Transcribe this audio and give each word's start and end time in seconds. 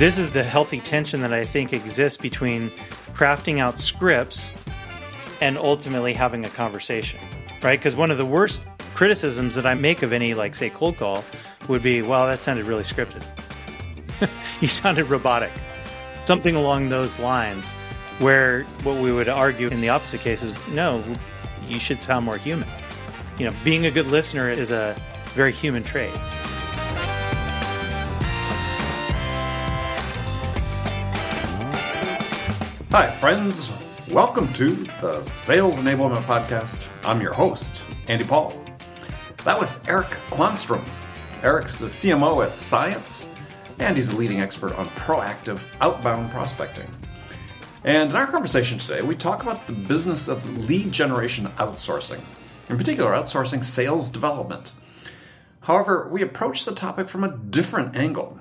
this 0.00 0.16
is 0.16 0.30
the 0.30 0.42
healthy 0.42 0.80
tension 0.80 1.20
that 1.20 1.34
I 1.34 1.44
think 1.44 1.74
exists 1.74 2.16
between 2.16 2.70
crafting 3.12 3.58
out 3.58 3.78
scripts 3.78 4.54
and 5.42 5.58
ultimately 5.58 6.14
having 6.14 6.42
a 6.46 6.48
conversation, 6.48 7.20
right? 7.62 7.78
Because 7.78 7.96
one 7.96 8.10
of 8.10 8.16
the 8.16 8.24
worst 8.24 8.64
criticisms 8.94 9.54
that 9.56 9.66
I 9.66 9.74
make 9.74 10.02
of 10.02 10.14
any, 10.14 10.32
like, 10.32 10.54
say, 10.54 10.70
cold 10.70 10.96
call 10.96 11.22
would 11.68 11.82
be, 11.82 12.00
well, 12.00 12.26
that 12.28 12.42
sounded 12.42 12.64
really 12.64 12.82
scripted. 12.82 13.22
you 14.62 14.68
sounded 14.68 15.04
robotic. 15.10 15.50
Something 16.24 16.56
along 16.56 16.88
those 16.88 17.18
lines, 17.18 17.72
where 18.20 18.62
what 18.84 19.02
we 19.02 19.12
would 19.12 19.28
argue 19.28 19.68
in 19.68 19.82
the 19.82 19.90
opposite 19.90 20.22
case 20.22 20.42
is, 20.42 20.54
no, 20.68 21.04
you 21.68 21.78
should 21.78 22.00
sound 22.00 22.24
more 22.24 22.38
human. 22.38 22.68
You 23.38 23.50
know, 23.50 23.54
being 23.64 23.84
a 23.84 23.90
good 23.90 24.06
listener 24.06 24.48
is 24.48 24.70
a 24.70 24.96
very 25.34 25.52
human 25.52 25.82
trait. 25.82 26.18
Hi, 32.92 33.08
friends. 33.08 33.70
Welcome 34.08 34.52
to 34.54 34.74
the 35.00 35.22
Sales 35.22 35.78
Enablement 35.78 36.24
Podcast. 36.24 36.88
I'm 37.04 37.20
your 37.20 37.32
host, 37.32 37.84
Andy 38.08 38.24
Paul. 38.24 38.52
That 39.44 39.56
was 39.56 39.80
Eric 39.86 40.08
Quanstrom. 40.26 40.84
Eric's 41.44 41.76
the 41.76 41.86
CMO 41.86 42.44
at 42.44 42.56
CIENCE, 42.56 43.28
and 43.78 43.94
he's 43.94 44.10
a 44.10 44.16
leading 44.16 44.40
expert 44.40 44.76
on 44.76 44.88
proactive 44.88 45.62
outbound 45.80 46.32
prospecting. 46.32 46.90
And 47.84 48.10
in 48.10 48.16
our 48.16 48.26
conversation 48.26 48.76
today, 48.76 49.02
we 49.02 49.14
talk 49.14 49.44
about 49.44 49.68
the 49.68 49.72
business 49.72 50.26
of 50.26 50.68
lead 50.68 50.90
generation 50.90 51.46
outsourcing, 51.58 52.20
in 52.68 52.76
particular, 52.76 53.12
outsourcing 53.12 53.62
sales 53.62 54.10
development. 54.10 54.72
However, 55.60 56.08
we 56.10 56.22
approach 56.22 56.64
the 56.64 56.74
topic 56.74 57.08
from 57.08 57.22
a 57.22 57.36
different 57.36 57.94
angle. 57.94 58.40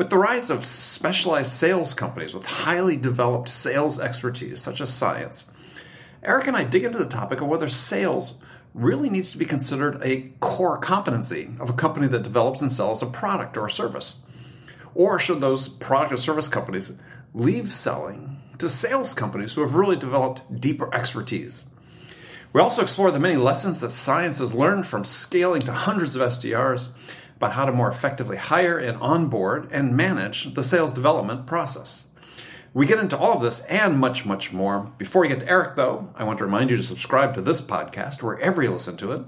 With 0.00 0.08
the 0.08 0.16
rise 0.16 0.48
of 0.48 0.64
specialized 0.64 1.52
sales 1.52 1.92
companies 1.92 2.32
with 2.32 2.46
highly 2.46 2.96
developed 2.96 3.50
sales 3.50 4.00
expertise, 4.00 4.58
such 4.58 4.80
as 4.80 4.88
CIENCE, 4.88 5.44
Eric 6.22 6.46
and 6.46 6.56
I 6.56 6.64
dig 6.64 6.84
into 6.84 6.96
the 6.96 7.04
topic 7.04 7.42
of 7.42 7.48
whether 7.48 7.68
sales 7.68 8.38
really 8.72 9.10
needs 9.10 9.30
to 9.32 9.36
be 9.36 9.44
considered 9.44 10.00
a 10.02 10.32
core 10.40 10.78
competency 10.78 11.50
of 11.60 11.68
a 11.68 11.74
company 11.74 12.06
that 12.06 12.22
develops 12.22 12.62
and 12.62 12.72
sells 12.72 13.02
a 13.02 13.06
product 13.06 13.58
or 13.58 13.66
a 13.66 13.70
service. 13.70 14.22
Or 14.94 15.18
should 15.18 15.42
those 15.42 15.68
product 15.68 16.14
or 16.14 16.16
service 16.16 16.48
companies 16.48 16.98
leave 17.34 17.70
selling 17.70 18.38
to 18.56 18.70
sales 18.70 19.12
companies 19.12 19.52
who 19.52 19.60
have 19.60 19.74
really 19.74 19.96
developed 19.96 20.62
deeper 20.62 20.88
expertise? 20.94 21.66
We 22.54 22.62
also 22.62 22.80
explore 22.80 23.10
the 23.10 23.20
many 23.20 23.36
lessons 23.36 23.82
that 23.82 23.92
CIENCE 23.92 24.38
has 24.38 24.54
learned 24.54 24.86
from 24.86 25.04
scaling 25.04 25.60
to 25.60 25.72
hundreds 25.72 26.16
of 26.16 26.22
SDRs 26.22 26.88
about 27.40 27.52
how 27.52 27.64
to 27.64 27.72
more 27.72 27.88
effectively 27.88 28.36
hire 28.36 28.76
and 28.76 28.98
onboard 28.98 29.66
and 29.72 29.96
manage 29.96 30.52
the 30.52 30.62
sales 30.62 30.92
development 30.92 31.46
process. 31.46 32.06
We 32.74 32.84
get 32.84 32.98
into 32.98 33.16
all 33.16 33.32
of 33.32 33.42
this 33.42 33.60
and 33.60 33.98
much, 33.98 34.26
much 34.26 34.52
more. 34.52 34.92
Before 34.98 35.22
we 35.22 35.28
get 35.28 35.40
to 35.40 35.48
Eric, 35.48 35.74
though, 35.74 36.10
I 36.14 36.24
want 36.24 36.36
to 36.40 36.44
remind 36.44 36.70
you 36.70 36.76
to 36.76 36.82
subscribe 36.82 37.32
to 37.34 37.40
this 37.40 37.62
podcast 37.62 38.22
wherever 38.22 38.62
you 38.62 38.70
listen 38.70 38.98
to 38.98 39.12
it. 39.12 39.22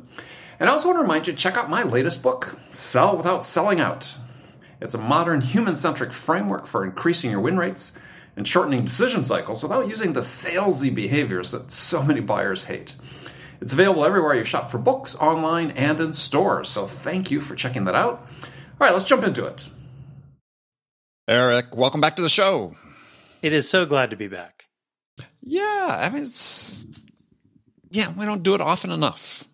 And 0.61 0.69
I 0.69 0.73
also 0.75 0.89
want 0.89 0.99
to 0.99 1.03
remind 1.03 1.27
you 1.27 1.33
to 1.33 1.39
check 1.39 1.57
out 1.57 1.71
my 1.71 1.85
latest 1.85 2.23
book, 2.23 2.55
Sell 2.71 3.17
Without 3.17 3.47
Selling 3.47 3.81
Out. 3.81 4.19
It's 4.83 4.95
a 4.95 4.99
modern 4.99 5.41
human 5.41 5.75
centric 5.75 6.13
framework 6.13 6.67
for 6.67 6.85
increasing 6.85 7.31
your 7.31 7.41
win 7.41 7.57
rates 7.57 7.99
and 8.37 8.47
shortening 8.47 8.85
decision 8.85 9.25
cycles 9.25 9.63
without 9.63 9.89
using 9.89 10.13
the 10.13 10.21
salesy 10.21 10.95
behaviors 10.95 11.53
that 11.53 11.73
so 11.73 12.03
many 12.03 12.21
buyers 12.21 12.65
hate. 12.65 12.95
It's 13.63 13.73
available 13.73 14.05
everywhere 14.05 14.35
you 14.35 14.43
shop 14.43 14.73
for 14.73 14.79
books, 14.79 15.15
online, 15.15 15.71
and 15.71 16.01
in 16.01 16.15
stores. 16.15 16.69
So 16.69 16.89
thank 16.89 17.31
you 17.31 17.41
for 17.41 17.55
checking 17.55 17.85
that 17.85 17.95
out. 17.95 18.29
All 18.43 18.79
right, 18.81 18.93
let's 18.93 19.05
jump 19.05 19.23
into 19.23 19.47
it. 19.47 19.71
Eric, 21.29 21.77
welcome 21.77 22.01
back 22.01 22.17
to 22.17 22.23
the 22.23 22.29
show. 22.29 22.75
It 23.41 23.53
is 23.53 23.71
so 23.71 23.87
glad 23.87 24.11
to 24.11 24.17
be 24.17 24.27
back. 24.27 24.65
Yeah, 25.41 25.63
I 26.01 26.11
mean, 26.13 26.23
it's 26.23 26.89
yeah, 27.91 28.13
we 28.19 28.27
don't 28.27 28.43
do 28.43 28.57
it 28.57 28.61
often 28.61 28.91
enough. 28.91 29.45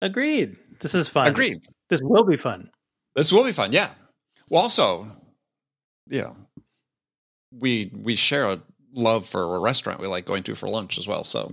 Agreed. 0.00 0.56
This 0.78 0.94
is 0.94 1.08
fun. 1.08 1.26
Agreed. 1.26 1.62
This 1.88 2.00
will 2.00 2.24
be 2.24 2.36
fun. 2.36 2.70
This 3.16 3.32
will 3.32 3.42
be 3.42 3.52
fun. 3.52 3.72
Yeah. 3.72 3.90
Well, 4.48 4.62
also, 4.62 5.08
you 6.08 6.20
know, 6.20 6.36
we 7.50 7.90
we 7.92 8.14
share 8.14 8.46
a 8.46 8.60
love 8.94 9.26
for 9.26 9.56
a 9.56 9.58
restaurant 9.58 9.98
we 9.98 10.06
like 10.06 10.26
going 10.26 10.44
to 10.44 10.54
for 10.54 10.68
lunch 10.68 10.96
as 10.96 11.08
well. 11.08 11.24
So 11.24 11.52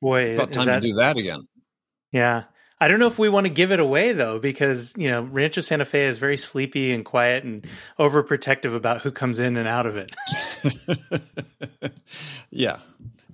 Boy, 0.00 0.34
about 0.34 0.52
time 0.52 0.66
that, 0.66 0.82
to 0.82 0.88
do 0.88 0.94
that 0.94 1.16
again. 1.16 1.48
Yeah. 2.12 2.44
I 2.80 2.86
don't 2.86 3.00
know 3.00 3.08
if 3.08 3.18
we 3.18 3.28
want 3.28 3.46
to 3.46 3.52
give 3.52 3.72
it 3.72 3.80
away 3.80 4.12
though, 4.12 4.38
because 4.38 4.94
you 4.96 5.08
know 5.08 5.22
Rancho 5.22 5.60
Santa 5.60 5.84
Fe 5.84 6.06
is 6.06 6.18
very 6.18 6.36
sleepy 6.36 6.92
and 6.92 7.04
quiet 7.04 7.42
and 7.42 7.66
overprotective 7.98 8.74
about 8.74 9.02
who 9.02 9.10
comes 9.10 9.40
in 9.40 9.56
and 9.56 9.66
out 9.66 9.86
of 9.86 9.96
it. 9.96 10.12
yeah, 12.50 12.78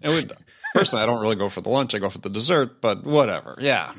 and 0.03 0.15
we, 0.15 0.27
personally, 0.75 1.03
I 1.03 1.07
don't 1.07 1.21
really 1.21 1.37
go 1.37 1.51
for 1.51 1.61
the 1.61 1.69
lunch; 1.69 1.95
I 1.95 1.99
go 1.99 2.09
for 2.09 2.19
the 2.19 2.31
dessert. 2.31 2.81
But 2.81 3.05
whatever. 3.05 3.57
Yeah. 3.61 3.93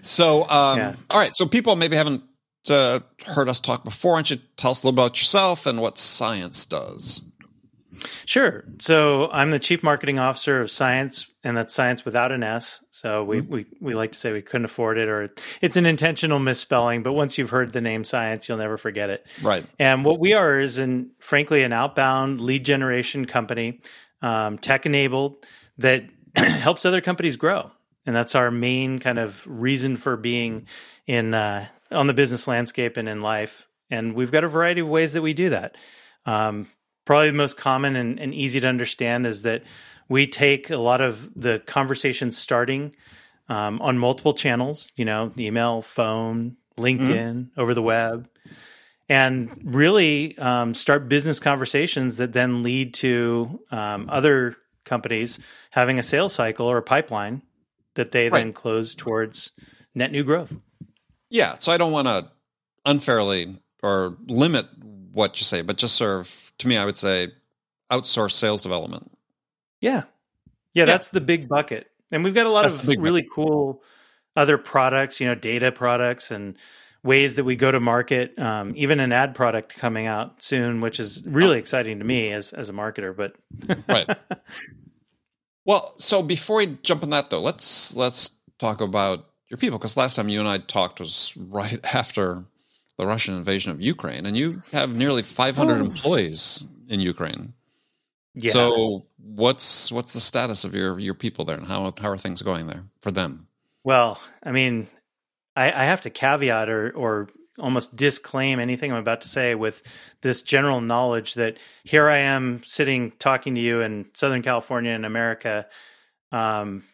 So, 0.00 0.48
um, 0.48 0.78
yeah. 0.78 0.94
all 1.10 1.20
right. 1.20 1.36
So 1.36 1.46
people 1.46 1.76
maybe 1.76 1.96
haven't 1.96 2.22
uh, 2.70 3.00
heard 3.26 3.50
us 3.50 3.60
talk 3.60 3.84
before. 3.84 4.12
Why 4.12 4.18
don't 4.18 4.30
you 4.30 4.36
tell 4.56 4.70
us 4.70 4.82
a 4.82 4.86
little 4.86 4.98
about 4.98 5.18
yourself 5.18 5.66
and 5.66 5.80
what 5.80 5.98
CIENCE 5.98 6.64
does? 6.66 7.20
Sure. 8.24 8.64
So 8.78 9.30
I'm 9.30 9.50
the 9.50 9.58
chief 9.58 9.82
marketing 9.82 10.18
officer 10.18 10.60
of 10.60 10.70
CIENCE, 10.70 11.26
and 11.44 11.56
that's 11.56 11.74
Science 11.74 12.04
without 12.04 12.32
an 12.32 12.42
S. 12.42 12.84
So 12.90 13.24
we, 13.24 13.38
mm-hmm. 13.38 13.52
we, 13.52 13.66
we 13.80 13.94
like 13.94 14.12
to 14.12 14.18
say 14.18 14.32
we 14.32 14.42
couldn't 14.42 14.64
afford 14.64 14.98
it, 14.98 15.08
or 15.08 15.30
it's 15.60 15.76
an 15.76 15.86
intentional 15.86 16.38
misspelling. 16.38 17.02
But 17.02 17.12
once 17.12 17.38
you've 17.38 17.50
heard 17.50 17.72
the 17.72 17.80
name 17.80 18.04
CIENCE, 18.04 18.48
you'll 18.48 18.58
never 18.58 18.76
forget 18.76 19.10
it. 19.10 19.26
Right. 19.42 19.64
And 19.78 20.04
what 20.04 20.18
we 20.18 20.34
are 20.34 20.60
is, 20.60 20.78
an, 20.78 21.10
frankly, 21.18 21.62
an 21.62 21.72
outbound 21.72 22.40
lead 22.40 22.64
generation 22.64 23.26
company, 23.26 23.80
um, 24.22 24.58
tech 24.58 24.86
enabled, 24.86 25.44
that 25.78 26.04
helps 26.36 26.84
other 26.84 27.00
companies 27.00 27.36
grow. 27.36 27.70
And 28.06 28.14
that's 28.14 28.34
our 28.34 28.50
main 28.50 29.00
kind 29.00 29.18
of 29.18 29.44
reason 29.46 29.96
for 29.96 30.16
being 30.16 30.66
in 31.06 31.34
uh, 31.34 31.66
on 31.90 32.06
the 32.06 32.14
business 32.14 32.46
landscape 32.46 32.96
and 32.96 33.08
in 33.08 33.20
life. 33.20 33.66
And 33.90 34.14
we've 34.14 34.32
got 34.32 34.44
a 34.44 34.48
variety 34.48 34.80
of 34.80 34.88
ways 34.88 35.12
that 35.12 35.22
we 35.22 35.34
do 35.34 35.50
that. 35.50 35.76
Um, 36.24 36.68
probably 37.06 37.30
the 37.30 37.36
most 37.36 37.56
common 37.56 37.96
and, 37.96 38.20
and, 38.20 38.34
easy 38.34 38.60
to 38.60 38.66
understand 38.66 39.26
is 39.26 39.42
that 39.42 39.62
we 40.08 40.26
take 40.26 40.68
a 40.68 40.76
lot 40.76 41.00
of 41.00 41.30
the 41.34 41.60
conversation 41.60 42.30
starting 42.30 42.94
um, 43.48 43.80
on 43.80 43.96
multiple 43.96 44.34
channels, 44.34 44.92
you 44.96 45.04
know, 45.04 45.32
email, 45.38 45.80
phone, 45.80 46.56
LinkedIn, 46.76 47.32
mm-hmm. 47.32 47.60
over 47.60 47.72
the 47.72 47.82
web, 47.82 48.28
and 49.08 49.62
really 49.64 50.36
um, 50.36 50.74
start 50.74 51.08
business 51.08 51.40
conversations 51.40 52.18
that 52.18 52.32
then 52.32 52.62
lead 52.62 52.92
to 52.94 53.60
um, 53.70 54.08
other 54.10 54.56
companies 54.84 55.38
having 55.70 55.98
a 55.98 56.02
sales 56.02 56.32
cycle 56.32 56.66
or 56.66 56.76
a 56.76 56.82
pipeline 56.82 57.42
that 57.94 58.12
they 58.12 58.28
right. 58.28 58.38
then 58.38 58.52
close 58.52 58.94
towards 58.94 59.52
net 59.94 60.12
new 60.12 60.24
growth. 60.24 60.52
Yeah. 61.30 61.54
So 61.56 61.72
I 61.72 61.76
don't 61.76 61.92
want 61.92 62.08
to 62.08 62.30
unfairly 62.84 63.56
or 63.82 64.16
limit 64.26 64.66
what 65.12 65.38
you 65.38 65.44
say, 65.44 65.62
but 65.62 65.76
just 65.76 65.96
serve 65.96 66.45
to 66.58 66.68
me, 66.68 66.76
I 66.76 66.84
would 66.84 66.96
say 66.96 67.28
outsource 67.90 68.32
sales 68.32 68.62
development. 68.62 69.10
Yeah. 69.80 70.04
Yeah, 70.74 70.84
that's 70.84 71.10
the 71.10 71.20
big 71.20 71.48
bucket. 71.48 71.90
And 72.12 72.22
we've 72.22 72.34
got 72.34 72.46
a 72.46 72.50
lot 72.50 72.62
that's 72.62 72.82
of 72.82 72.88
really 72.88 73.22
bucket. 73.22 73.32
cool 73.32 73.82
other 74.36 74.58
products, 74.58 75.20
you 75.20 75.26
know, 75.26 75.34
data 75.34 75.72
products 75.72 76.30
and 76.30 76.56
ways 77.02 77.36
that 77.36 77.44
we 77.44 77.56
go 77.56 77.72
to 77.72 77.80
market. 77.80 78.38
Um, 78.38 78.74
even 78.76 79.00
an 79.00 79.12
ad 79.12 79.34
product 79.34 79.74
coming 79.74 80.06
out 80.06 80.42
soon, 80.42 80.80
which 80.80 81.00
is 81.00 81.24
really 81.26 81.56
oh. 81.56 81.60
exciting 81.60 81.98
to 81.98 82.04
me 82.04 82.32
as 82.32 82.52
as 82.52 82.68
a 82.68 82.72
marketer. 82.72 83.16
But 83.16 83.36
right. 83.88 84.08
Well, 85.64 85.94
so 85.96 86.22
before 86.22 86.58
we 86.58 86.78
jump 86.82 87.02
on 87.02 87.10
that 87.10 87.30
though, 87.30 87.40
let's 87.40 87.96
let's 87.96 88.30
talk 88.58 88.80
about 88.80 89.26
your 89.48 89.58
people 89.58 89.78
because 89.78 89.96
last 89.96 90.16
time 90.16 90.28
you 90.28 90.40
and 90.40 90.48
I 90.48 90.58
talked 90.58 91.00
was 91.00 91.32
right 91.36 91.80
after 91.94 92.44
the 92.98 93.06
Russian 93.06 93.34
invasion 93.34 93.72
of 93.72 93.80
Ukraine, 93.80 94.26
and 94.26 94.36
you 94.36 94.62
have 94.72 94.94
nearly 94.94 95.22
500 95.22 95.74
oh. 95.74 95.84
employees 95.84 96.66
in 96.88 97.00
Ukraine. 97.00 97.54
Yeah. 98.34 98.52
So 98.52 99.06
what's 99.18 99.90
what's 99.90 100.12
the 100.12 100.20
status 100.20 100.64
of 100.64 100.74
your 100.74 100.98
your 100.98 101.14
people 101.14 101.44
there, 101.44 101.56
and 101.56 101.66
how 101.66 101.92
how 102.00 102.10
are 102.10 102.18
things 102.18 102.42
going 102.42 102.66
there 102.66 102.84
for 103.00 103.10
them? 103.10 103.48
Well, 103.84 104.20
I 104.42 104.52
mean, 104.52 104.88
I, 105.54 105.66
I 105.66 105.84
have 105.84 106.02
to 106.02 106.10
caveat 106.10 106.68
or 106.68 106.90
or 106.90 107.28
almost 107.58 107.96
disclaim 107.96 108.60
anything 108.60 108.92
I'm 108.92 108.98
about 108.98 109.22
to 109.22 109.28
say 109.28 109.54
with 109.54 109.82
this 110.20 110.42
general 110.42 110.80
knowledge 110.80 111.34
that 111.34 111.56
here 111.84 112.08
I 112.08 112.18
am 112.18 112.62
sitting 112.66 113.12
talking 113.12 113.54
to 113.54 113.60
you 113.60 113.80
in 113.80 114.06
Southern 114.12 114.42
California 114.42 114.92
in 114.92 115.04
America, 115.04 115.66
um, 116.32 116.84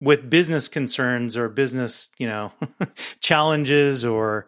with 0.00 0.28
business 0.28 0.68
concerns 0.68 1.36
or 1.36 1.48
business, 1.48 2.10
you 2.18 2.26
know, 2.26 2.52
challenges 3.20 4.04
or 4.04 4.46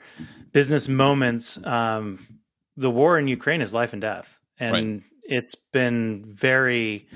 business 0.52 0.88
moments, 0.88 1.64
um, 1.64 2.40
the 2.76 2.90
war 2.90 3.18
in 3.18 3.28
Ukraine 3.28 3.60
is 3.60 3.74
life 3.74 3.92
and 3.92 4.02
death, 4.02 4.38
and 4.58 4.72
right. 4.72 5.02
it's 5.24 5.54
been 5.54 6.24
very. 6.26 7.08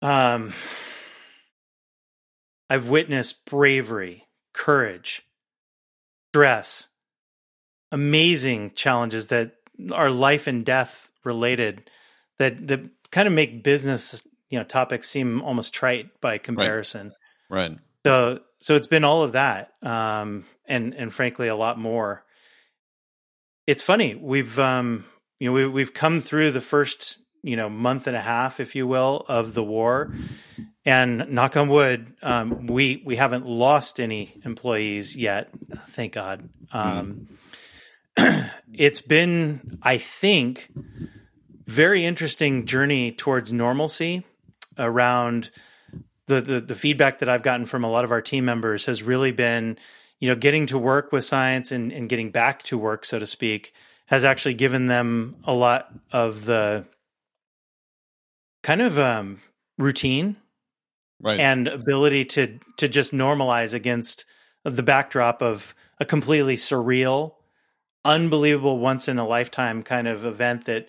Um, 0.00 0.52
I've 2.68 2.88
witnessed 2.88 3.44
bravery, 3.44 4.26
courage, 4.52 5.22
stress, 6.30 6.88
amazing 7.92 8.72
challenges 8.74 9.28
that 9.28 9.52
are 9.92 10.10
life 10.10 10.46
and 10.46 10.64
death 10.64 11.10
related 11.24 11.90
that 12.38 12.66
that 12.66 12.80
kind 13.10 13.28
of 13.28 13.34
make 13.34 13.62
business 13.62 14.26
you 14.48 14.58
know 14.58 14.64
topics 14.64 15.08
seem 15.08 15.42
almost 15.42 15.74
trite 15.74 16.20
by 16.20 16.38
comparison. 16.38 17.12
Right. 17.48 17.70
right. 17.70 17.78
So 18.04 18.40
so 18.62 18.76
it's 18.76 18.86
been 18.86 19.04
all 19.04 19.22
of 19.22 19.32
that, 19.32 19.72
um, 19.82 20.44
and 20.66 20.94
and 20.94 21.12
frankly 21.12 21.48
a 21.48 21.56
lot 21.56 21.78
more. 21.78 22.24
It's 23.66 23.82
funny 23.82 24.14
we've 24.14 24.58
um, 24.58 25.04
you 25.38 25.48
know 25.48 25.52
we, 25.52 25.66
we've 25.66 25.92
come 25.92 26.20
through 26.20 26.52
the 26.52 26.60
first 26.60 27.18
you 27.42 27.56
know 27.56 27.68
month 27.68 28.06
and 28.06 28.16
a 28.16 28.20
half, 28.20 28.60
if 28.60 28.74
you 28.74 28.86
will, 28.86 29.24
of 29.28 29.52
the 29.52 29.64
war, 29.64 30.14
and 30.84 31.28
knock 31.30 31.56
on 31.56 31.68
wood, 31.68 32.14
um, 32.22 32.66
we 32.66 33.02
we 33.04 33.16
haven't 33.16 33.46
lost 33.46 34.00
any 34.00 34.34
employees 34.44 35.16
yet. 35.16 35.50
Thank 35.88 36.12
God. 36.14 36.48
Um, 36.72 37.28
mm. 38.16 38.50
it's 38.72 39.00
been, 39.00 39.78
I 39.82 39.98
think, 39.98 40.70
very 41.66 42.04
interesting 42.04 42.66
journey 42.66 43.12
towards 43.12 43.52
normalcy 43.52 44.24
around 44.78 45.50
the, 46.34 46.40
the 46.40 46.60
the 46.60 46.74
feedback 46.74 47.18
that 47.20 47.28
I've 47.28 47.42
gotten 47.42 47.66
from 47.66 47.84
a 47.84 47.90
lot 47.90 48.04
of 48.04 48.12
our 48.12 48.22
team 48.22 48.44
members 48.44 48.86
has 48.86 49.02
really 49.02 49.32
been, 49.32 49.78
you 50.20 50.28
know, 50.28 50.36
getting 50.36 50.66
to 50.66 50.78
work 50.78 51.12
with 51.12 51.24
CIENCE 51.24 51.72
and, 51.72 51.92
and 51.92 52.08
getting 52.08 52.30
back 52.30 52.62
to 52.64 52.78
work, 52.78 53.04
so 53.04 53.18
to 53.18 53.26
speak, 53.26 53.72
has 54.06 54.24
actually 54.24 54.54
given 54.54 54.86
them 54.86 55.36
a 55.44 55.54
lot 55.54 55.92
of 56.12 56.44
the 56.44 56.86
kind 58.62 58.82
of 58.82 58.98
um, 58.98 59.40
routine 59.78 60.36
right. 61.20 61.40
and 61.40 61.68
ability 61.68 62.24
to 62.26 62.58
to 62.76 62.88
just 62.88 63.12
normalize 63.12 63.74
against 63.74 64.24
the 64.64 64.82
backdrop 64.82 65.42
of 65.42 65.74
a 65.98 66.04
completely 66.04 66.56
surreal, 66.56 67.34
unbelievable, 68.04 68.78
once 68.78 69.08
in 69.08 69.18
a 69.18 69.26
lifetime 69.26 69.82
kind 69.82 70.08
of 70.08 70.24
event 70.24 70.66
that 70.66 70.88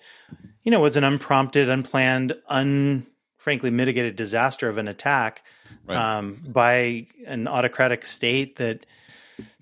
you 0.64 0.72
know 0.72 0.80
was 0.80 0.98
an 0.98 1.04
unprompted, 1.04 1.70
unplanned, 1.70 2.34
un 2.48 3.06
frankly 3.44 3.70
mitigated 3.70 4.16
disaster 4.16 4.70
of 4.70 4.78
an 4.78 4.88
attack 4.88 5.44
right. 5.86 5.98
um, 5.98 6.42
by 6.48 7.08
an 7.28 7.46
autocratic 7.46 8.06
state 8.06 8.56
that 8.56 8.86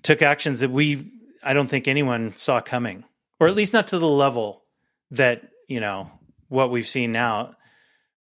took 0.02 0.22
actions 0.22 0.60
that 0.60 0.70
we 0.70 1.10
I 1.42 1.52
don't 1.52 1.66
think 1.66 1.88
anyone 1.88 2.36
saw 2.36 2.60
coming, 2.60 3.04
or 3.40 3.48
at 3.48 3.56
least 3.56 3.72
not 3.72 3.88
to 3.88 3.98
the 3.98 4.08
level 4.08 4.62
that 5.10 5.42
you 5.66 5.80
know 5.80 6.12
what 6.48 6.70
we've 6.70 6.86
seen 6.86 7.10
now 7.10 7.50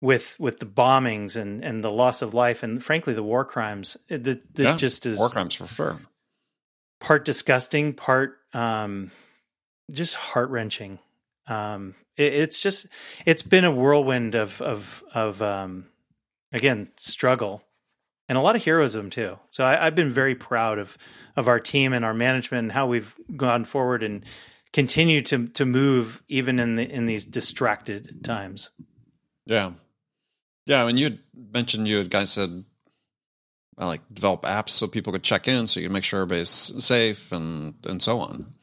with 0.00 0.38
with 0.38 0.60
the 0.60 0.66
bombings 0.66 1.36
and 1.36 1.64
and 1.64 1.82
the 1.82 1.90
loss 1.90 2.22
of 2.22 2.34
life 2.34 2.62
and 2.62 2.84
frankly 2.84 3.14
the 3.14 3.22
war 3.22 3.44
crimes 3.44 3.96
that 4.08 4.40
yeah, 4.54 4.76
just 4.76 5.06
is 5.06 5.18
war 5.18 5.28
crimes 5.28 5.54
for 5.56 5.66
sure 5.66 6.00
part 7.00 7.24
disgusting 7.24 7.92
part 7.94 8.38
um 8.52 9.10
just 9.90 10.14
heart-wrenching 10.14 11.00
um 11.48 11.96
it, 12.18 12.34
it's 12.34 12.60
just 12.60 12.86
it's 13.24 13.42
been 13.42 13.64
a 13.64 13.74
whirlwind 13.74 14.34
of 14.34 14.60
of 14.60 15.02
of 15.14 15.40
um 15.40 15.86
again 16.52 16.90
struggle 16.96 17.62
and 18.28 18.36
a 18.36 18.40
lot 18.42 18.56
of 18.56 18.64
heroism 18.64 19.10
too. 19.10 19.38
So 19.50 19.64
I, 19.64 19.86
i've 19.86 19.94
been 19.94 20.12
very 20.12 20.34
proud 20.34 20.78
of 20.78 20.98
of 21.36 21.48
our 21.48 21.60
team 21.60 21.92
and 21.92 22.04
our 22.04 22.14
management 22.14 22.64
and 22.64 22.72
how 22.72 22.86
we've 22.86 23.14
gone 23.36 23.64
forward 23.64 24.02
and 24.02 24.24
continue 24.72 25.22
to 25.22 25.48
to 25.48 25.64
move 25.64 26.22
even 26.28 26.58
in 26.58 26.76
the 26.76 26.90
in 26.90 27.06
these 27.06 27.24
distracted 27.24 28.24
times. 28.24 28.70
Yeah. 29.46 29.72
Yeah, 30.66 30.86
and 30.86 30.98
you 30.98 31.18
mentioned 31.34 31.88
you 31.88 31.96
had 31.96 32.10
guys 32.10 32.30
said 32.30 32.64
like 33.78 34.02
develop 34.12 34.42
apps 34.42 34.70
so 34.70 34.86
people 34.86 35.12
could 35.12 35.22
check 35.22 35.48
in, 35.48 35.66
so 35.66 35.80
you 35.80 35.86
can 35.86 35.92
make 35.94 36.04
sure 36.04 36.20
everybody's 36.20 36.50
safe 36.50 37.32
and 37.32 37.74
and 37.86 38.02
so 38.02 38.20
on. 38.20 38.54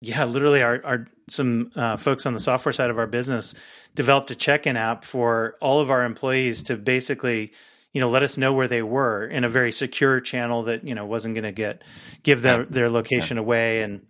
Yeah, 0.00 0.24
literally, 0.26 0.62
our, 0.62 0.80
our 0.84 1.06
some 1.28 1.72
uh, 1.74 1.96
folks 1.96 2.24
on 2.24 2.32
the 2.32 2.40
software 2.40 2.72
side 2.72 2.90
of 2.90 2.98
our 2.98 3.06
business 3.06 3.54
developed 3.94 4.30
a 4.30 4.34
check-in 4.36 4.76
app 4.76 5.04
for 5.04 5.56
all 5.60 5.80
of 5.80 5.90
our 5.90 6.04
employees 6.04 6.62
to 6.64 6.76
basically, 6.76 7.52
you 7.92 8.00
know, 8.00 8.08
let 8.08 8.22
us 8.22 8.38
know 8.38 8.52
where 8.52 8.68
they 8.68 8.82
were 8.82 9.26
in 9.26 9.42
a 9.42 9.48
very 9.48 9.72
secure 9.72 10.20
channel 10.20 10.64
that 10.64 10.84
you 10.84 10.94
know 10.94 11.04
wasn't 11.04 11.34
going 11.34 11.44
to 11.44 11.52
get 11.52 11.82
give 12.22 12.42
their 12.42 12.64
their 12.64 12.88
location 12.88 13.38
away, 13.38 13.82
and 13.82 14.06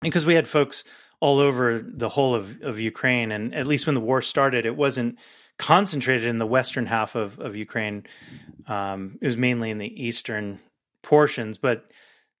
because 0.00 0.26
we 0.26 0.34
had 0.34 0.48
folks 0.48 0.84
all 1.20 1.38
over 1.38 1.78
the 1.78 2.08
whole 2.08 2.34
of 2.34 2.60
of 2.62 2.80
Ukraine, 2.80 3.30
and 3.30 3.54
at 3.54 3.68
least 3.68 3.86
when 3.86 3.94
the 3.94 4.00
war 4.00 4.22
started, 4.22 4.66
it 4.66 4.76
wasn't 4.76 5.18
concentrated 5.58 6.26
in 6.26 6.38
the 6.38 6.46
western 6.46 6.86
half 6.86 7.14
of, 7.14 7.38
of 7.38 7.56
Ukraine. 7.56 8.04
Um, 8.66 9.18
it 9.22 9.26
was 9.26 9.36
mainly 9.36 9.70
in 9.70 9.78
the 9.78 10.04
eastern 10.04 10.58
portions, 11.02 11.58
but 11.58 11.90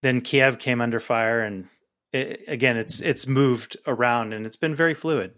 then 0.02 0.20
Kiev 0.20 0.58
came 0.58 0.80
under 0.80 1.00
fire, 1.00 1.40
and 1.42 1.68
it, 2.16 2.44
again, 2.48 2.76
it's 2.76 3.00
it's 3.00 3.26
moved 3.26 3.76
around, 3.86 4.32
and 4.32 4.46
it's 4.46 4.56
been 4.56 4.74
very 4.74 4.94
fluid. 4.94 5.34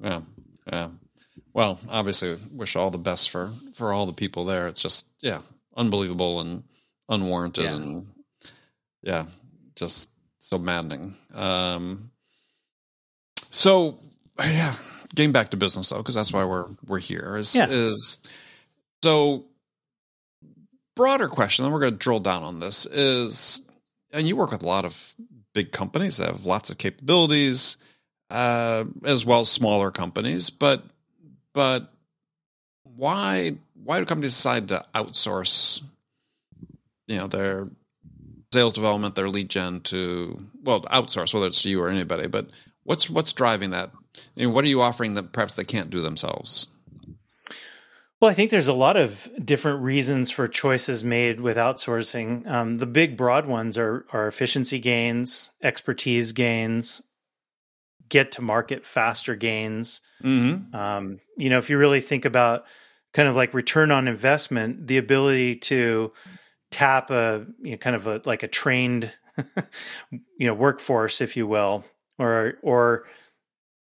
Yeah, 0.00 0.20
yeah. 0.70 0.88
Well, 1.52 1.80
obviously, 1.88 2.38
wish 2.52 2.76
all 2.76 2.90
the 2.90 2.98
best 2.98 3.30
for 3.30 3.52
for 3.74 3.92
all 3.92 4.06
the 4.06 4.12
people 4.12 4.44
there. 4.44 4.68
It's 4.68 4.82
just 4.82 5.06
yeah, 5.20 5.40
unbelievable 5.76 6.40
and 6.40 6.64
unwarranted, 7.08 7.64
yeah. 7.64 7.74
and 7.74 8.06
yeah, 9.02 9.26
just 9.76 10.10
so 10.38 10.58
maddening. 10.58 11.14
Um, 11.34 12.10
so 13.50 13.98
yeah, 14.38 14.74
getting 15.14 15.32
back 15.32 15.50
to 15.50 15.56
business 15.56 15.88
though, 15.88 15.98
because 15.98 16.14
that's 16.14 16.32
why 16.32 16.44
we're 16.44 16.66
we're 16.86 16.98
here. 16.98 17.36
Is 17.36 17.54
yeah. 17.54 17.66
is 17.68 18.20
so 19.02 19.46
broader 20.94 21.28
question. 21.28 21.64
Then 21.64 21.72
we're 21.72 21.80
going 21.80 21.94
to 21.94 21.98
drill 21.98 22.20
down 22.20 22.42
on 22.42 22.60
this. 22.60 22.86
Is 22.86 23.62
and 24.12 24.26
you 24.26 24.36
work 24.36 24.50
with 24.50 24.62
a 24.62 24.66
lot 24.66 24.84
of 24.84 25.14
big 25.54 25.72
companies 25.72 26.18
that 26.18 26.28
have 26.28 26.46
lots 26.46 26.70
of 26.70 26.78
capabilities, 26.78 27.76
uh, 28.30 28.84
as 29.04 29.24
well 29.24 29.40
as 29.40 29.48
smaller 29.48 29.90
companies. 29.90 30.50
But 30.50 30.84
but 31.52 31.92
why 32.82 33.56
why 33.82 33.98
do 33.98 34.06
companies 34.06 34.34
decide 34.34 34.68
to 34.68 34.84
outsource? 34.94 35.82
You 37.06 37.16
know 37.16 37.26
their 37.26 37.68
sales 38.52 38.74
development, 38.74 39.14
their 39.14 39.28
lead 39.28 39.48
gen 39.48 39.80
to 39.82 40.46
well 40.62 40.82
outsource, 40.82 41.32
whether 41.32 41.46
it's 41.46 41.62
to 41.62 41.70
you 41.70 41.82
or 41.82 41.88
anybody. 41.88 42.26
But 42.28 42.48
what's 42.84 43.08
what's 43.08 43.32
driving 43.32 43.70
that 43.70 43.90
I 44.36 44.40
mean, 44.40 44.52
what 44.52 44.64
are 44.64 44.68
you 44.68 44.82
offering 44.82 45.14
that 45.14 45.32
perhaps 45.32 45.54
they 45.54 45.64
can't 45.64 45.90
do 45.90 46.00
themselves? 46.00 46.68
Well, 48.20 48.30
I 48.30 48.34
think 48.34 48.50
there's 48.50 48.68
a 48.68 48.72
lot 48.72 48.96
of 48.96 49.28
different 49.44 49.82
reasons 49.82 50.30
for 50.30 50.48
choices 50.48 51.04
made 51.04 51.40
with 51.40 51.56
outsourcing. 51.56 52.46
Um, 52.48 52.78
the 52.78 52.86
big, 52.86 53.16
broad 53.16 53.46
ones 53.46 53.78
are 53.78 54.06
are 54.12 54.26
efficiency 54.26 54.80
gains, 54.80 55.52
expertise 55.62 56.32
gains, 56.32 57.00
get 58.08 58.32
to 58.32 58.42
market 58.42 58.84
faster 58.84 59.36
gains. 59.36 60.00
Mm-hmm. 60.22 60.74
Um, 60.74 61.20
you 61.36 61.48
know, 61.48 61.58
if 61.58 61.70
you 61.70 61.78
really 61.78 62.00
think 62.00 62.24
about 62.24 62.64
kind 63.14 63.28
of 63.28 63.36
like 63.36 63.54
return 63.54 63.92
on 63.92 64.08
investment, 64.08 64.88
the 64.88 64.98
ability 64.98 65.56
to 65.56 66.12
tap 66.70 67.10
a 67.10 67.46
you 67.62 67.72
know, 67.72 67.76
kind 67.76 67.94
of 67.94 68.06
a 68.08 68.20
like 68.24 68.42
a 68.42 68.48
trained 68.48 69.12
you 70.10 70.46
know 70.46 70.54
workforce, 70.54 71.20
if 71.20 71.36
you 71.36 71.46
will, 71.46 71.84
or 72.18 72.54
or 72.62 73.04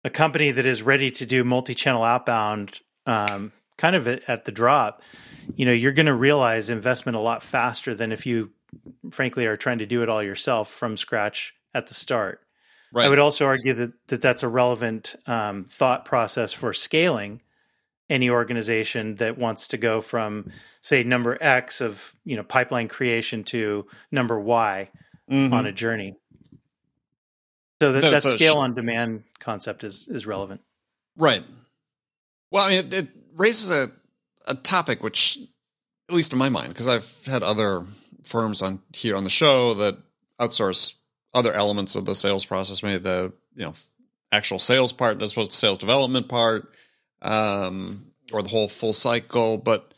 a 0.04 0.10
company 0.10 0.52
that 0.52 0.66
is 0.66 0.82
ready 0.82 1.10
to 1.10 1.26
do 1.26 1.42
multi-channel 1.42 2.04
outbound 2.04 2.80
um, 3.06 3.52
kind 3.80 3.96
of 3.96 4.06
at 4.06 4.44
the 4.44 4.52
drop 4.52 5.02
you 5.56 5.64
know 5.64 5.72
you're 5.72 5.92
going 5.92 6.06
to 6.06 6.14
realize 6.14 6.68
investment 6.68 7.16
a 7.16 7.20
lot 7.20 7.42
faster 7.42 7.94
than 7.94 8.12
if 8.12 8.26
you 8.26 8.50
frankly 9.10 9.46
are 9.46 9.56
trying 9.56 9.78
to 9.78 9.86
do 9.86 10.02
it 10.02 10.08
all 10.08 10.22
yourself 10.22 10.70
from 10.70 10.96
scratch 10.96 11.54
at 11.72 11.86
the 11.86 11.94
start 11.94 12.40
right. 12.92 13.06
i 13.06 13.08
would 13.08 13.18
also 13.18 13.46
argue 13.46 13.72
that, 13.72 13.92
that 14.08 14.20
that's 14.20 14.42
a 14.42 14.48
relevant 14.48 15.16
um, 15.26 15.64
thought 15.64 16.04
process 16.04 16.52
for 16.52 16.74
scaling 16.74 17.40
any 18.10 18.28
organization 18.28 19.14
that 19.16 19.38
wants 19.38 19.68
to 19.68 19.78
go 19.78 20.02
from 20.02 20.52
say 20.82 21.02
number 21.02 21.38
x 21.40 21.80
of 21.80 22.14
you 22.24 22.36
know 22.36 22.42
pipeline 22.42 22.86
creation 22.88 23.44
to 23.44 23.86
number 24.12 24.38
y 24.38 24.90
mm-hmm. 25.30 25.54
on 25.54 25.64
a 25.64 25.72
journey 25.72 26.14
so 27.80 27.92
that, 27.92 28.02
that 28.02 28.22
scale 28.22 28.54
sh- 28.54 28.56
on 28.56 28.74
demand 28.74 29.24
concept 29.38 29.84
is 29.84 30.06
is 30.08 30.26
relevant. 30.26 30.60
Right. 31.16 31.42
Well, 32.50 32.64
I 32.64 32.68
mean, 32.68 32.78
it, 32.78 32.94
it 32.94 33.08
raises 33.36 33.70
a 33.70 33.88
a 34.46 34.54
topic 34.54 35.02
which, 35.02 35.38
at 36.08 36.14
least 36.14 36.32
in 36.32 36.38
my 36.38 36.48
mind, 36.48 36.68
because 36.68 36.88
I've 36.88 37.24
had 37.26 37.42
other 37.42 37.84
firms 38.24 38.62
on 38.62 38.80
here 38.92 39.16
on 39.16 39.24
the 39.24 39.30
show 39.30 39.74
that 39.74 39.96
outsource 40.40 40.94
other 41.34 41.52
elements 41.52 41.94
of 41.94 42.04
the 42.04 42.14
sales 42.14 42.44
process, 42.44 42.82
maybe 42.82 42.98
the 42.98 43.32
you 43.54 43.64
know 43.64 43.74
actual 44.32 44.58
sales 44.58 44.92
part 44.92 45.20
as 45.22 45.32
opposed 45.32 45.50
to 45.50 45.56
sales 45.56 45.78
development 45.78 46.28
part, 46.28 46.72
um, 47.22 48.12
or 48.32 48.42
the 48.42 48.48
whole 48.48 48.68
full 48.68 48.92
cycle. 48.92 49.58
But 49.58 49.92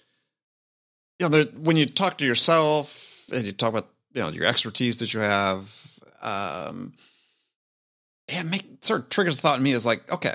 you 1.19 1.29
know, 1.29 1.45
when 1.57 1.77
you 1.77 1.87
talk 1.87 2.19
to 2.19 2.27
yourself 2.27 3.25
and 3.33 3.45
you 3.45 3.53
talk 3.53 3.71
about 3.71 3.91
you 4.13 4.23
know 4.23 4.31
your 4.31 4.45
expertise 4.45 4.99
that 4.99 5.15
you 5.15 5.21
have, 5.21 6.01
um, 6.21 6.93
yeah, 8.31 8.43
make 8.43 8.65
sort 8.81 9.01
of 9.01 9.09
triggers 9.09 9.39
a 9.39 9.41
thought 9.41 9.59
in 9.59 9.63
me 9.63 9.73
is 9.73 9.87
like, 9.87 10.11
okay, 10.11 10.35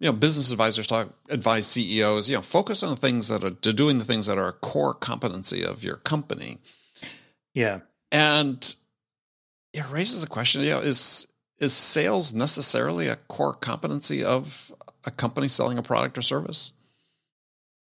you 0.00 0.06
know, 0.06 0.12
business 0.12 0.50
advisors 0.50 0.86
talk 0.86 1.10
advise 1.28 1.66
CEOs, 1.66 2.28
you 2.28 2.34
know, 2.34 2.42
focus 2.42 2.82
on 2.82 2.90
the 2.90 2.96
things 2.96 3.28
that 3.28 3.44
are 3.44 3.50
to 3.50 3.72
doing 3.72 3.98
the 3.98 4.04
things 4.04 4.26
that 4.26 4.38
are 4.38 4.48
a 4.48 4.52
core 4.52 4.94
competency 4.94 5.62
of 5.62 5.84
your 5.84 5.96
company. 5.96 6.58
Yeah. 7.52 7.80
And 8.10 8.74
it 9.74 9.88
raises 9.90 10.22
a 10.22 10.26
question, 10.26 10.62
you 10.62 10.70
know, 10.70 10.80
is 10.80 11.28
is 11.58 11.74
sales 11.74 12.32
necessarily 12.34 13.08
a 13.08 13.16
core 13.16 13.52
competency 13.52 14.24
of 14.24 14.72
a 15.04 15.10
company 15.10 15.48
selling 15.48 15.76
a 15.76 15.82
product 15.82 16.16
or 16.16 16.22
service? 16.22 16.72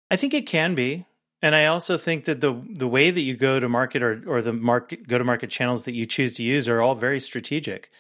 I 0.09 0.16
think 0.16 0.33
it 0.33 0.47
can 0.47 0.76
be. 0.76 1.06
And 1.42 1.54
I 1.54 1.66
also 1.66 1.99
think 1.99 2.26
that 2.26 2.40
the 2.40 2.62
the 2.71 2.88
way 2.88 3.11
that 3.11 3.21
you 3.21 3.37
go 3.37 3.59
to 3.59 3.68
market 3.68 4.04
or 4.04 4.23
or 4.26 4.40
the 4.40 4.52
market 4.52 5.09
go 5.09 5.18
to 5.18 5.25
market 5.25 5.50
channels 5.50 5.85
that 5.85 5.94
you 5.94 6.06
choose 6.06 6.35
to 6.35 6.44
use 6.44 6.68
are 6.68 6.80
all 6.80 6.94
very 6.94 7.18
strategic. 7.18 7.90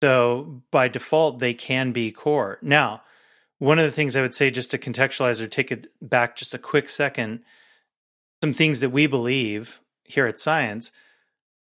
So 0.00 0.62
by 0.70 0.88
default 0.88 1.38
they 1.38 1.52
can 1.52 1.92
be 1.92 2.10
core. 2.10 2.58
Now, 2.62 3.02
one 3.58 3.78
of 3.78 3.84
the 3.84 3.92
things 3.92 4.14
I 4.14 4.22
would 4.22 4.34
say 4.34 4.50
just 4.50 4.70
to 4.70 4.78
contextualize 4.78 5.40
or 5.40 5.46
take 5.46 5.72
it 5.72 5.88
back 6.00 6.36
just 6.36 6.54
a 6.54 6.58
quick 6.58 6.88
second, 6.88 7.40
some 8.42 8.52
things 8.52 8.80
that 8.80 8.90
we 8.90 9.06
believe 9.06 9.80
here 10.04 10.26
at 10.26 10.38
CIENCE, 10.38 10.92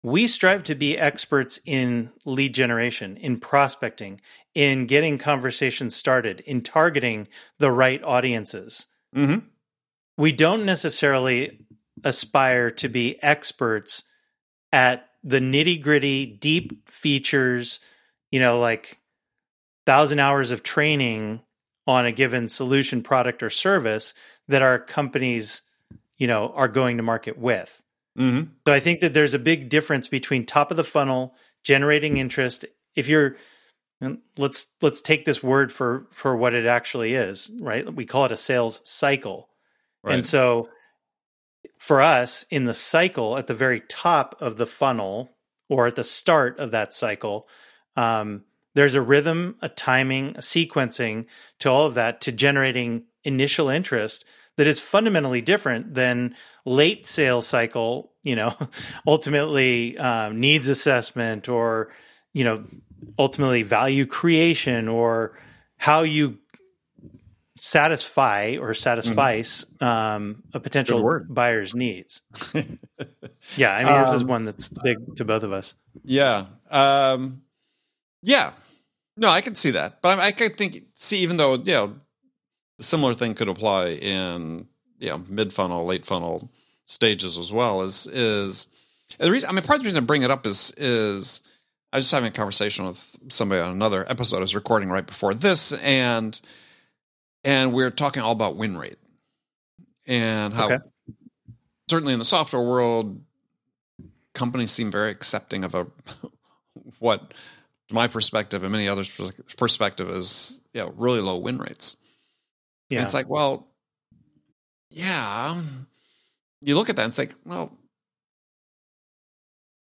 we 0.03 0.26
strive 0.26 0.62
to 0.65 0.75
be 0.75 0.97
experts 0.97 1.59
in 1.65 2.11
lead 2.25 2.55
generation, 2.55 3.17
in 3.17 3.41
prospecting, 3.41 4.21
in 4.55 4.87
getting 4.87 5.19
conversations 5.19 5.97
started, 5.97 6.41
in 6.41 6.61
targeting 6.61 7.29
the 7.59 7.73
right 7.73 8.03
audiences. 8.05 8.87
Mm-hmm. 9.17 9.47
We 10.17 10.33
don't 10.33 10.65
necessarily 10.65 11.59
aspire 12.05 12.71
to 12.71 12.88
be 12.88 13.21
experts 13.23 14.05
at 14.71 15.09
the 15.25 15.41
nitty 15.41 15.83
gritty, 15.83 16.26
deep 16.26 16.88
features, 16.88 17.81
you 18.31 18.38
know, 18.38 18.61
like 18.61 18.99
thousand 19.87 20.21
hours 20.21 20.50
of 20.50 20.62
training 20.62 21.41
on 21.87 22.07
a 22.07 22.12
given 22.12 22.49
solution, 22.49 23.02
product, 23.02 23.43
or 23.43 23.50
service 23.50 24.14
that 24.49 24.62
our 24.62 24.78
companies, 24.78 25.62
you 26.16 26.26
know, 26.26 26.52
are 26.55 26.69
going 26.69 26.97
to 26.97 27.02
market 27.02 27.38
with. 27.38 27.83
Mm-hmm. 28.19 28.50
So 28.66 28.73
I 28.73 28.81
think 28.81 29.00
that 29.00 29.12
there's 29.12 29.35
a 29.35 29.38
big 29.38 29.69
difference 29.69 30.09
between 30.09 30.47
top 30.47 30.71
of 30.71 30.76
the 30.76 30.85
funnel, 30.85 31.35
generating 31.62 32.16
interest. 32.16 32.64
If 32.95 33.09
you're 33.09 33.37
let's 34.37 34.66
let's 34.83 35.00
take 35.00 35.25
this 35.25 35.43
word 35.43 35.73
for 35.73 36.07
for 36.12 36.37
what 36.37 36.55
it 36.55 36.66
actually 36.66 37.14
is, 37.14 37.52
right? 37.61 37.93
We 37.95 38.07
call 38.07 38.26
it 38.26 38.33
a 38.33 38.37
sales 38.37 38.81
cycle. 38.85 39.49
Right. 40.02 40.14
And 40.14 40.26
so 40.26 40.69
for 41.78 42.00
us 42.00 42.45
in 42.50 42.64
the 42.64 42.75
cycle 42.75 43.37
at 43.37 43.47
the 43.47 43.55
very 43.55 43.81
top 43.81 44.37
of 44.40 44.57
the 44.57 44.66
funnel 44.66 45.37
or 45.69 45.87
at 45.87 45.97
the 45.97 46.05
start 46.05 46.59
of 46.59 46.71
that 46.71 46.95
cycle, 46.95 47.49
um, 47.97 48.45
there's 48.76 48.95
a 48.95 49.00
rhythm, 49.00 49.56
a 49.62 49.71
timing, 49.71 50.37
a 50.37 50.40
sequencing 50.40 51.25
to 51.61 51.71
all 51.71 51.87
of 51.87 51.95
that 51.95 52.21
to 52.21 52.30
generating 52.30 53.04
initial 53.25 53.71
interest 53.71 54.26
that 54.56 54.66
is 54.66 54.78
fundamentally 54.78 55.40
different 55.40 55.95
than 55.95 56.37
late 56.66 57.06
sales 57.06 57.47
cycle, 57.47 58.12
you 58.23 58.37
know, 58.37 58.54
ultimately 59.06 59.97
um, 59.97 60.40
needs 60.40 60.68
assessment 60.68 61.49
or, 61.49 61.90
you 62.35 62.45
know, 62.45 62.64
ultimately 63.18 63.62
value 63.62 64.04
creation 64.04 64.88
or 64.88 65.38
how 65.78 66.02
you 66.02 66.37
satisfy 67.56 68.59
or 68.61 68.75
satisfice 68.75 69.64
mm-hmm. 69.64 69.85
um, 69.85 70.42
a 70.52 70.61
potential 70.61 71.23
buyer's 71.30 71.75
needs. 71.75 72.21
yeah, 73.56 73.73
I 73.73 73.85
mean, 73.85 74.02
this 74.02 74.12
is 74.12 74.21
um, 74.21 74.28
one 74.28 74.45
that's 74.45 74.68
big 74.68 75.16
to 75.16 75.25
both 75.25 75.45
of 75.45 75.52
us. 75.52 75.75
Yeah. 76.04 76.45
Um, 76.71 77.40
yeah. 78.23 78.52
No, 79.16 79.28
I 79.28 79.40
can 79.40 79.54
see 79.54 79.70
that. 79.73 80.02
But 80.02 80.18
I, 80.18 80.26
I 80.26 80.32
can 80.32 80.50
think, 80.50 80.82
see, 80.94 81.18
even 81.18 81.37
though, 81.37 81.54
you 81.54 81.73
know, 81.73 81.94
a 82.78 82.82
similar 82.82 83.14
thing 83.14 83.35
could 83.35 83.49
apply 83.49 83.88
in, 83.88 84.66
you 84.99 85.08
know, 85.08 85.23
mid 85.28 85.52
funnel, 85.52 85.85
late 85.85 86.04
funnel 86.04 86.50
stages 86.87 87.38
as 87.38 87.52
well, 87.52 87.82
is, 87.82 88.06
is, 88.06 88.68
the 89.18 89.30
reason, 89.30 89.49
I 89.49 89.52
mean, 89.52 89.62
part 89.62 89.78
of 89.78 89.82
the 89.82 89.88
reason 89.88 90.02
I 90.02 90.06
bring 90.06 90.23
it 90.23 90.30
up 90.30 90.46
is, 90.46 90.73
is, 90.76 91.42
I 91.92 91.99
was 91.99 92.04
just 92.04 92.12
having 92.12 92.28
a 92.28 92.32
conversation 92.32 92.85
with 92.87 93.16
somebody 93.28 93.62
on 93.62 93.70
another 93.70 94.04
episode 94.11 94.37
I 94.37 94.40
was 94.40 94.54
recording 94.54 94.90
right 94.90 95.06
before 95.06 95.32
this, 95.32 95.73
and 95.73 96.38
and 97.44 97.73
we're 97.73 97.90
talking 97.90 98.23
all 98.23 98.32
about 98.32 98.56
win 98.56 98.76
rate 98.76 98.99
and 100.06 100.52
how 100.52 100.66
okay. 100.66 100.78
certainly 101.88 102.12
in 102.12 102.18
the 102.18 102.25
software 102.25 102.61
world 102.61 103.20
companies 104.35 104.73
seem 104.73 104.90
very 104.90 105.11
accepting 105.11 105.64
of 105.64 105.75
a 105.75 105.87
what 106.99 107.32
my 107.90 108.09
perspective 108.09 108.62
and 108.62 108.73
many 108.73 108.88
others 108.88 109.11
perspective 109.57 110.11
is 110.11 110.62
you 110.73 110.81
know 110.81 110.93
really 110.97 111.21
low 111.21 111.38
win 111.38 111.59
rates. 111.59 111.97
Yeah 112.90 112.99
and 112.99 113.05
it's 113.05 113.14
like 113.14 113.28
well 113.28 113.69
yeah 114.90 115.50
um, 115.50 115.88
you 116.61 116.76
look 116.76 116.88
at 116.88 116.97
that 116.97 117.02
and 117.02 117.11
it's 117.11 117.19
like 117.19 117.35
well 117.45 117.76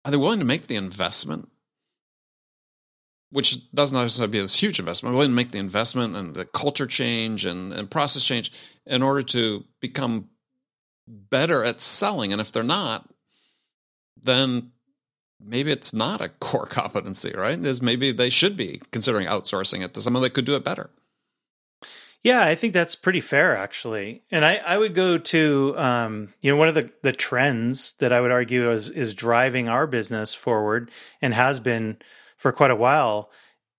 are 0.04 0.10
they 0.10 0.16
willing 0.16 0.38
to 0.38 0.44
make 0.44 0.66
the 0.66 0.76
investment? 0.76 1.48
Which 3.30 3.70
doesn't 3.72 3.96
necessarily 3.96 4.32
be 4.32 4.38
a 4.40 4.46
huge 4.46 4.78
investment, 4.78 5.14
willing 5.14 5.30
to 5.30 5.36
make 5.36 5.52
the 5.52 5.58
investment 5.58 6.16
and 6.16 6.34
the 6.34 6.44
culture 6.44 6.86
change 6.86 7.44
and, 7.44 7.72
and 7.72 7.90
process 7.90 8.24
change 8.24 8.52
in 8.86 9.02
order 9.02 9.22
to 9.22 9.64
become 9.80 10.28
better 11.06 11.62
at 11.64 11.80
selling. 11.80 12.32
And 12.32 12.40
if 12.40 12.50
they're 12.50 12.62
not, 12.62 13.08
then 14.20 14.72
maybe 15.42 15.70
it's 15.70 15.92
not 15.94 16.20
a 16.20 16.28
core 16.28 16.66
competency, 16.70 17.32
right? 17.32 17.58
Is 17.58 17.82
maybe 17.82 18.12
they 18.12 18.30
should 18.30 18.56
be 18.56 18.80
considering 18.90 19.26
outsourcing 19.26 19.84
it 19.84 19.94
to 19.94 20.02
someone 20.02 20.22
that 20.22 20.34
could 20.34 20.46
do 20.46 20.56
it 20.56 20.64
better. 20.64 20.90
Yeah, 22.22 22.44
I 22.44 22.54
think 22.54 22.74
that's 22.74 22.96
pretty 22.96 23.22
fair, 23.22 23.56
actually. 23.56 24.22
And 24.30 24.44
I, 24.44 24.56
I 24.56 24.76
would 24.76 24.94
go 24.94 25.16
to, 25.16 25.74
um, 25.78 26.34
you 26.42 26.50
know, 26.50 26.56
one 26.56 26.68
of 26.68 26.74
the, 26.74 26.90
the 27.02 27.14
trends 27.14 27.92
that 27.94 28.12
I 28.12 28.20
would 28.20 28.30
argue 28.30 28.70
is, 28.70 28.90
is 28.90 29.14
driving 29.14 29.68
our 29.68 29.86
business 29.86 30.34
forward 30.34 30.90
and 31.22 31.32
has 31.32 31.60
been 31.60 31.96
for 32.36 32.52
quite 32.52 32.70
a 32.70 32.76
while 32.76 33.30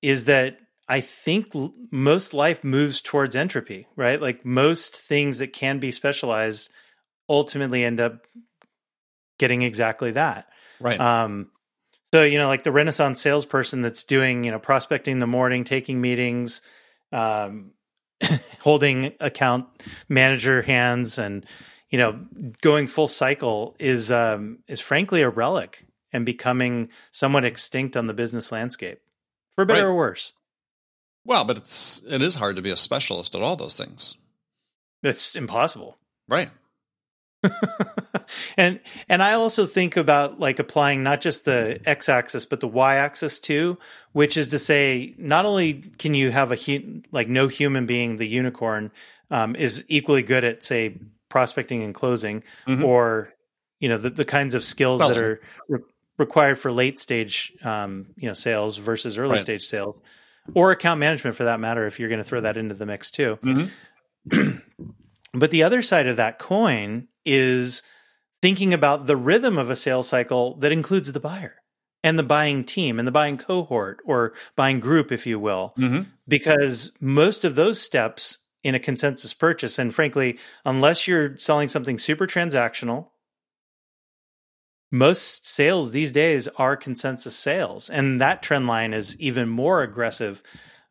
is 0.01 0.25
that 0.25 0.57
I 0.87 1.01
think 1.01 1.53
most 1.91 2.33
life 2.33 2.63
moves 2.63 2.99
towards 2.99 3.35
entropy, 3.35 3.87
right? 3.95 4.19
Like 4.19 4.43
most 4.43 4.97
things 4.97 5.37
that 5.37 5.53
can 5.53 5.79
be 5.79 5.91
specialized 5.91 6.69
ultimately 7.29 7.83
end 7.83 7.99
up 7.99 8.25
getting 9.37 9.61
exactly 9.61 10.11
that. 10.11 10.47
Right. 10.81 10.99
Um, 10.99 11.51
so, 12.13 12.23
you 12.23 12.37
know, 12.37 12.47
like 12.47 12.63
the 12.63 12.71
Renaissance 12.71 13.21
salesperson 13.21 13.81
that's 13.81 14.03
doing, 14.03 14.43
you 14.43 14.51
know, 14.51 14.59
prospecting 14.59 15.13
in 15.13 15.19
the 15.19 15.27
morning, 15.27 15.63
taking 15.63 16.01
meetings, 16.01 16.61
um, 17.11 17.71
holding 18.59 19.13
account 19.19 19.67
manager 20.09 20.61
hands 20.61 21.17
and, 21.17 21.45
you 21.89 21.97
know, 21.97 22.19
going 22.61 22.87
full 22.87 23.07
cycle 23.07 23.75
is, 23.79 24.11
um, 24.11 24.59
is 24.67 24.79
frankly 24.79 25.21
a 25.21 25.29
relic 25.29 25.85
and 26.11 26.25
becoming 26.25 26.89
somewhat 27.11 27.45
extinct 27.45 27.95
on 27.95 28.07
the 28.07 28.13
business 28.13 28.51
landscape, 28.51 28.99
for 29.55 29.65
better 29.65 29.87
right. 29.87 29.91
or 29.91 29.95
worse. 29.95 30.33
Well, 31.25 31.45
but 31.45 31.57
it's 31.57 32.03
it 32.09 32.21
is 32.21 32.35
hard 32.35 32.55
to 32.55 32.61
be 32.61 32.71
a 32.71 32.77
specialist 32.77 33.35
at 33.35 33.41
all 33.41 33.55
those 33.55 33.77
things. 33.77 34.17
It's 35.03 35.35
impossible. 35.35 35.97
Right. 36.27 36.49
and 38.57 38.79
and 39.09 39.23
I 39.23 39.33
also 39.33 39.65
think 39.65 39.97
about 39.97 40.39
like 40.39 40.59
applying 40.59 41.03
not 41.03 41.21
just 41.21 41.45
the 41.45 41.81
x 41.85 42.09
axis 42.09 42.45
but 42.45 42.59
the 42.59 42.67
y 42.67 42.95
axis 42.95 43.39
too, 43.39 43.77
which 44.11 44.37
is 44.37 44.49
to 44.49 44.59
say 44.59 45.15
not 45.17 45.45
only 45.45 45.75
can 45.97 46.13
you 46.13 46.31
have 46.31 46.51
a 46.51 46.55
hu- 46.55 47.01
like 47.11 47.27
no 47.27 47.47
human 47.47 47.85
being 47.85 48.17
the 48.17 48.27
unicorn 48.27 48.91
um, 49.31 49.55
is 49.55 49.83
equally 49.87 50.23
good 50.23 50.43
at 50.43 50.63
say 50.63 50.97
prospecting 51.29 51.81
and 51.81 51.95
closing 51.95 52.43
mm-hmm. 52.67 52.83
or 52.83 53.33
you 53.79 53.89
know 53.89 53.97
the, 53.97 54.09
the 54.09 54.25
kinds 54.25 54.53
of 54.53 54.63
skills 54.63 54.99
that 54.99 55.17
are 55.17 55.41
re- 55.67 55.79
required 56.17 56.59
for 56.59 56.71
late 56.71 56.99
stage 56.99 57.53
um, 57.63 58.07
you 58.17 58.27
know 58.27 58.33
sales 58.33 58.77
versus 58.77 59.17
early 59.17 59.31
right. 59.31 59.39
stage 59.39 59.63
sales 59.63 59.99
or 60.53 60.71
account 60.71 60.99
management 60.99 61.35
for 61.35 61.45
that 61.45 61.59
matter 61.59 61.87
if 61.87 61.99
you're 61.99 62.09
going 62.09 62.19
to 62.19 62.23
throw 62.23 62.41
that 62.41 62.57
into 62.57 62.75
the 62.75 62.85
mix 62.85 63.09
too 63.09 63.39
mm-hmm. 63.41 64.57
but 65.33 65.49
the 65.49 65.63
other 65.63 65.81
side 65.81 66.07
of 66.07 66.17
that 66.17 66.37
coin 66.37 67.07
is 67.25 67.83
thinking 68.41 68.73
about 68.73 69.07
the 69.07 69.17
rhythm 69.17 69.57
of 69.57 69.69
a 69.69 69.75
sales 69.75 70.07
cycle 70.07 70.55
that 70.57 70.71
includes 70.71 71.11
the 71.11 71.19
buyer 71.19 71.55
and 72.03 72.17
the 72.17 72.23
buying 72.23 72.63
team 72.63 72.97
and 72.97 73.07
the 73.07 73.11
buying 73.11 73.37
cohort 73.37 73.99
or 74.05 74.33
buying 74.55 74.79
group 74.79 75.11
if 75.11 75.27
you 75.27 75.39
will 75.39 75.73
mm-hmm. 75.77 76.03
because 76.27 76.91
most 76.99 77.45
of 77.45 77.55
those 77.55 77.79
steps 77.79 78.39
in 78.63 78.73
a 78.73 78.79
consensus 78.79 79.33
purchase 79.33 79.77
and 79.77 79.93
frankly 79.93 80.39
unless 80.65 81.07
you're 81.07 81.37
selling 81.37 81.69
something 81.69 81.99
super 81.99 82.25
transactional 82.25 83.11
most 84.91 85.47
sales 85.47 85.91
these 85.91 86.11
days 86.11 86.49
are 86.57 86.75
consensus 86.75 87.35
sales, 87.35 87.89
and 87.89 88.19
that 88.19 88.43
trend 88.43 88.67
line 88.67 88.93
is 88.93 89.19
even 89.21 89.47
more 89.47 89.81
aggressive. 89.81 90.43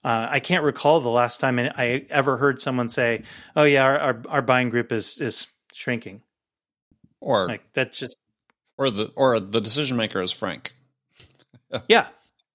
Uh, 0.03 0.27
I 0.31 0.41
can't 0.41 0.65
recall 0.65 1.01
the 1.01 1.11
last 1.11 1.39
time 1.39 1.59
I 1.59 2.07
ever 2.09 2.39
heard 2.39 2.63
someone 2.63 2.89
say, 2.89 3.25
"Oh 3.55 3.65
yeah, 3.65 3.83
our 3.85 3.99
our, 3.99 4.23
our 4.29 4.43
buying 4.43 4.71
group 4.71 4.91
is 4.91 5.21
is 5.21 5.47
shrinking," 5.73 6.23
or 7.21 7.47
like 7.47 7.63
that's 7.73 7.99
just 7.99 8.17
or 8.81 8.91
the 8.91 9.13
or 9.15 9.39
the 9.39 9.61
decision 9.61 9.97
maker 9.97 10.23
is 10.23 10.33
Frank. 10.33 10.73
yeah, 11.89 12.09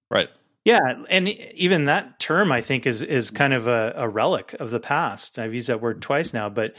right. 0.10 0.30
Yeah, 0.66 1.04
and 1.10 1.30
even 1.30 1.86
that 1.86 2.20
term 2.20 2.52
I 2.52 2.62
think 2.62 2.88
is 2.88 3.04
is 3.04 3.30
mm. 3.30 3.36
kind 3.36 3.54
of 3.54 3.68
a, 3.68 3.94
a 3.96 4.10
relic 4.10 4.56
of 4.60 4.72
the 4.72 4.80
past. 4.80 5.38
I've 5.38 5.54
used 5.54 5.70
that 5.70 5.82
word 5.82 6.02
twice 6.02 6.34
now, 6.34 6.50
but 6.50 6.74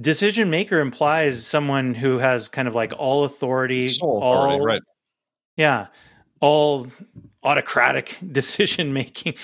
decision 0.00 0.50
maker 0.50 0.80
implies 0.80 1.46
someone 1.46 1.94
who 1.94 2.18
has 2.18 2.48
kind 2.48 2.66
of 2.66 2.74
like 2.74 2.92
all 2.98 3.22
authority, 3.24 3.86
authority, 3.86 4.60
right? 4.60 4.82
Yeah, 5.56 5.86
all 6.40 6.88
autocratic 7.44 8.18
decision 8.32 8.92
making. 8.92 9.34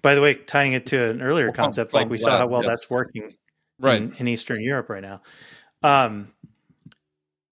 By 0.00 0.14
the 0.14 0.22
way, 0.22 0.34
tying 0.34 0.74
it 0.74 0.86
to 0.86 1.10
an 1.10 1.20
earlier 1.20 1.50
concept, 1.50 1.92
like 1.92 2.08
we 2.08 2.18
saw 2.18 2.38
how 2.38 2.46
well 2.46 2.62
yes. 2.62 2.68
that's 2.68 2.90
working 2.90 3.34
right 3.82 4.00
in, 4.00 4.14
in, 4.16 4.28
Eastern 4.28 4.62
Europe 4.62 4.88
right 4.88 5.02
now. 5.02 5.20
Um, 5.82 6.32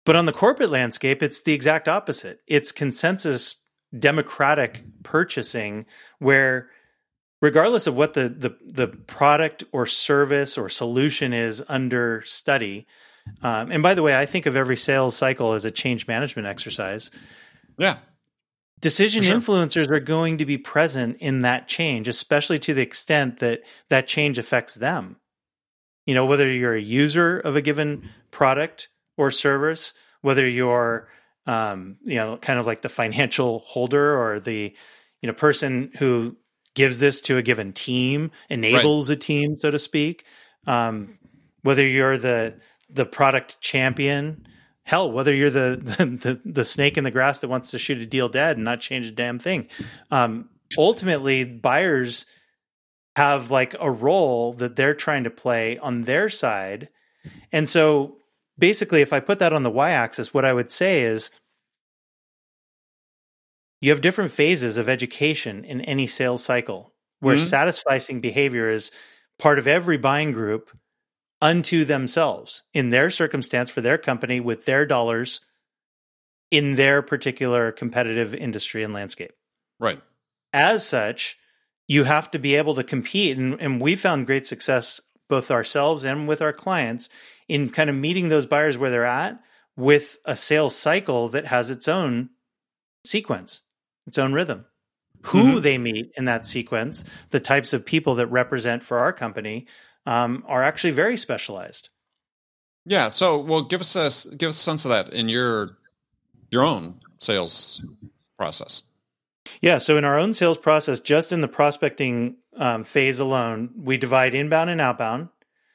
but 0.04 0.16
on 0.16 0.24
the 0.24 0.32
corporate 0.32 0.70
landscape, 0.70 1.22
it's 1.22 1.42
the 1.42 1.52
exact 1.52 1.88
opposite. 1.88 2.40
It's 2.46 2.72
consensus 2.72 3.56
democratic 3.98 4.84
purchasing 5.02 5.84
where 6.18 6.70
regardless 7.40 7.86
of 7.86 7.94
what 7.94 8.14
the, 8.14 8.28
the 8.28 8.56
the 8.62 8.86
product 8.86 9.64
or 9.72 9.86
service 9.86 10.56
or 10.56 10.68
solution 10.68 11.32
is 11.32 11.62
under 11.68 12.22
study 12.24 12.86
um, 13.42 13.72
and 13.72 13.82
by 13.82 13.94
the 13.94 14.02
way 14.02 14.16
i 14.16 14.26
think 14.26 14.46
of 14.46 14.54
every 14.54 14.76
sales 14.76 15.16
cycle 15.16 15.54
as 15.54 15.64
a 15.64 15.72
change 15.72 16.06
management 16.06 16.46
exercise 16.46 17.10
yeah 17.78 17.96
decision 18.80 19.24
sure. 19.24 19.36
influencers 19.36 19.90
are 19.90 20.00
going 20.00 20.38
to 20.38 20.46
be 20.46 20.56
present 20.56 21.16
in 21.18 21.42
that 21.42 21.66
change 21.66 22.06
especially 22.06 22.60
to 22.60 22.72
the 22.72 22.82
extent 22.82 23.40
that 23.40 23.62
that 23.88 24.06
change 24.06 24.38
affects 24.38 24.76
them 24.76 25.16
you 26.10 26.14
know 26.14 26.26
whether 26.26 26.50
you're 26.50 26.74
a 26.74 26.82
user 26.82 27.38
of 27.38 27.54
a 27.54 27.62
given 27.62 28.10
product 28.32 28.88
or 29.16 29.30
service 29.30 29.94
whether 30.22 30.44
you're 30.44 31.08
um, 31.46 31.98
you 32.04 32.16
know 32.16 32.36
kind 32.36 32.58
of 32.58 32.66
like 32.66 32.80
the 32.80 32.88
financial 32.88 33.60
holder 33.60 34.20
or 34.20 34.40
the 34.40 34.74
you 35.22 35.26
know 35.28 35.32
person 35.32 35.92
who 36.00 36.36
gives 36.74 36.98
this 36.98 37.20
to 37.20 37.36
a 37.36 37.42
given 37.42 37.72
team 37.72 38.32
enables 38.48 39.08
right. 39.08 39.16
a 39.16 39.20
team 39.20 39.56
so 39.56 39.70
to 39.70 39.78
speak 39.78 40.24
um, 40.66 41.16
whether 41.62 41.86
you're 41.86 42.18
the 42.18 42.58
the 42.88 43.06
product 43.06 43.60
champion 43.60 44.44
hell, 44.82 45.12
whether 45.12 45.32
you're 45.32 45.50
the, 45.50 45.78
the, 45.84 46.40
the 46.44 46.64
snake 46.64 46.98
in 46.98 47.04
the 47.04 47.12
grass 47.12 47.38
that 47.38 47.48
wants 47.48 47.70
to 47.70 47.78
shoot 47.78 47.98
a 47.98 48.06
deal 48.06 48.28
dead 48.28 48.56
and 48.56 48.64
not 48.64 48.80
change 48.80 49.06
a 49.06 49.12
damn 49.12 49.38
thing, 49.38 49.68
um, 50.10 50.48
ultimately 50.76 51.44
buyers 51.44 52.26
have 53.20 53.50
like 53.50 53.74
a 53.78 53.90
role 53.90 54.54
that 54.54 54.76
they're 54.76 54.94
trying 54.94 55.24
to 55.24 55.30
play 55.30 55.78
on 55.78 56.02
their 56.02 56.28
side, 56.28 56.88
and 57.52 57.68
so 57.68 58.16
basically, 58.58 59.02
if 59.02 59.12
I 59.12 59.20
put 59.20 59.38
that 59.40 59.52
on 59.52 59.62
the 59.62 59.70
y-axis, 59.70 60.34
what 60.34 60.44
I 60.44 60.52
would 60.52 60.70
say 60.70 61.02
is. 61.02 61.30
You 63.82 63.92
have 63.92 64.02
different 64.02 64.32
phases 64.32 64.76
of 64.76 64.90
education 64.90 65.64
in 65.64 65.80
any 65.80 66.06
sales 66.06 66.44
cycle 66.44 66.92
where 67.20 67.36
mm-hmm. 67.36 67.54
satisficing 67.54 68.20
behavior 68.20 68.68
is 68.68 68.92
part 69.38 69.58
of 69.58 69.66
every 69.66 69.96
buying 69.96 70.32
group 70.32 70.70
unto 71.40 71.84
themselves 71.84 72.62
in 72.74 72.90
their 72.90 73.10
circumstance 73.10 73.70
for 73.70 73.80
their 73.80 73.98
company 73.98 74.40
with 74.40 74.64
their 74.66 74.84
dollars 74.84 75.40
in 76.50 76.74
their 76.74 77.00
particular 77.00 77.72
competitive 77.72 78.34
industry 78.34 78.82
and 78.82 78.92
landscape. 78.92 79.32
Right. 79.78 80.00
As 80.52 80.86
such, 80.86 81.38
you 81.90 82.04
have 82.04 82.30
to 82.30 82.38
be 82.38 82.54
able 82.54 82.76
to 82.76 82.84
compete. 82.84 83.36
And, 83.36 83.60
and 83.60 83.80
we 83.80 83.96
found 83.96 84.28
great 84.28 84.46
success, 84.46 85.00
both 85.28 85.50
ourselves 85.50 86.04
and 86.04 86.28
with 86.28 86.40
our 86.40 86.52
clients, 86.52 87.08
in 87.48 87.68
kind 87.68 87.90
of 87.90 87.96
meeting 87.96 88.28
those 88.28 88.46
buyers 88.46 88.78
where 88.78 88.92
they're 88.92 89.04
at 89.04 89.40
with 89.76 90.16
a 90.24 90.36
sales 90.36 90.76
cycle 90.76 91.28
that 91.30 91.46
has 91.46 91.68
its 91.68 91.88
own 91.88 92.30
sequence, 93.04 93.62
its 94.06 94.18
own 94.18 94.32
rhythm. 94.32 94.66
Who 95.22 95.38
mm-hmm. 95.38 95.60
they 95.62 95.78
meet 95.78 96.12
in 96.16 96.26
that 96.26 96.46
sequence, 96.46 97.04
the 97.30 97.40
types 97.40 97.72
of 97.72 97.84
people 97.84 98.14
that 98.14 98.28
represent 98.28 98.84
for 98.84 99.00
our 99.00 99.12
company 99.12 99.66
um, 100.06 100.44
are 100.46 100.62
actually 100.62 100.92
very 100.92 101.16
specialized. 101.16 101.88
Yeah. 102.86 103.08
So, 103.08 103.36
well, 103.36 103.62
give 103.62 103.80
us 103.80 103.96
a 103.96 104.36
give 104.36 104.50
us 104.50 104.56
a 104.56 104.62
sense 104.62 104.84
of 104.84 104.90
that 104.90 105.12
in 105.12 105.28
your 105.28 105.76
your 106.52 106.62
own 106.62 107.00
sales 107.18 107.84
process. 108.38 108.84
Yeah. 109.60 109.78
So, 109.78 109.96
in 109.96 110.04
our 110.04 110.18
own 110.18 110.34
sales 110.34 110.58
process, 110.58 111.00
just 111.00 111.32
in 111.32 111.40
the 111.40 111.48
prospecting 111.48 112.36
um, 112.56 112.84
phase 112.84 113.20
alone, 113.20 113.70
we 113.76 113.96
divide 113.96 114.34
inbound 114.34 114.70
and 114.70 114.80
outbound. 114.80 115.28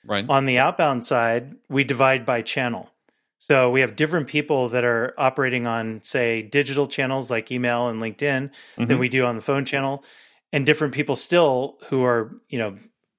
Right. 0.05 0.25
On 0.29 0.45
the 0.45 0.59
outbound 0.59 1.03
side, 1.03 1.55
we 1.67 1.83
divide 1.83 2.25
by 2.25 2.43
channel. 2.43 2.91
So 3.39 3.69
we 3.69 3.81
have 3.81 3.95
different 3.95 4.27
people 4.27 4.69
that 4.69 4.83
are 4.83 5.13
operating 5.19 5.67
on, 5.67 6.01
say, 6.03 6.41
digital 6.41 6.87
channels 6.87 7.29
like 7.29 7.51
email 7.51 7.89
and 7.89 8.01
LinkedIn 8.01 8.49
mm-hmm. 8.49 8.85
than 8.85 8.97
we 8.97 9.07
do 9.07 9.23
on 9.23 9.35
the 9.35 9.41
phone 9.41 9.65
channel, 9.65 10.03
and 10.51 10.65
different 10.65 10.95
people 10.95 11.15
still 11.15 11.77
who 11.89 12.03
are, 12.03 12.35
you 12.49 12.57
know, 12.57 12.75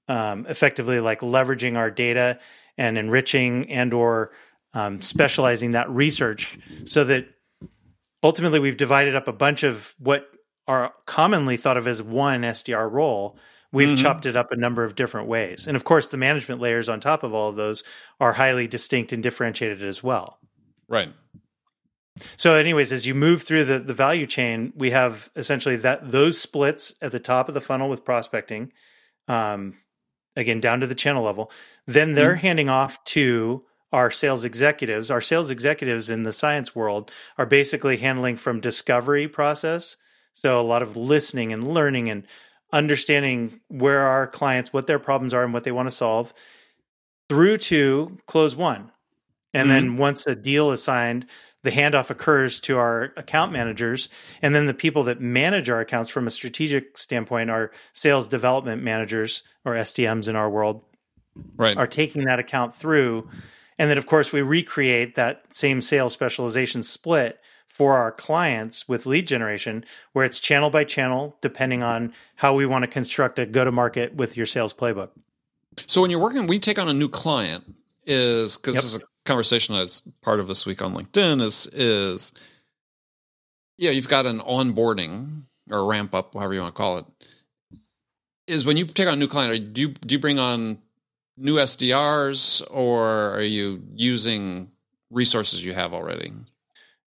um, 0.08 0.46
effectively 0.48 0.98
like 1.00 1.20
leveraging 1.20 1.76
our 1.76 1.90
data 1.90 2.38
and 2.78 2.98
enriching 2.98 3.70
and 3.70 3.92
or 3.94 4.32
um, 4.74 5.00
specializing 5.00 5.72
that 5.72 5.88
research 5.90 6.58
so 6.84 7.04
that 7.04 7.26
ultimately 8.22 8.58
we've 8.58 8.76
divided 8.76 9.14
up 9.14 9.28
a 9.28 9.32
bunch 9.32 9.62
of 9.62 9.94
what 9.98 10.28
are 10.66 10.92
commonly 11.06 11.56
thought 11.56 11.76
of 11.76 11.86
as 11.86 12.02
one 12.02 12.42
SDR 12.42 12.90
role. 12.90 13.38
We've 13.72 13.88
mm-hmm. 13.88 14.02
chopped 14.02 14.26
it 14.26 14.36
up 14.36 14.52
a 14.52 14.56
number 14.56 14.84
of 14.84 14.94
different 14.94 15.28
ways. 15.28 15.66
And 15.66 15.76
of 15.76 15.84
course, 15.84 16.08
the 16.08 16.16
management 16.16 16.60
layers 16.60 16.88
on 16.88 17.00
top 17.00 17.22
of 17.22 17.34
all 17.34 17.48
of 17.48 17.56
those 17.56 17.84
are 18.20 18.32
highly 18.32 18.66
distinct 18.66 19.12
and 19.12 19.22
differentiated 19.22 19.84
as 19.84 20.02
well. 20.02 20.38
Right. 20.88 21.12
So, 22.36 22.54
anyways, 22.54 22.92
as 22.92 23.06
you 23.06 23.14
move 23.14 23.42
through 23.42 23.66
the, 23.66 23.78
the 23.78 23.92
value 23.92 24.26
chain, 24.26 24.72
we 24.76 24.90
have 24.90 25.30
essentially 25.36 25.76
that 25.76 26.10
those 26.10 26.40
splits 26.40 26.94
at 27.02 27.12
the 27.12 27.20
top 27.20 27.48
of 27.48 27.54
the 27.54 27.60
funnel 27.60 27.90
with 27.90 28.04
prospecting, 28.04 28.72
um, 29.28 29.74
again 30.36 30.60
down 30.60 30.80
to 30.80 30.86
the 30.86 30.94
channel 30.94 31.24
level 31.24 31.50
then 31.86 32.14
they're 32.14 32.32
mm-hmm. 32.32 32.40
handing 32.46 32.68
off 32.68 33.02
to 33.04 33.64
our 33.92 34.10
sales 34.10 34.44
executives 34.44 35.10
our 35.10 35.20
sales 35.20 35.50
executives 35.50 36.10
in 36.10 36.22
the 36.22 36.32
CIENCE 36.32 36.74
world 36.74 37.10
are 37.38 37.46
basically 37.46 37.96
handling 37.96 38.36
from 38.36 38.60
discovery 38.60 39.26
process 39.26 39.96
so 40.36 40.60
a 40.60 40.62
lot 40.62 40.82
of 40.82 40.98
listening 40.98 41.54
and 41.54 41.66
learning 41.66 42.10
and 42.10 42.26
understanding 42.70 43.58
where 43.68 44.02
our 44.02 44.26
clients 44.26 44.70
what 44.72 44.86
their 44.86 44.98
problems 44.98 45.32
are 45.32 45.42
and 45.42 45.54
what 45.54 45.64
they 45.64 45.72
want 45.72 45.88
to 45.88 45.94
solve 45.94 46.34
through 47.28 47.56
to 47.56 48.18
close 48.26 48.54
one 48.54 48.92
and 49.54 49.68
mm-hmm. 49.68 49.72
then 49.72 49.96
once 49.96 50.26
a 50.26 50.36
deal 50.36 50.70
is 50.72 50.82
signed 50.82 51.24
the 51.62 51.70
handoff 51.70 52.10
occurs 52.10 52.60
to 52.60 52.76
our 52.76 53.14
account 53.16 53.50
managers 53.50 54.10
and 54.42 54.54
then 54.54 54.66
the 54.66 54.74
people 54.74 55.04
that 55.04 55.20
manage 55.20 55.70
our 55.70 55.80
accounts 55.80 56.10
from 56.10 56.26
a 56.26 56.30
strategic 56.30 56.98
standpoint 56.98 57.48
our 57.48 57.70
sales 57.94 58.28
development 58.28 58.82
managers 58.82 59.42
or 59.64 59.72
SDMs 59.72 60.28
in 60.28 60.36
our 60.36 60.50
world 60.50 60.82
right. 61.56 61.78
are 61.78 61.86
taking 61.86 62.26
that 62.26 62.38
account 62.38 62.74
through 62.74 63.26
and 63.78 63.88
then 63.88 63.96
of 63.96 64.06
course 64.06 64.32
we 64.32 64.42
recreate 64.42 65.14
that 65.14 65.44
same 65.56 65.80
sales 65.80 66.12
specialization 66.12 66.82
split 66.82 67.40
for 67.68 67.96
our 67.96 68.10
clients 68.10 68.88
with 68.88 69.06
lead 69.06 69.26
generation 69.26 69.84
where 70.12 70.24
it's 70.24 70.40
channel 70.40 70.70
by 70.70 70.84
channel 70.84 71.36
depending 71.40 71.82
on 71.82 72.12
how 72.36 72.54
we 72.54 72.66
want 72.66 72.82
to 72.82 72.88
construct 72.88 73.38
a 73.38 73.46
go 73.46 73.64
to 73.64 73.72
market 73.72 74.14
with 74.14 74.36
your 74.36 74.46
sales 74.46 74.72
playbook 74.72 75.10
so 75.86 76.00
when 76.00 76.10
you're 76.10 76.20
working 76.20 76.46
we 76.46 76.58
take 76.58 76.78
on 76.78 76.88
a 76.88 76.94
new 76.94 77.08
client 77.08 77.64
is 78.06 78.56
because 78.56 78.74
yep. 78.74 78.82
this 78.82 78.94
is 78.94 78.98
a 78.98 79.06
conversation 79.24 79.74
as 79.74 80.02
part 80.22 80.40
of 80.40 80.48
this 80.48 80.64
week 80.64 80.80
on 80.80 80.94
LinkedIn 80.94 81.42
is 81.42 81.66
is 81.72 82.32
yeah, 83.78 83.90
you've 83.90 84.08
got 84.08 84.26
an 84.26 84.40
onboarding 84.40 85.42
or 85.70 85.84
ramp 85.84 86.14
up, 86.14 86.34
however 86.34 86.54
you 86.54 86.60
want 86.60 86.74
to 86.74 86.78
call 86.78 86.98
it. 86.98 87.06
Is 88.46 88.64
when 88.64 88.76
you 88.76 88.86
take 88.86 89.08
on 89.08 89.14
a 89.14 89.16
new 89.16 89.26
client, 89.26 89.74
do 89.74 89.80
you 89.80 89.88
do 89.88 90.14
you 90.14 90.18
bring 90.20 90.38
on 90.38 90.78
new 91.36 91.56
SDRs 91.56 92.62
or 92.70 93.34
are 93.34 93.42
you 93.42 93.82
using 93.94 94.70
resources 95.10 95.64
you 95.64 95.74
have 95.74 95.92
already? 95.92 96.32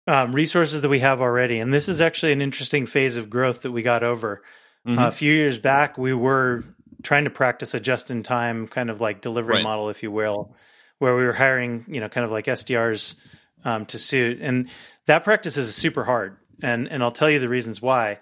Um, 0.10 0.34
resources 0.34 0.82
that 0.82 0.90
we 0.90 1.02
have 1.02 1.22
already, 1.22 1.60
and 1.60 1.72
this 1.72 1.88
is 1.88 2.02
actually 2.02 2.32
an 2.32 2.42
interesting 2.42 2.88
phase 2.88 3.16
of 3.16 3.30
growth 3.30 3.62
that 3.62 3.72
we 3.72 3.84
got 3.84 4.02
over. 4.02 4.42
Mm-hmm. 4.88 4.98
Uh, 4.98 5.08
a 5.08 5.12
few 5.12 5.32
years 5.32 5.60
back, 5.60 6.00
we 6.00 6.16
were 6.16 6.64
trying 7.04 7.26
to 7.26 7.30
practice 7.30 7.76
a 7.76 7.80
just-in-time 7.80 8.68
kind 8.70 8.90
of 8.90 9.02
like 9.02 9.22
delivery 9.22 9.58
right. 9.58 9.64
model, 9.64 9.92
if 9.92 10.02
you 10.02 10.10
will, 10.10 10.56
where 10.98 11.16
we 11.16 11.24
were 11.24 11.34
hiring, 11.34 11.86
you 11.88 12.00
know, 12.00 12.10
kind 12.10 12.26
of 12.26 12.32
like 12.32 12.46
SDRs 12.46 13.18
um, 13.64 13.86
to 13.86 14.00
suit, 14.00 14.40
and 14.42 14.70
that 15.06 15.24
practice 15.24 15.58
is 15.58 15.76
super 15.76 16.04
hard, 16.04 16.38
and 16.64 16.88
and 16.88 17.04
I'll 17.04 17.12
tell 17.12 17.30
you 17.30 17.38
the 17.40 17.48
reasons 17.48 17.80
why. 17.80 18.18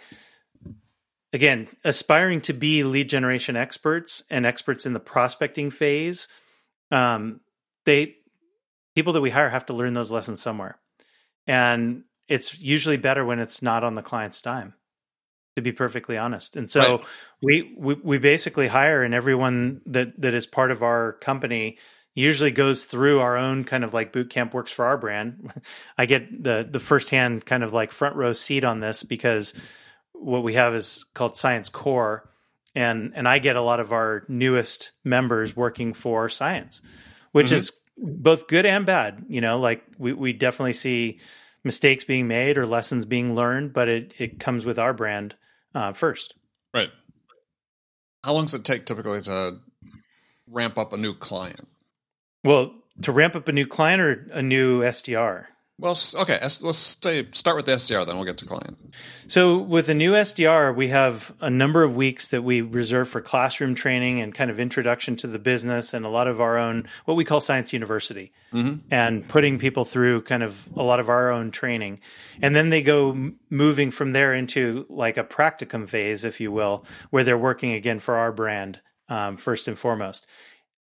Again, 1.31 1.69
aspiring 1.85 2.41
to 2.41 2.53
be 2.53 2.83
lead 2.83 3.07
generation 3.07 3.55
experts 3.55 4.25
and 4.29 4.45
experts 4.45 4.85
in 4.85 4.91
the 4.91 4.99
prospecting 4.99 5.71
phase, 5.71 6.27
um, 6.91 7.39
they 7.85 8.17
people 8.93 9.13
that 9.13 9.21
we 9.21 9.29
hire 9.29 9.47
have 9.47 9.67
to 9.67 9.73
learn 9.73 9.93
those 9.93 10.11
lessons 10.11 10.41
somewhere, 10.41 10.79
and 11.47 12.03
it's 12.27 12.59
usually 12.59 12.97
better 12.97 13.25
when 13.25 13.39
it's 13.39 13.61
not 13.61 13.83
on 13.83 13.95
the 13.95 14.01
client's 14.01 14.41
dime 14.41 14.73
to 15.55 15.61
be 15.61 15.71
perfectly 15.71 16.19
honest. 16.19 16.55
And 16.55 16.69
so 16.69 16.81
right. 16.81 17.01
we, 17.41 17.75
we 17.75 17.95
we 17.95 18.17
basically 18.19 18.67
hire 18.67 19.01
and 19.01 19.15
everyone 19.15 19.81
that 19.87 20.21
that 20.21 20.35
is 20.35 20.45
part 20.45 20.69
of 20.69 20.83
our 20.83 21.13
company 21.13 21.79
usually 22.13 22.51
goes 22.51 22.85
through 22.85 23.21
our 23.21 23.37
own 23.37 23.63
kind 23.63 23.83
of 23.83 23.91
like 23.91 24.13
boot 24.13 24.29
camp 24.29 24.53
works 24.53 24.71
for 24.71 24.85
our 24.85 24.97
brand. 24.97 25.51
I 25.97 26.05
get 26.05 26.43
the 26.43 26.67
the 26.69 26.79
firsthand 26.79 27.43
kind 27.43 27.63
of 27.63 27.73
like 27.73 27.91
front 27.91 28.15
row 28.15 28.33
seat 28.33 28.63
on 28.63 28.81
this 28.81 29.01
because 29.01 29.55
what 30.13 30.43
we 30.43 30.53
have 30.53 30.75
is 30.75 31.05
called 31.15 31.37
CIENCE 31.37 31.69
Core, 31.71 32.29
and 32.75 33.13
and 33.15 33.27
I 33.27 33.39
get 33.39 33.55
a 33.55 33.61
lot 33.61 33.79
of 33.79 33.93
our 33.93 34.25
newest 34.27 34.91
members 35.03 35.55
working 35.55 35.93
for 35.93 36.27
CIENCE, 36.27 36.81
which 37.31 37.47
mm-hmm. 37.47 37.55
is 37.55 37.71
both 37.97 38.47
good 38.47 38.65
and 38.65 38.85
bad. 38.85 39.25
You 39.27 39.41
know, 39.41 39.59
like 39.59 39.83
we 39.97 40.13
we 40.13 40.33
definitely 40.33 40.73
see 40.73 41.19
mistakes 41.63 42.03
being 42.03 42.27
made 42.27 42.57
or 42.57 42.65
lessons 42.65 43.05
being 43.05 43.35
learned, 43.35 43.73
but 43.73 43.87
it 43.87 44.13
it 44.17 44.39
comes 44.39 44.65
with 44.65 44.79
our 44.79 44.93
brand 44.93 45.35
uh, 45.73 45.93
first. 45.93 46.35
Right. 46.73 46.89
How 48.23 48.33
long 48.33 48.45
does 48.45 48.53
it 48.53 48.65
take 48.65 48.85
typically 48.85 49.21
to 49.21 49.59
ramp 50.47 50.77
up 50.77 50.93
a 50.93 50.97
new 50.97 51.13
client? 51.13 51.67
Well, 52.43 52.73
to 53.01 53.11
ramp 53.11 53.35
up 53.35 53.47
a 53.47 53.51
new 53.51 53.67
client 53.67 54.01
or 54.01 54.27
a 54.31 54.41
new 54.41 54.81
SDR? 54.81 55.45
Well, 55.79 55.95
okay, 56.15 56.39
let's 56.41 56.77
stay, 56.77 57.27
start 57.33 57.55
with 57.55 57.67
the 57.67 57.73
SDR, 57.73 58.03
then 58.03 58.15
we'll 58.15 58.25
get 58.25 58.37
to 58.39 58.47
client. 58.47 58.79
So, 59.27 59.59
with 59.59 59.85
the 59.85 59.93
new 59.93 60.13
SDR, 60.13 60.75
we 60.75 60.87
have 60.87 61.31
a 61.39 61.51
number 61.51 61.83
of 61.83 61.95
weeks 61.95 62.29
that 62.29 62.43
we 62.43 62.61
reserve 62.61 63.09
for 63.09 63.21
classroom 63.21 63.75
training 63.75 64.19
and 64.19 64.33
kind 64.33 64.49
of 64.49 64.59
introduction 64.59 65.17
to 65.17 65.27
the 65.27 65.37
business 65.37 65.93
and 65.93 66.03
a 66.03 66.09
lot 66.09 66.27
of 66.27 66.41
our 66.41 66.57
own, 66.57 66.87
what 67.05 67.13
we 67.13 67.23
call 67.23 67.39
CIENCE 67.39 67.73
University, 67.73 68.31
mm-hmm. 68.51 68.77
and 68.89 69.27
putting 69.27 69.59
people 69.59 69.85
through 69.85 70.23
kind 70.23 70.41
of 70.41 70.67
a 70.75 70.81
lot 70.81 70.99
of 70.99 71.09
our 71.09 71.31
own 71.31 71.51
training. 71.51 71.99
And 72.41 72.55
then 72.55 72.71
they 72.71 72.81
go 72.81 73.33
moving 73.51 73.91
from 73.91 74.13
there 74.13 74.33
into 74.33 74.87
like 74.89 75.17
a 75.17 75.23
practicum 75.23 75.87
phase, 75.87 76.23
if 76.23 76.39
you 76.39 76.51
will, 76.51 76.85
where 77.11 77.23
they're 77.23 77.37
working 77.37 77.73
again 77.73 77.99
for 77.99 78.15
our 78.15 78.31
brand 78.31 78.81
um, 79.09 79.37
first 79.37 79.67
and 79.67 79.77
foremost. 79.77 80.25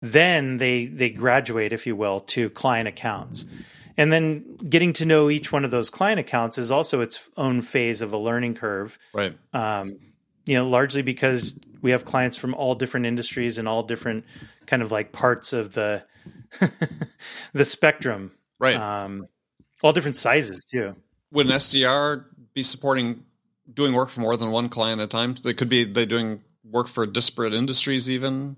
Then 0.04 0.58
they 0.58 0.86
they 0.86 1.10
graduate, 1.10 1.74
if 1.74 1.88
you 1.88 1.96
will, 1.96 2.20
to 2.20 2.52
client 2.52 2.88
accounts. 2.88 3.46
And 3.98 4.12
then 4.12 4.58
getting 4.58 4.94
to 4.94 5.06
know 5.06 5.30
each 5.30 5.52
one 5.52 5.66
of 5.66 5.72
those 5.72 5.90
client 5.90 6.20
accounts 6.20 6.58
is 6.58 6.72
also 6.72 7.02
its 7.02 7.30
own 7.38 7.62
phase 7.62 8.02
of 8.02 8.14
a 8.14 8.18
learning 8.18 8.56
curve. 8.56 8.98
Right. 9.14 9.38
Um, 9.54 10.00
you 10.46 10.56
know, 10.56 10.68
largely 10.68 11.02
because 11.02 11.58
we 11.82 11.92
have 11.92 12.06
clients 12.06 12.38
from 12.38 12.54
all 12.54 12.76
different 12.76 13.06
industries 13.06 13.58
and 13.58 13.68
all 13.68 13.84
different 13.84 14.26
kind 14.66 14.82
of 14.82 14.92
like 14.92 15.12
parts 15.12 15.54
of 15.54 15.74
the 15.74 16.04
the 17.54 17.66
spectrum. 17.66 18.32
Right. 18.60 18.76
Um, 18.76 19.28
all 19.82 19.94
different 19.94 20.16
sizes 20.16 20.66
too. 20.66 20.94
Would 21.32 21.48
an 21.48 21.54
SDR 21.54 22.26
be 22.54 22.64
supporting 22.64 23.26
doing 23.72 23.94
work 23.94 24.10
for 24.10 24.22
more 24.22 24.38
than 24.38 24.52
one 24.52 24.70
client 24.70 25.02
at 25.02 25.06
a 25.06 25.08
time? 25.08 25.36
They 25.44 25.54
could 25.54 25.70
be 25.70 25.84
they 25.84 26.06
doing 26.06 26.42
work 26.64 26.88
for 26.88 27.06
disparate 27.06 27.54
industries 27.54 28.10
even. 28.10 28.58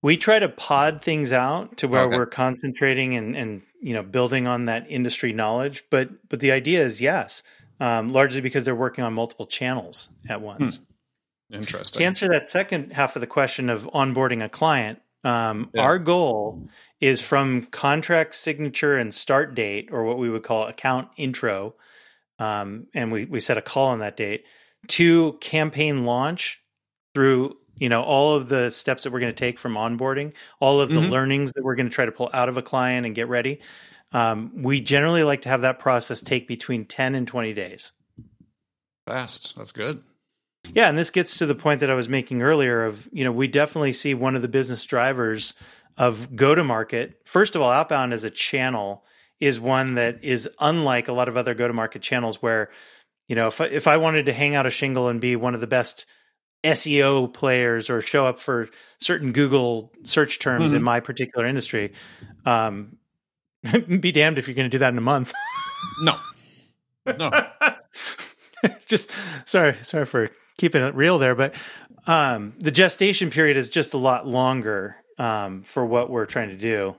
We 0.00 0.16
try 0.16 0.38
to 0.38 0.48
pod 0.48 1.02
things 1.02 1.32
out 1.32 1.76
to 1.78 1.88
where 1.88 2.04
okay. 2.04 2.16
we're 2.16 2.26
concentrating 2.26 3.14
and, 3.16 3.36
and 3.36 3.62
you 3.82 3.92
know 3.92 4.02
building 4.02 4.46
on 4.46 4.66
that 4.66 4.86
industry 4.88 5.32
knowledge. 5.32 5.84
But 5.90 6.28
but 6.28 6.40
the 6.40 6.52
idea 6.52 6.84
is 6.84 7.00
yes, 7.00 7.42
um, 7.80 8.12
largely 8.12 8.40
because 8.40 8.64
they're 8.64 8.74
working 8.74 9.04
on 9.04 9.12
multiple 9.12 9.46
channels 9.46 10.08
at 10.28 10.40
once. 10.40 10.76
Hmm. 10.76 10.82
Interesting. 11.56 11.98
To 11.98 12.04
answer 12.04 12.28
that 12.28 12.48
second 12.48 12.92
half 12.92 13.14
of 13.14 13.20
the 13.20 13.26
question 13.26 13.68
of 13.68 13.82
onboarding 13.92 14.42
a 14.42 14.48
client, 14.48 15.02
um, 15.22 15.70
yeah. 15.74 15.82
our 15.82 15.98
goal 15.98 16.66
is 17.00 17.20
from 17.20 17.66
contract 17.66 18.34
signature 18.34 18.96
and 18.96 19.12
start 19.12 19.54
date, 19.54 19.90
or 19.92 20.04
what 20.04 20.18
we 20.18 20.30
would 20.30 20.42
call 20.42 20.66
account 20.66 21.08
intro, 21.18 21.74
um, 22.38 22.86
and 22.94 23.12
we 23.12 23.26
we 23.26 23.40
set 23.40 23.58
a 23.58 23.62
call 23.62 23.88
on 23.88 23.98
that 23.98 24.16
date 24.16 24.46
to 24.88 25.34
campaign 25.40 26.04
launch 26.04 26.60
through 27.14 27.56
you 27.76 27.88
know 27.88 28.02
all 28.02 28.34
of 28.34 28.48
the 28.48 28.70
steps 28.70 29.04
that 29.04 29.12
we're 29.12 29.20
going 29.20 29.34
to 29.34 29.38
take 29.38 29.58
from 29.58 29.74
onboarding 29.74 30.32
all 30.60 30.80
of 30.80 30.90
the 30.90 31.00
mm-hmm. 31.00 31.10
learnings 31.10 31.52
that 31.52 31.64
we're 31.64 31.74
going 31.74 31.88
to 31.88 31.94
try 31.94 32.04
to 32.04 32.12
pull 32.12 32.30
out 32.32 32.48
of 32.48 32.56
a 32.56 32.62
client 32.62 33.06
and 33.06 33.14
get 33.14 33.28
ready 33.28 33.60
um, 34.12 34.62
we 34.62 34.80
generally 34.80 35.22
like 35.22 35.42
to 35.42 35.48
have 35.48 35.62
that 35.62 35.78
process 35.78 36.20
take 36.20 36.46
between 36.46 36.84
10 36.84 37.14
and 37.14 37.26
20 37.26 37.54
days. 37.54 37.92
Fast. 39.06 39.56
That's 39.56 39.72
good. 39.72 40.02
Yeah 40.72 40.88
and 40.88 40.96
this 40.96 41.10
gets 41.10 41.38
to 41.38 41.46
the 41.46 41.56
point 41.56 41.80
that 41.80 41.90
i 41.90 41.94
was 41.94 42.08
making 42.08 42.40
earlier 42.40 42.84
of 42.84 43.08
you 43.10 43.24
know 43.24 43.32
we 43.32 43.48
definitely 43.48 43.92
see 43.92 44.14
one 44.14 44.36
of 44.36 44.42
the 44.42 44.48
business 44.48 44.86
drivers 44.86 45.56
of 45.96 46.36
go 46.36 46.54
to 46.54 46.62
market 46.62 47.20
first 47.24 47.56
of 47.56 47.62
all 47.62 47.70
outbound 47.70 48.12
as 48.12 48.22
a 48.22 48.30
channel 48.30 49.04
is 49.40 49.58
one 49.58 49.96
that 49.96 50.22
is 50.22 50.48
unlike 50.60 51.08
a 51.08 51.12
lot 51.12 51.28
of 51.28 51.36
other 51.36 51.52
go 51.52 51.66
to 51.66 51.74
market 51.74 52.00
channels 52.00 52.40
where 52.40 52.70
you 53.26 53.34
know 53.34 53.48
if 53.48 53.60
I, 53.60 53.64
if 53.66 53.88
I 53.88 53.96
wanted 53.96 54.26
to 54.26 54.32
hang 54.32 54.54
out 54.54 54.64
a 54.64 54.70
shingle 54.70 55.08
and 55.08 55.20
be 55.20 55.34
one 55.34 55.56
of 55.56 55.60
the 55.60 55.66
best 55.66 56.06
SEO 56.64 57.32
players 57.32 57.90
or 57.90 58.00
show 58.00 58.26
up 58.26 58.40
for 58.40 58.68
certain 58.98 59.32
Google 59.32 59.92
search 60.04 60.38
terms 60.38 60.66
mm-hmm. 60.66 60.76
in 60.76 60.82
my 60.82 61.00
particular 61.00 61.46
industry. 61.46 61.92
Um, 62.44 62.98
be 64.00 64.12
damned 64.12 64.38
if 64.38 64.48
you're 64.48 64.54
going 64.54 64.70
to 64.70 64.74
do 64.74 64.78
that 64.78 64.92
in 64.92 64.98
a 64.98 65.02
month. 65.02 65.32
no, 66.02 66.16
no. 67.06 67.30
just 68.86 69.10
sorry, 69.48 69.74
sorry 69.82 70.04
for 70.04 70.28
keeping 70.58 70.82
it 70.82 70.94
real 70.94 71.18
there, 71.18 71.34
but 71.34 71.54
um, 72.06 72.54
the 72.58 72.70
gestation 72.70 73.30
period 73.30 73.56
is 73.56 73.68
just 73.68 73.94
a 73.94 73.98
lot 73.98 74.26
longer 74.26 74.96
um, 75.18 75.62
for 75.62 75.84
what 75.84 76.10
we're 76.10 76.26
trying 76.26 76.48
to 76.48 76.56
do 76.56 76.96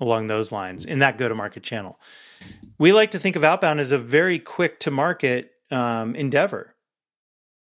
along 0.00 0.26
those 0.26 0.52
lines 0.52 0.84
in 0.84 0.98
that 0.98 1.18
go-to-market 1.18 1.62
channel. 1.62 2.00
We 2.78 2.92
like 2.92 3.12
to 3.12 3.18
think 3.18 3.36
of 3.36 3.44
outbound 3.44 3.80
as 3.80 3.92
a 3.92 3.98
very 3.98 4.38
quick 4.38 4.80
to 4.80 4.90
market 4.90 5.52
um, 5.70 6.14
endeavor, 6.14 6.74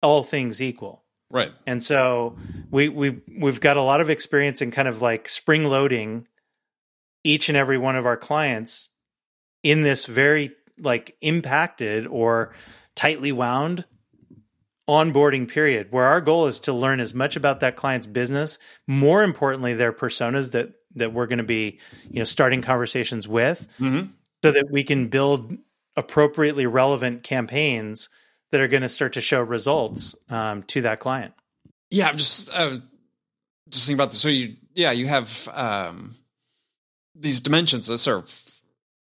all 0.01 0.23
things 0.23 0.61
equal. 0.61 1.00
Right. 1.31 1.51
And 1.65 1.83
so 1.83 2.37
we 2.69 2.89
we 2.89 3.21
we've 3.37 3.61
got 3.61 3.77
a 3.77 3.81
lot 3.81 4.01
of 4.01 4.09
experience 4.09 4.61
in 4.61 4.71
kind 4.71 4.87
of 4.87 5.01
like 5.01 5.29
spring 5.29 5.63
loading 5.63 6.27
each 7.23 7.49
and 7.49 7.57
every 7.57 7.77
one 7.77 7.95
of 7.95 8.05
our 8.05 8.17
clients 8.17 8.89
in 9.63 9.83
this 9.83 10.05
very 10.05 10.51
like 10.79 11.15
impacted 11.21 12.07
or 12.07 12.53
tightly 12.95 13.31
wound 13.31 13.85
onboarding 14.89 15.47
period 15.47 15.87
where 15.91 16.05
our 16.05 16.19
goal 16.19 16.47
is 16.47 16.59
to 16.59 16.73
learn 16.73 16.99
as 16.99 17.13
much 17.13 17.35
about 17.35 17.59
that 17.59 17.75
client's 17.75 18.07
business 18.07 18.57
more 18.87 19.23
importantly 19.23 19.73
their 19.73 19.93
personas 19.93 20.51
that 20.51 20.73
that 20.95 21.13
we're 21.13 21.27
going 21.27 21.37
to 21.37 21.43
be 21.43 21.79
you 22.09 22.17
know 22.17 22.23
starting 22.23 22.61
conversations 22.61 23.27
with 23.27 23.71
mm-hmm. 23.79 24.07
so 24.43 24.51
that 24.51 24.69
we 24.71 24.83
can 24.83 25.07
build 25.07 25.55
appropriately 25.95 26.65
relevant 26.65 27.23
campaigns 27.23 28.09
that 28.51 28.61
are 28.61 28.67
going 28.67 28.83
to 28.83 28.89
start 28.89 29.13
to 29.13 29.21
show 29.21 29.41
results 29.41 30.15
um, 30.29 30.63
to 30.63 30.81
that 30.81 30.99
client. 30.99 31.33
Yeah, 31.89 32.07
I'm 32.07 32.17
just 32.17 32.49
uh, 32.53 32.77
just 33.69 33.85
thinking 33.85 33.95
about 33.95 34.11
this. 34.11 34.19
So 34.19 34.27
you, 34.27 34.55
yeah, 34.73 34.91
you 34.91 35.07
have 35.07 35.47
um, 35.53 36.15
these 37.15 37.41
dimensions 37.41 37.87
that 37.87 37.97
sort 37.97 38.23
of, 38.23 38.61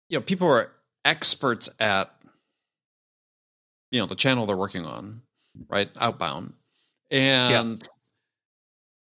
you 0.09 0.17
know, 0.17 0.21
people 0.21 0.47
are 0.47 0.71
experts 1.05 1.69
at, 1.79 2.13
you 3.91 3.99
know, 3.99 4.05
the 4.05 4.15
channel 4.15 4.45
they're 4.45 4.57
working 4.57 4.85
on, 4.85 5.21
right? 5.67 5.89
Outbound, 5.99 6.53
and 7.09 7.87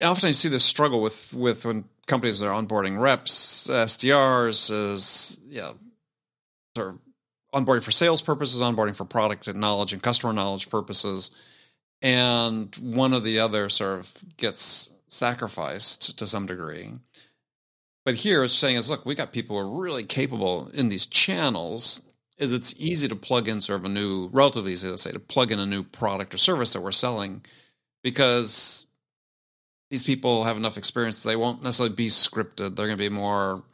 yeah. 0.01 0.09
often 0.09 0.29
I 0.29 0.33
see 0.33 0.49
this 0.49 0.65
struggle 0.65 1.03
with 1.03 1.35
with 1.35 1.65
when 1.65 1.85
companies 2.07 2.43
are 2.43 2.51
onboarding 2.51 3.01
reps, 3.01 3.69
SDRs, 3.69 4.71
is 4.71 5.41
yeah, 5.47 5.73
sort 6.75 6.91
of 6.91 6.99
onboarding 7.55 7.83
for 7.83 7.91
sales 7.91 8.23
purposes, 8.23 8.61
onboarding 8.61 8.97
for 8.97 9.05
product 9.05 9.49
and 9.49 9.61
knowledge 9.61 9.93
and 9.93 10.03
customer 10.03 10.33
knowledge 10.33 10.71
purposes, 10.71 11.31
and 12.03 12.75
one 12.77 13.15
or 13.15 13.21
the 13.21 13.41
other 13.41 13.69
sort 13.69 13.99
of 13.99 14.13
gets 14.37 14.91
sacrificed 15.09 16.19
to 16.19 16.27
some 16.27 16.47
degree. 16.47 16.93
But 18.05 18.15
here, 18.15 18.45
it's 18.45 18.53
saying 18.53 18.77
is, 18.77 18.91
look, 18.91 19.05
we 19.05 19.15
got 19.15 19.33
people 19.33 19.57
who 19.57 19.63
are 19.63 19.83
really 19.83 20.05
capable 20.05 20.71
in 20.73 20.89
these 20.89 21.07
channels. 21.07 22.03
Is 22.39 22.53
it's 22.53 22.75
easy 22.79 23.09
to 23.09 23.17
plug 23.17 23.49
in 23.49 23.61
sort 23.61 23.81
of 23.81 23.87
a 23.87 23.89
new, 23.89 24.29
relatively 24.29 24.73
easy, 24.73 24.89
let's 24.89 25.03
say, 25.03 25.11
to 25.11 25.19
plug 25.19 25.51
in 25.51 25.59
a 25.59 25.67
new 25.67 25.83
product 25.83 26.33
or 26.35 26.39
service 26.39 26.73
that 26.73 26.83
we're 26.83 26.93
selling, 26.93 27.45
because 28.05 28.87
these 29.91 30.05
people 30.05 30.45
have 30.45 30.57
enough 30.57 30.79
experience. 30.79 31.23
They 31.25 31.35
won't 31.35 31.65
necessarily 31.65 31.97
be 31.97 32.07
scripted. 32.09 32.77
They're 32.77 32.87
going 32.87 32.91
to 32.91 32.97
be 32.97 33.09
more 33.09 33.65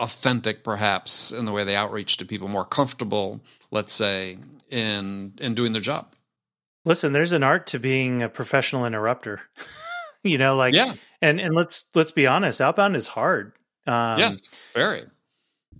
authentic 0.00 0.64
perhaps 0.64 1.30
in 1.30 1.44
the 1.44 1.52
way 1.52 1.62
they 1.62 1.76
outreach 1.76 2.16
to 2.16 2.24
people 2.24 2.48
more 2.48 2.64
comfortable 2.64 3.40
let's 3.70 3.92
say 3.92 4.38
in 4.70 5.32
in 5.40 5.54
doing 5.54 5.72
their 5.72 5.82
job. 5.82 6.14
Listen 6.84 7.12
there's 7.12 7.32
an 7.32 7.42
art 7.42 7.68
to 7.68 7.78
being 7.78 8.22
a 8.22 8.28
professional 8.28 8.86
interrupter. 8.86 9.40
You 10.22 10.36
know 10.36 10.54
like 10.54 10.74
yeah. 10.74 10.92
and 11.22 11.40
and 11.40 11.54
let's 11.54 11.86
let's 11.94 12.12
be 12.12 12.26
honest 12.26 12.60
outbound 12.60 12.94
is 12.94 13.08
hard. 13.08 13.54
Um 13.86 14.18
yes 14.18 14.50
very. 14.74 15.06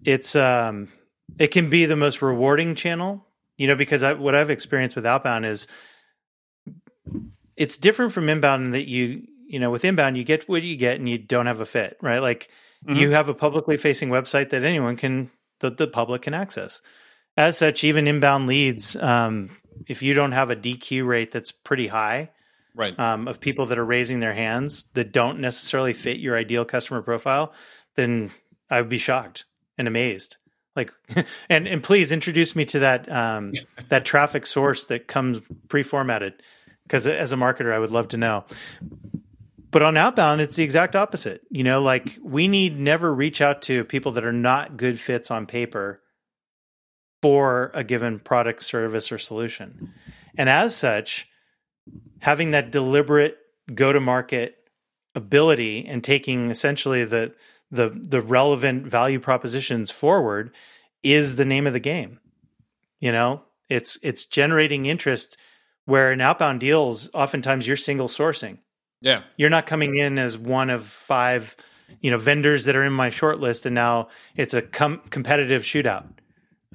It's 0.02 0.35
um 0.35 0.88
it 1.38 1.48
can 1.48 1.68
be 1.68 1.85
the 1.85 1.94
most 1.94 2.22
rewarding 2.22 2.74
channel 2.74 3.26
you 3.59 3.66
know 3.66 3.76
because 3.76 4.02
I, 4.02 4.14
what 4.14 4.35
i've 4.35 4.48
experienced 4.48 4.96
with 4.96 5.04
outbound 5.04 5.44
is 5.44 5.66
it's 7.54 7.76
different 7.76 8.14
from 8.14 8.30
inbound 8.30 8.64
in 8.64 8.70
that 8.70 8.88
you 8.88 9.26
you 9.46 9.59
know 9.59 9.70
with 9.70 9.85
inbound 9.85 10.16
you 10.16 10.24
get 10.24 10.48
what 10.48 10.62
you 10.62 10.76
get 10.76 10.98
and 10.98 11.06
you 11.06 11.18
don't 11.18 11.46
have 11.46 11.61
a 11.61 11.66
fit 11.66 11.98
right? 12.00 12.20
Like 12.20 12.48
Mm-hmm. 12.86 12.96
You 12.96 13.10
have 13.10 13.28
a 13.28 13.34
publicly 13.34 13.76
facing 13.76 14.08
website 14.08 14.50
that 14.50 14.64
anyone 14.64 14.96
can, 14.96 15.30
that 15.60 15.76
the 15.76 15.86
public 15.86 16.22
can 16.22 16.34
access. 16.34 16.80
As 17.36 17.58
such, 17.58 17.84
even 17.84 18.08
inbound 18.08 18.46
leads, 18.46 18.96
um, 18.96 19.50
if 19.86 20.02
you 20.02 20.14
don't 20.14 20.32
have 20.32 20.50
a 20.50 20.56
DQ 20.56 21.06
rate 21.06 21.30
that's 21.30 21.52
pretty 21.52 21.86
high, 21.86 22.30
right, 22.74 22.98
um, 22.98 23.28
of 23.28 23.40
people 23.40 23.66
that 23.66 23.78
are 23.78 23.84
raising 23.84 24.20
their 24.20 24.34
hands 24.34 24.84
that 24.94 25.12
don't 25.12 25.40
necessarily 25.40 25.92
fit 25.92 26.18
your 26.18 26.36
ideal 26.36 26.64
customer 26.64 27.02
profile, 27.02 27.52
then 27.96 28.30
I 28.68 28.80
would 28.80 28.90
be 28.90 28.98
shocked 28.98 29.44
and 29.78 29.88
amazed. 29.88 30.36
Like, 30.76 30.92
and 31.48 31.66
and 31.66 31.82
please 31.82 32.12
introduce 32.12 32.54
me 32.54 32.64
to 32.66 32.80
that 32.80 33.10
um, 33.10 33.52
that 33.88 34.04
traffic 34.04 34.46
source 34.46 34.86
that 34.86 35.06
comes 35.06 35.40
pre-formatted, 35.68 36.42
because 36.84 37.06
as 37.06 37.32
a 37.32 37.36
marketer, 37.36 37.72
I 37.72 37.78
would 37.78 37.90
love 37.90 38.08
to 38.08 38.16
know. 38.16 38.44
But 39.70 39.83
on 39.83 39.96
outbound, 39.96 40.40
it's 40.40 40.56
the 40.56 40.64
exact 40.64 40.96
opposite. 40.96 41.42
You 41.50 41.62
know, 41.62 41.80
like 41.80 42.18
we 42.22 42.48
need 42.48 42.78
never 42.78 43.12
reach 43.12 43.40
out 43.40 43.62
to 43.62 43.85
people 43.85 44.12
that 44.12 44.24
are 44.24 44.33
not 44.33 44.76
good 44.76 44.98
fits 44.98 45.30
on 45.30 45.46
paper 45.46 46.00
for 47.22 47.70
a 47.74 47.85
given 47.85 48.18
product, 48.18 48.62
service, 48.62 49.12
or 49.12 49.18
solution. 49.18 49.92
And 50.37 50.48
as 50.48 50.74
such, 50.74 51.28
having 52.20 52.52
that 52.52 52.70
deliberate 52.70 53.37
go 53.72 53.92
to 53.92 54.00
market 54.00 54.56
ability 55.14 55.87
and 55.87 56.02
taking 56.02 56.50
essentially 56.50 57.04
the 57.04 57.35
the 57.70 57.90
the 57.90 58.22
relevant 58.22 58.87
value 58.87 59.20
propositions 59.20 59.90
forward 59.90 60.52
is 61.02 61.37
the 61.37 61.44
name 61.44 61.66
of 61.66 61.72
the 61.72 61.80
game. 61.80 62.20
You 62.98 63.12
know, 63.12 63.42
it's 63.68 63.98
it's 64.02 64.24
generating 64.24 64.87
interest 64.87 65.37
where 65.85 66.12
in 66.12 66.20
outbound 66.20 66.61
deals 66.61 67.11
oftentimes 67.14 67.66
you're 67.66 67.76
single 67.76 68.09
sourcing. 68.09 68.59
Yeah. 69.00 69.22
You're 69.36 69.50
not 69.50 69.66
coming 69.66 69.96
in 69.96 70.18
as 70.18 70.36
one 70.36 70.70
of 70.70 70.84
five, 70.84 71.56
you 72.00 72.10
know, 72.10 72.18
vendors 72.18 72.64
that 72.64 72.76
are 72.76 72.84
in 72.84 72.92
my 72.92 73.10
short 73.10 73.40
list 73.40 73.66
and 73.66 73.74
now 73.74 74.08
it's 74.36 74.54
a 74.54 74.62
com- 74.62 75.02
competitive 75.10 75.62
shootout. 75.62 76.06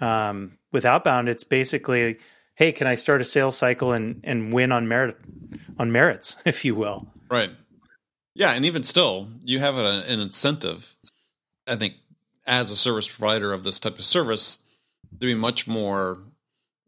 Um, 0.02 0.58
with 0.72 0.84
outbound 0.84 1.30
it's 1.30 1.46
basically 1.46 2.18
hey, 2.56 2.72
can 2.72 2.88
I 2.88 2.96
start 2.96 3.22
a 3.22 3.26
sales 3.26 3.58
cycle 3.58 3.92
and 3.92 4.22
and 4.24 4.54
win 4.54 4.72
on 4.72 4.88
merit 4.88 5.18
on 5.78 5.92
merits, 5.92 6.38
if 6.46 6.66
you 6.66 6.76
will. 6.76 7.08
Right. 7.30 7.52
Yeah, 8.34 8.52
and 8.52 8.66
even 8.66 8.84
still, 8.84 9.30
you 9.46 9.60
have 9.60 9.78
an, 9.78 9.86
an 9.86 10.20
incentive. 10.20 10.96
I 11.66 11.78
think 11.78 11.96
as 12.46 12.70
a 12.70 12.76
service 12.76 13.08
provider 13.08 13.54
of 13.54 13.64
this 13.64 13.80
type 13.80 13.98
of 13.98 14.04
service, 14.04 14.60
to 15.20 15.26
be 15.26 15.34
much 15.34 15.68
more 15.68 16.20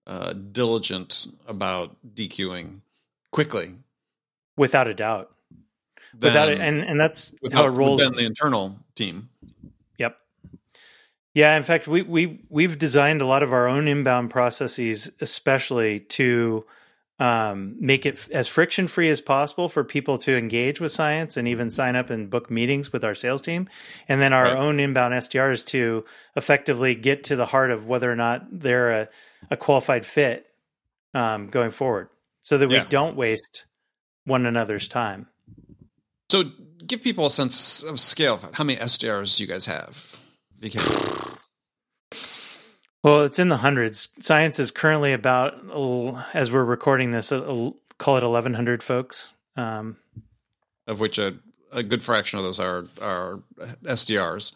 uh, 0.05 0.33
diligent 0.33 1.27
about 1.47 1.95
DQing 2.15 2.81
quickly, 3.31 3.75
without 4.57 4.87
a 4.87 4.93
doubt. 4.93 5.31
than, 6.13 6.29
without 6.29 6.49
it, 6.49 6.59
and 6.59 6.81
and 6.81 6.99
that's 6.99 7.33
without, 7.41 7.57
how 7.59 7.65
it 7.65 7.69
rolls. 7.71 8.01
than 8.01 8.13
the 8.13 8.25
internal 8.25 8.77
team. 8.95 9.29
Yep. 9.97 10.19
Yeah, 11.33 11.55
in 11.55 11.63
fact, 11.63 11.87
we 11.87 12.01
we 12.01 12.41
we've 12.49 12.77
designed 12.79 13.21
a 13.21 13.25
lot 13.25 13.43
of 13.43 13.53
our 13.53 13.67
own 13.67 13.87
inbound 13.87 14.31
processes, 14.31 15.11
especially 15.21 15.99
to 16.01 16.65
um, 17.19 17.75
make 17.79 18.05
it 18.05 18.27
as 18.31 18.47
friction 18.47 18.87
free 18.87 19.09
as 19.09 19.21
possible 19.21 19.69
for 19.69 19.83
people 19.83 20.17
to 20.19 20.35
engage 20.37 20.79
with 20.79 20.91
CIENCE 20.91 21.35
and 21.37 21.47
even 21.47 21.71
sign 21.71 21.95
up 21.95 22.09
and 22.11 22.29
book 22.29 22.49
meetings 22.51 22.93
with 22.93 23.03
our 23.03 23.15
sales 23.15 23.41
team, 23.41 23.67
and 24.07 24.21
then 24.21 24.33
our 24.33 24.43
Right. 24.45 24.55
own 24.55 24.79
inbound 24.79 25.13
SDRs 25.15 25.65
to 25.67 26.05
effectively 26.35 26.93
get 26.95 27.23
to 27.25 27.35
the 27.35 27.45
heart 27.47 27.71
of 27.71 27.85
whether 27.87 28.11
or 28.11 28.15
not 28.15 28.45
they're 28.51 28.91
a, 28.91 29.09
a 29.51 29.57
qualified 29.57 30.05
fit 30.05 30.47
um, 31.15 31.47
going 31.49 31.71
forward, 31.71 32.09
so 32.41 32.57
that 32.59 32.67
we 32.67 32.75
Yeah. 32.75 32.85
don't 32.89 33.15
waste 33.15 33.65
one 34.27 34.45
another's 34.45 34.87
time. 34.87 35.27
So, 36.29 36.43
give 36.85 37.01
people 37.01 37.25
a 37.25 37.31
sense 37.31 37.83
of 37.83 37.99
scale. 37.99 38.39
How 38.53 38.63
many 38.63 38.79
SDRs 38.79 39.39
you 39.39 39.47
guys 39.47 39.65
have? 39.65 40.19
Well, 43.03 43.23
it's 43.23 43.39
in 43.39 43.47
the 43.47 43.57
hundreds. 43.57 44.09
CIENCE 44.19 44.59
is 44.59 44.71
currently 44.71 45.13
about, 45.13 45.53
as 46.33 46.51
we're 46.51 46.65
recording 46.65 47.11
this, 47.11 47.29
call 47.29 48.17
it 48.17 48.23
1,100 48.23 48.83
folks. 48.83 49.33
Um, 49.55 49.95
of 50.87 50.99
which 50.99 51.17
a, 51.17 51.35
a 51.71 51.83
good 51.83 52.03
fraction 52.03 52.39
of 52.39 52.43
those 52.43 52.59
are 52.59 52.87
are 53.01 53.41
SDRs. 53.83 54.51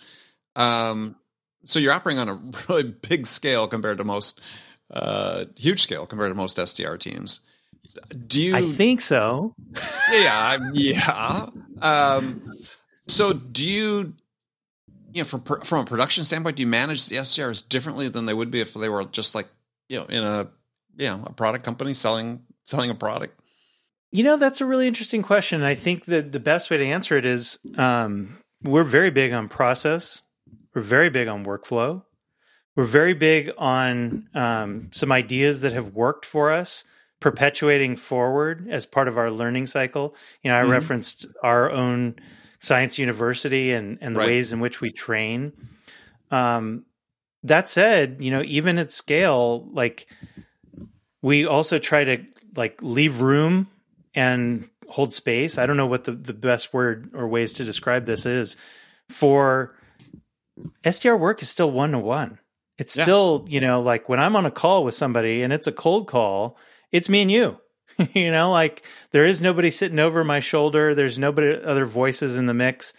Um, 0.56 1.16
so 1.64 1.80
you're 1.80 1.94
operating 1.94 2.20
on 2.20 2.30
a 2.30 2.34
really 2.70 2.84
big 2.84 3.28
scale 3.28 3.68
compared 3.68 4.00
to 4.00 4.04
most 4.04 4.42
uh, 4.92 5.46
huge 5.56 5.82
scale 5.82 6.06
compared 6.06 6.32
to 6.32 6.36
most 6.36 6.58
SDR 6.58 7.00
teams. 7.00 7.42
Do 8.28 8.42
you? 8.42 8.56
I 8.56 8.62
think 8.62 9.02
so. 9.02 9.56
yeah, 10.12 10.58
yeah. 10.74 11.48
Um, 11.82 12.54
so 13.08 13.34
do 13.34 13.70
you? 13.70 14.14
You 15.14 15.22
know, 15.22 15.26
from 15.26 15.42
from 15.42 15.80
a 15.80 15.86
production 15.86 16.24
standpoint, 16.24 16.58
do 16.58 16.62
you 16.62 16.68
manage 16.68 17.08
the 17.08 17.18
SDRs 17.18 17.68
differently 17.68 18.08
than 18.08 18.26
they 18.26 18.34
would 18.34 18.52
be 18.52 18.62
if 18.62 18.74
they 18.74 18.88
were 18.88 19.04
just 19.06 19.36
like 19.36 19.48
you 19.90 20.00
know 20.00 20.06
in 20.06 20.24
a 20.24 20.48
you 20.98 21.08
know 21.08 21.24
a 21.26 21.34
product 21.34 21.66
company 21.66 21.94
selling 21.94 22.44
selling 22.64 22.90
a 22.90 22.96
product? 22.96 23.38
You 24.12 24.24
know, 24.24 24.38
that's 24.38 24.62
a 24.62 24.66
really 24.66 24.88
interesting 24.88 25.22
question. 25.22 25.64
I 25.64 25.76
think 25.76 26.06
that 26.06 26.32
the 26.32 26.40
best 26.40 26.70
way 26.70 26.78
to 26.78 26.86
answer 26.86 27.18
it 27.18 27.26
is 27.26 27.60
um, 27.78 28.38
we're 28.62 28.84
very 28.84 29.10
big 29.10 29.32
on 29.32 29.48
process, 29.48 30.24
we're 30.76 30.82
very 30.82 31.10
big 31.10 31.28
on 31.28 31.46
workflow, 31.46 32.04
we're 32.76 32.84
very 32.84 33.14
big 33.14 33.52
on 33.58 34.28
um, 34.34 34.90
some 34.92 35.12
ideas 35.12 35.62
that 35.62 35.74
have 35.74 35.94
worked 35.94 36.26
for 36.26 36.52
us. 36.52 36.84
Perpetuating 37.22 37.96
forward 37.96 38.68
as 38.70 38.86
part 38.86 39.08
of 39.08 39.18
our 39.18 39.32
learning 39.32 39.68
cycle. 39.68 40.16
You 40.42 40.52
know, 40.52 40.60
I 40.60 40.64
Mhm. 40.64 40.72
referenced 40.72 41.28
our 41.42 41.72
own 41.72 42.16
CIENCE 42.60 42.98
university 42.98 43.72
and, 43.72 43.98
and 44.02 44.16
the 44.16 44.20
Right. 44.20 44.28
ways 44.28 44.52
in 44.52 44.60
which 44.60 44.82
we 44.82 44.92
train. 44.92 45.54
Um, 46.32 46.86
that 47.44 47.70
said, 47.70 48.18
you 48.20 48.32
know, 48.32 48.44
even 48.46 48.78
at 48.78 48.92
scale, 48.92 49.70
like 49.72 50.08
we 51.22 51.46
also 51.46 51.78
try 51.78 52.04
to 52.04 52.26
like 52.56 52.82
leave 52.82 53.22
room 53.22 53.68
and 54.14 54.70
hold 54.90 55.14
space. 55.14 55.58
I 55.58 55.66
don't 55.66 55.78
know 55.78 55.86
what 55.88 56.04
the, 56.04 56.12
the 56.12 56.34
best 56.34 56.74
word 56.74 57.12
or 57.14 57.28
ways 57.28 57.54
to 57.54 57.64
describe 57.64 58.06
this 58.06 58.26
is 58.26 58.58
for 59.10 59.74
SDR 60.84 61.18
work 61.18 61.42
is 61.42 61.50
still 61.50 61.72
one 61.72 61.92
to 61.92 62.00
one. 62.00 62.40
It's 62.78 62.98
Yeah. 62.98 63.04
still, 63.04 63.46
you 63.48 63.62
know, 63.62 63.82
like 63.82 64.10
when 64.10 64.20
I'm 64.20 64.36
on 64.36 64.46
a 64.46 64.52
call 64.52 64.84
with 64.84 64.96
somebody 64.96 65.44
and 65.44 65.54
it's 65.54 65.68
a 65.68 65.72
cold 65.72 66.08
call, 66.08 66.58
it's 66.92 67.10
me 67.10 67.22
and 67.22 67.32
you. 67.32 67.60
you 68.14 68.32
know, 68.32 68.52
like 68.52 68.84
there 69.12 69.26
is 69.26 69.42
nobody 69.42 69.70
sitting 69.72 70.00
over 70.00 70.24
my 70.24 70.40
shoulder. 70.40 70.96
There's 70.96 71.20
nobody 71.20 71.54
other 71.62 71.86
voices 71.86 72.38
in 72.38 72.46
the 72.46 72.54
mix. 72.54 72.94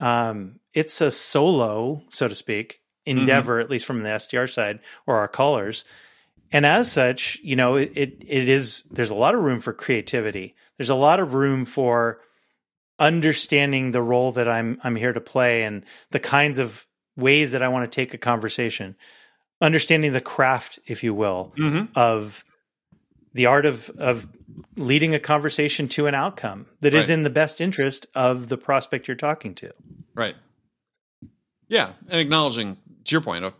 Um, 0.00 0.60
it's 0.72 1.00
a 1.00 1.10
solo, 1.10 2.02
so 2.10 2.28
to 2.28 2.34
speak, 2.34 2.80
endeavor, 3.04 3.58
at 3.58 3.70
least 3.70 3.84
from 3.84 4.02
the 4.02 4.10
SDR 4.10 4.50
side 4.50 4.78
or 5.06 5.16
our 5.16 5.28
callers. 5.28 5.84
And 6.50 6.64
as 6.64 6.90
such, 6.90 7.38
you 7.42 7.56
know, 7.56 7.74
it, 7.76 7.92
it 7.94 8.24
it 8.26 8.48
is 8.48 8.84
there's 8.90 9.10
a 9.10 9.14
lot 9.14 9.34
of 9.34 9.42
room 9.42 9.60
for 9.60 9.72
creativity. 9.72 10.54
There's 10.78 10.90
a 10.90 10.94
lot 10.94 11.20
of 11.20 11.34
room 11.34 11.66
for 11.66 12.20
understanding 12.98 13.92
the 13.92 14.02
role 14.02 14.32
that 14.32 14.48
I'm 14.48 14.80
I'm 14.82 14.96
here 14.96 15.12
to 15.12 15.20
play 15.20 15.64
and 15.64 15.84
the 16.10 16.20
kinds 16.20 16.58
of 16.58 16.86
ways 17.16 17.52
that 17.52 17.62
I 17.62 17.68
want 17.68 17.90
to 17.90 17.94
take 17.94 18.14
a 18.14 18.18
conversation. 18.18 18.96
Understanding 19.60 20.12
the 20.12 20.20
craft, 20.20 20.78
if 20.86 21.02
you 21.02 21.12
will, 21.14 21.52
Mm-hmm. 21.58 21.86
of 21.96 22.44
the 23.32 23.46
art 23.46 23.66
of 23.66 23.90
of 23.98 24.26
leading 24.76 25.14
a 25.14 25.18
conversation 25.20 25.88
to 25.88 26.06
an 26.06 26.14
outcome 26.14 26.66
that 26.80 26.94
is 26.94 27.08
Right. 27.08 27.14
in 27.14 27.22
the 27.22 27.30
best 27.30 27.60
interest 27.60 28.06
of 28.14 28.48
the 28.48 28.56
prospect 28.58 29.06
you're 29.08 29.16
talking 29.16 29.54
to. 29.56 29.72
Right. 30.14 30.36
Yeah, 31.68 31.92
and 32.08 32.20
acknowledging 32.20 32.76
to 33.04 33.12
your 33.12 33.20
point 33.20 33.44
of 33.44 33.54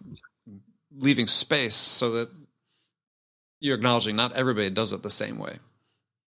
leaving 0.96 1.26
space 1.26 1.74
so 1.74 2.10
that 2.12 2.30
you're 3.60 3.76
acknowledging 3.76 4.16
not 4.16 4.32
everybody 4.34 4.70
does 4.70 4.92
it 4.92 5.02
the 5.02 5.10
same 5.10 5.38
way. 5.38 5.58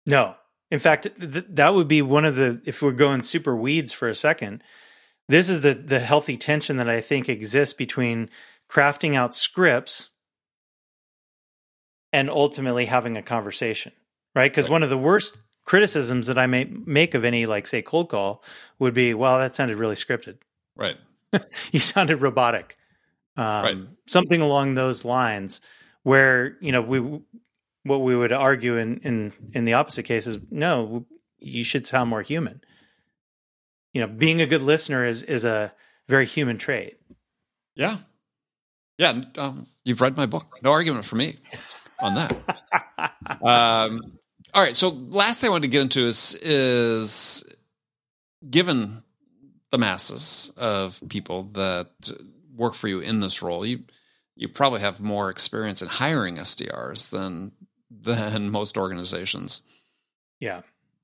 No. 0.07 0.37
In 0.71 0.79
fact, 0.79 1.09
th- 1.21 1.45
that 1.51 1.75
would 1.75 1.89
be 1.89 2.03
one 2.03 2.25
of 2.25 2.35
the 2.37 2.61
if 2.65 2.83
we're 2.83 2.93
going 2.93 3.23
super 3.23 3.55
weeds 3.57 3.93
for 3.93 4.09
a 4.09 4.15
second. 4.15 4.63
This 5.29 5.49
is 5.49 5.61
the 5.61 5.75
the 5.75 6.01
healthy 6.01 6.37
tension 6.37 6.77
that 6.79 6.89
I 6.89 7.01
think 7.01 7.29
exists 7.29 7.75
between 7.75 8.29
crafting 8.71 9.15
out 9.15 9.35
scripts 9.35 10.11
and 12.13 12.29
ultimately 12.31 12.87
having 12.87 13.17
a 13.17 13.23
conversation, 13.23 13.93
right? 14.35 14.51
Because 14.51 14.67
Right. 14.67 14.73
one 14.73 14.83
of 14.83 14.91
the 14.91 14.99
worst 14.99 15.39
criticisms 15.65 16.27
that 16.27 16.39
I 16.39 16.47
may 16.47 16.65
make 16.65 17.15
of 17.15 17.25
any 17.25 17.47
like 17.47 17.67
say 17.67 17.83
cold 17.83 18.09
call 18.09 18.43
would 18.79 18.95
be, 18.95 19.15
"Well, 19.15 19.39
that 19.39 19.55
sounded 19.55 19.77
really 19.77 19.95
scripted. 19.95 20.39
Right. 20.77 20.97
you 21.73 21.81
sounded 21.81 22.17
robotic." 22.21 22.77
Um, 23.37 23.65
Right. 23.65 23.77
Something 24.07 24.43
along 24.43 24.75
those 24.75 25.05
lines, 25.05 25.61
where 26.03 26.59
you 26.61 26.73
know 26.73 26.83
we 26.83 26.99
what 27.85 27.99
we 28.03 28.15
would 28.17 28.33
argue 28.33 28.77
in 28.77 28.99
in 28.99 29.33
in 29.53 29.65
the 29.65 29.73
opposite 29.75 30.03
case 30.05 30.27
is 30.27 30.39
no, 30.51 31.07
you 31.39 31.65
should 31.65 31.87
sound 31.87 32.11
more 32.11 32.23
human. 32.23 32.61
You 33.95 34.01
know, 34.03 34.07
being 34.07 34.41
a 34.41 34.47
good 34.47 34.63
listener 34.63 35.07
is 35.07 35.23
is 35.23 35.45
a 35.45 35.73
very 36.09 36.27
human 36.27 36.59
trait. 36.59 36.99
Yeah. 37.75 37.97
Yeah. 38.99 39.23
Um, 39.39 39.67
you've 39.85 40.01
read 40.01 40.17
my 40.17 40.27
book. 40.27 40.59
No 40.63 40.73
argument 40.73 41.05
for 41.07 41.17
me 41.17 41.37
on 42.03 42.15
that. 42.17 42.33
um, 43.43 44.19
all 44.55 44.63
right. 44.63 44.77
So 44.77 44.89
last 44.89 45.41
thing 45.41 45.49
I 45.49 45.51
wanted 45.53 45.63
to 45.63 45.69
get 45.69 45.83
into 45.83 46.07
is 46.07 46.35
is 46.43 47.45
given 48.49 49.03
the 49.71 49.79
masses 49.79 50.53
of 50.57 51.01
people 51.09 51.45
that 51.55 51.89
work 52.55 52.75
for 52.75 52.89
you 52.89 53.01
in 53.01 53.21
this 53.21 53.43
role, 53.43 53.65
you 53.65 53.85
you 54.37 54.49
probably 54.49 54.81
have 54.81 55.01
more 55.01 55.31
experience 55.31 55.83
in 55.83 55.89
hiring 55.89 56.37
SDRs 56.37 57.11
than 57.11 57.53
than 57.91 58.51
most 58.51 58.77
organizations. 58.77 59.63
Yeah. 60.41 60.63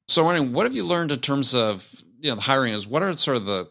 So 0.08 0.22
I'm 0.22 0.26
wondering, 0.26 0.52
what 0.52 0.66
have 0.66 0.74
you 0.74 0.84
learned 0.84 1.12
in 1.12 1.20
terms 1.20 1.54
of 1.54 1.90
you 2.20 2.30
know 2.30 2.36
the 2.36 2.42
hiring? 2.42 2.74
Is 2.74 2.86
what 2.86 3.02
are 3.02 3.14
sort 3.14 3.36
of 3.36 3.46
the 3.46 3.68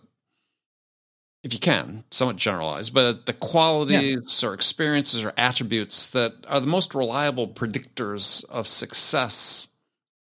if 1.47 1.53
you 1.53 1.59
can, 1.59 2.03
somewhat 2.11 2.35
generalized, 2.35 2.93
but 2.93 3.25
the 3.25 3.31
qualities 3.31 4.43
or 4.43 4.53
experiences 4.53 5.23
or 5.23 5.31
attributes 5.37 6.09
that 6.09 6.33
are 6.45 6.59
the 6.59 6.67
most 6.67 6.93
reliable 6.93 7.47
predictors 7.47 8.43
of 8.49 8.67
success 8.67 9.69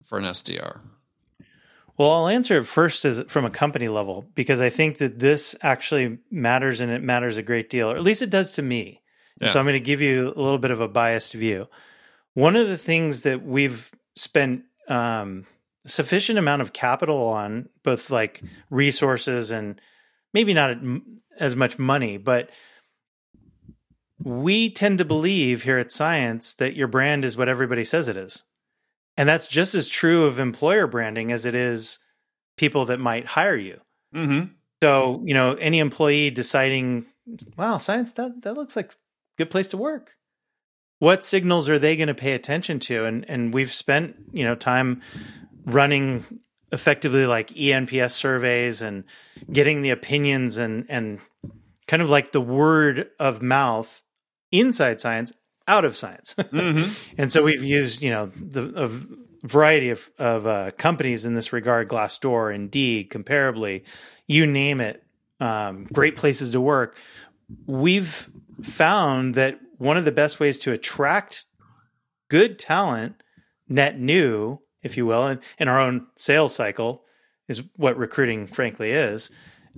for 0.03 0.17
an 0.17 0.25
SDR. 0.25 0.81
Well, 1.97 2.11
I'll 2.11 2.27
answer 2.27 2.57
it 2.57 2.65
first 2.65 3.05
as 3.05 3.23
from 3.29 3.45
a 3.45 3.49
company 3.49 3.87
level 3.87 4.27
because 4.35 4.59
I 4.59 4.69
think 4.69 4.97
that 4.97 5.19
this 5.19 5.55
actually 5.61 6.17
matters 6.29 6.81
and 6.81 6.91
it 6.91 7.01
matters 7.01 7.37
a 7.37 7.43
great 7.43 7.69
deal, 7.69 7.89
or 7.89 7.95
at 7.95 8.03
least 8.03 8.21
it 8.21 8.29
does 8.29 8.51
to 8.53 8.61
me. 8.61 9.01
And 9.39 9.49
so 9.49 9.59
I'm 9.59 9.65
going 9.65 9.73
to 9.73 9.79
give 9.79 10.01
you 10.01 10.27
a 10.27 10.41
little 10.41 10.57
bit 10.57 10.71
of 10.71 10.81
a 10.81 10.89
biased 10.89 11.33
view. 11.33 11.67
one 12.33 12.57
of 12.57 12.67
the 12.67 12.77
things 12.77 13.21
that 13.21 13.45
we've 13.45 13.91
spent 14.15 14.63
um, 14.89 15.45
sufficient 15.85 16.37
amount 16.37 16.61
of 16.61 16.73
capital 16.73 17.27
on, 17.27 17.69
both 17.83 18.09
like 18.09 18.41
resources 18.69 19.51
and 19.51 19.79
maybe 20.33 20.53
not 20.53 20.77
as 21.39 21.55
much 21.55 21.79
money, 21.79 22.17
but 22.17 22.49
we 24.23 24.69
tend 24.69 24.99
to 24.99 25.05
believe 25.05 25.63
here 25.63 25.77
at 25.77 25.91
CIENCE 25.91 26.53
that 26.55 26.75
your 26.75 26.87
brand 26.87 27.25
is 27.25 27.35
what 27.35 27.49
everybody 27.49 27.83
says 27.83 28.09
it 28.09 28.17
is. 28.17 28.43
And 29.17 29.27
that's 29.27 29.47
just 29.47 29.75
as 29.75 29.87
true 29.87 30.25
of 30.25 30.39
employer 30.39 30.87
branding 30.87 31.31
as 31.31 31.45
it 31.45 31.55
is 31.55 31.99
people 32.57 32.85
that 32.85 32.99
might 32.99 33.25
hire 33.25 33.57
you. 33.57 33.79
Mm-hmm. 34.15 34.53
So, 34.81 35.21
you 35.25 35.33
know, 35.33 35.53
any 35.53 35.79
employee 35.79 36.29
deciding, 36.29 37.05
wow, 37.57 37.77
CIENCE, 37.77 38.13
that, 38.13 38.41
that 38.41 38.55
looks 38.55 38.75
like 38.75 38.91
a 38.91 38.95
good 39.37 39.51
place 39.51 39.67
to 39.69 39.77
work. 39.77 40.15
What 40.99 41.23
signals 41.23 41.67
are 41.67 41.79
they 41.79 41.97
going 41.97 42.07
to 42.07 42.13
pay 42.13 42.33
attention 42.33 42.79
to? 42.81 43.03
And 43.05 43.29
and 43.29 43.53
we've 43.53 43.73
spent, 43.73 44.15
you 44.31 44.45
know, 44.45 44.55
time 44.55 45.01
running 45.65 46.23
effectively 46.73 47.25
like 47.25 47.49
ENPS 47.49 48.11
surveys 48.11 48.81
and 48.81 49.03
getting 49.51 49.81
the 49.81 49.91
opinions 49.91 50.57
and 50.57 50.85
and 50.89 51.19
kind 51.87 52.01
of 52.01 52.09
like 52.09 52.31
the 52.31 52.41
word 52.41 53.09
of 53.19 53.41
mouth 53.41 54.01
inside 54.51 54.99
CIENCE 54.99 55.31
out 55.67 55.85
of 55.85 55.95
CIENCE. 55.95 56.35
Mm-hmm. 56.51 57.21
and 57.21 57.31
so 57.31 57.43
we've 57.43 57.63
used, 57.63 58.01
you 58.01 58.09
know, 58.09 58.25
the 58.35 58.73
a 58.85 59.47
variety 59.47 59.91
of 59.91 60.09
of 60.17 60.47
uh, 60.47 60.71
companies 60.77 61.25
in 61.25 61.35
this 61.35 61.53
regard, 61.53 61.87
Glassdoor, 61.87 62.53
Indeed, 62.53 63.09
Comparably, 63.09 63.83
you 64.27 64.47
name 64.47 64.81
it, 64.81 65.03
um, 65.39 65.85
great 65.85 66.15
places 66.15 66.51
to 66.51 66.61
work. 66.61 66.97
We've 67.67 68.29
found 68.61 69.35
that 69.35 69.59
one 69.77 69.97
of 69.97 70.05
the 70.05 70.11
best 70.11 70.39
ways 70.39 70.59
to 70.59 70.71
attract 70.71 71.45
good 72.29 72.57
talent, 72.57 73.21
net 73.67 73.99
new, 73.99 74.59
if 74.83 74.97
you 74.97 75.05
will, 75.05 75.27
and, 75.27 75.39
in 75.57 75.67
our 75.67 75.79
own 75.79 76.07
sales 76.15 76.53
cycle 76.53 77.03
is 77.47 77.61
what 77.75 77.97
recruiting 77.97 78.47
frankly 78.47 78.91
is, 78.91 79.31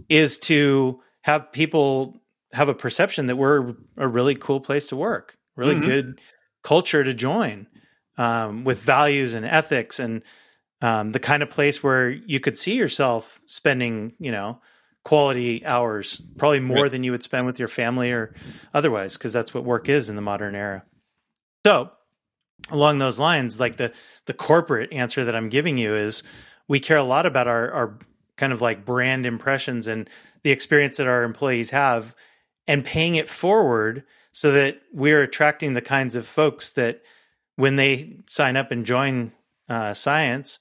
is 0.09 0.37
to 0.39 0.99
have 1.21 1.51
people 1.51 2.17
have 2.53 2.69
a 2.69 2.73
perception 2.73 3.27
that 3.27 3.35
we're 3.35 3.73
a 3.97 4.07
really 4.07 4.35
cool 4.35 4.59
place 4.59 4.87
to 4.89 4.95
work, 4.95 5.37
really 5.55 5.75
mm-hmm. 5.75 5.85
good 5.85 6.21
culture 6.63 7.03
to 7.03 7.13
join, 7.13 7.67
um, 8.17 8.63
with 8.63 8.79
values 8.81 9.33
and 9.33 9.45
ethics, 9.45 9.99
and 9.99 10.21
um, 10.81 11.11
the 11.11 11.19
kind 11.19 11.43
of 11.43 11.49
place 11.49 11.83
where 11.83 12.09
you 12.09 12.39
could 12.39 12.57
see 12.57 12.75
yourself 12.75 13.39
spending, 13.45 14.13
you 14.19 14.31
know, 14.31 14.61
quality 15.03 15.65
hours, 15.65 16.21
probably 16.37 16.59
more 16.59 16.83
right. 16.83 16.91
than 16.91 17.03
you 17.03 17.11
would 17.11 17.23
spend 17.23 17.45
with 17.45 17.59
your 17.59 17.67
family 17.67 18.11
or 18.11 18.33
otherwise, 18.73 19.17
because 19.17 19.33
that's 19.33 19.53
what 19.53 19.63
work 19.63 19.87
is 19.87 20.09
in 20.09 20.15
the 20.15 20.21
modern 20.21 20.55
era. 20.55 20.83
So, 21.65 21.91
along 22.71 22.97
those 22.97 23.19
lines, 23.19 23.59
like 23.59 23.77
the 23.77 23.93
the 24.25 24.33
corporate 24.33 24.91
answer 24.91 25.23
that 25.23 25.35
I'm 25.35 25.49
giving 25.49 25.77
you 25.77 25.95
is, 25.95 26.23
we 26.67 26.79
care 26.79 26.97
a 26.97 27.03
lot 27.03 27.25
about 27.25 27.47
our 27.47 27.71
our 27.71 27.99
kind 28.37 28.51
of 28.51 28.61
like 28.61 28.85
brand 28.85 29.25
impressions 29.25 29.87
and 29.87 30.09
the 30.43 30.51
experience 30.51 30.97
that 30.97 31.07
our 31.07 31.23
employees 31.23 31.71
have 31.71 32.13
and 32.67 32.83
paying 32.83 33.15
it 33.15 33.29
forward 33.29 34.03
so 34.33 34.51
that 34.51 34.81
we're 34.91 35.23
attracting 35.23 35.73
the 35.73 35.81
kinds 35.81 36.15
of 36.15 36.27
folks 36.27 36.71
that 36.71 37.01
when 37.55 37.77
they 37.77 38.17
sign 38.27 38.57
up 38.57 38.71
and 38.71 38.85
join 38.85 39.31
uh, 39.69 39.93
CIENCE 39.93 40.59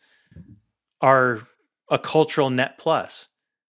are 1.00 1.40
a 1.90 1.98
cultural 1.98 2.50
net 2.50 2.78
plus 2.78 3.28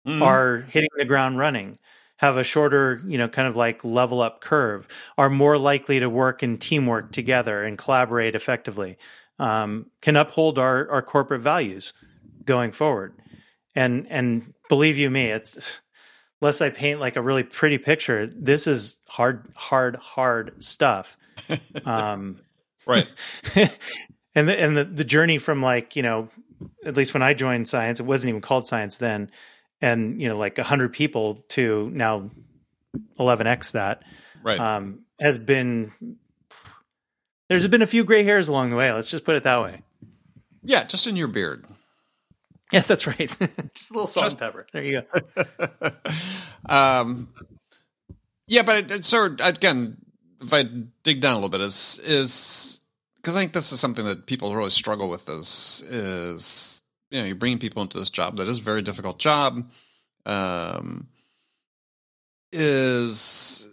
mm-hmm. 0.06 0.22
are 0.22 0.62
hitting 0.70 0.90
the 0.98 1.06
ground 1.06 1.38
running 1.38 1.78
have 2.18 2.38
a 2.38 2.44
shorter 2.44 3.02
you 3.06 3.18
know 3.18 3.28
kind 3.28 3.48
of 3.48 3.56
like 3.56 3.84
level 3.84 4.22
up 4.22 4.42
curve 4.42 4.88
are 5.18 5.30
more 5.30 5.58
likely 5.58 6.00
to 6.00 6.10
work 6.10 6.44
in 6.44 6.58
teamwork 6.58 7.12
together 7.12 7.64
and 7.64 7.78
collaborate 7.78 8.36
effectively 8.36 8.98
um, 9.38 9.88
can 10.02 10.16
uphold 10.16 10.58
our, 10.58 10.90
our 10.90 11.02
corporate 11.02 11.42
values 11.42 11.94
going 12.46 12.72
forward 12.72 13.14
and 13.76 14.08
and 14.10 14.54
believe 14.70 14.98
you 14.98 15.10
me 15.10 15.26
it's 15.26 15.80
unless 16.42 16.62
I 16.62 16.70
paint 16.70 17.00
like 17.00 17.16
a 17.16 17.22
really 17.22 17.44
pretty 17.44 17.78
picture, 17.78 18.28
this 18.28 18.68
is 18.68 18.98
hard, 19.08 19.50
hard, 19.56 19.96
hard 19.96 20.64
stuff. 20.64 21.18
Um, 21.86 22.40
right. 22.88 23.12
and 23.56 24.48
the, 24.48 24.60
and 24.60 24.78
the, 24.78 24.86
the 24.86 25.04
journey 25.04 25.38
from 25.38 25.62
like, 25.62 25.96
you 25.96 26.02
know, 26.02 26.30
at 26.86 26.96
least 26.96 27.14
when 27.14 27.22
I 27.22 27.34
joined 27.34 27.68
CIENCE, 27.68 28.00
it 28.00 28.06
wasn't 28.06 28.30
even 28.30 28.42
called 28.42 28.66
CIENCE 28.66 28.98
then. 28.98 29.30
And, 29.82 30.22
you 30.22 30.30
know, 30.30 30.38
like 30.38 30.58
a 30.58 30.64
hundred 30.64 30.94
people 30.94 31.46
to 31.50 31.90
now 31.94 32.30
11X 33.20 33.74
that, 33.74 34.04
right. 34.42 34.60
um, 34.60 35.02
has 35.20 35.38
been, 35.38 35.92
there's 37.50 37.68
been 37.68 37.82
a 37.82 37.88
few 37.88 38.04
gray 38.04 38.24
hairs 38.24 38.48
along 38.48 38.70
the 38.70 38.76
way. 38.76 38.92
Let's 38.92 39.12
just 39.12 39.26
put 39.26 39.36
it 39.36 39.44
that 39.44 39.62
way. 39.62 39.82
Yeah. 40.64 40.86
Just 40.86 41.08
in 41.08 41.16
your 41.16 41.28
beard. 41.28 41.66
Yeah, 42.72 42.82
that's 42.82 43.06
right. 43.06 43.30
Just 43.74 43.92
a 43.92 43.94
little 43.94 44.08
salt 44.08 44.26
Just, 44.26 44.34
and 44.34 44.40
pepper. 44.40 44.66
There 44.74 44.84
you 44.84 45.02
go. 45.02 45.90
um, 46.70 47.28
yeah, 48.48 48.64
but 48.64 48.78
it, 48.78 48.92
it 48.92 49.06
sort 49.06 49.40
of, 49.40 49.48
again, 49.48 49.98
if 50.42 50.54
I 50.54 50.64
dig 51.04 51.22
down 51.22 51.34
a 51.34 51.36
little 51.36 51.50
bit, 51.50 51.62
is 51.62 52.00
is 52.04 52.82
because 53.18 53.36
I 53.36 53.40
think 53.40 53.54
this 53.54 53.72
is 53.72 53.80
something 53.80 54.06
that 54.06 54.26
people 54.26 54.56
really 54.56 54.70
struggle 54.70 55.10
with. 55.10 55.30
Is 55.30 55.84
is 55.88 56.84
you 57.10 57.20
know 57.20 57.26
you're 57.26 57.36
bringing 57.36 57.60
people 57.60 57.82
into 57.82 57.98
this 57.98 58.10
job 58.10 58.38
that 58.38 58.48
is 58.48 58.60
a 58.60 58.64
very 58.64 58.82
difficult 58.82 59.20
job. 59.20 59.70
Um, 60.26 61.08
is 62.52 63.68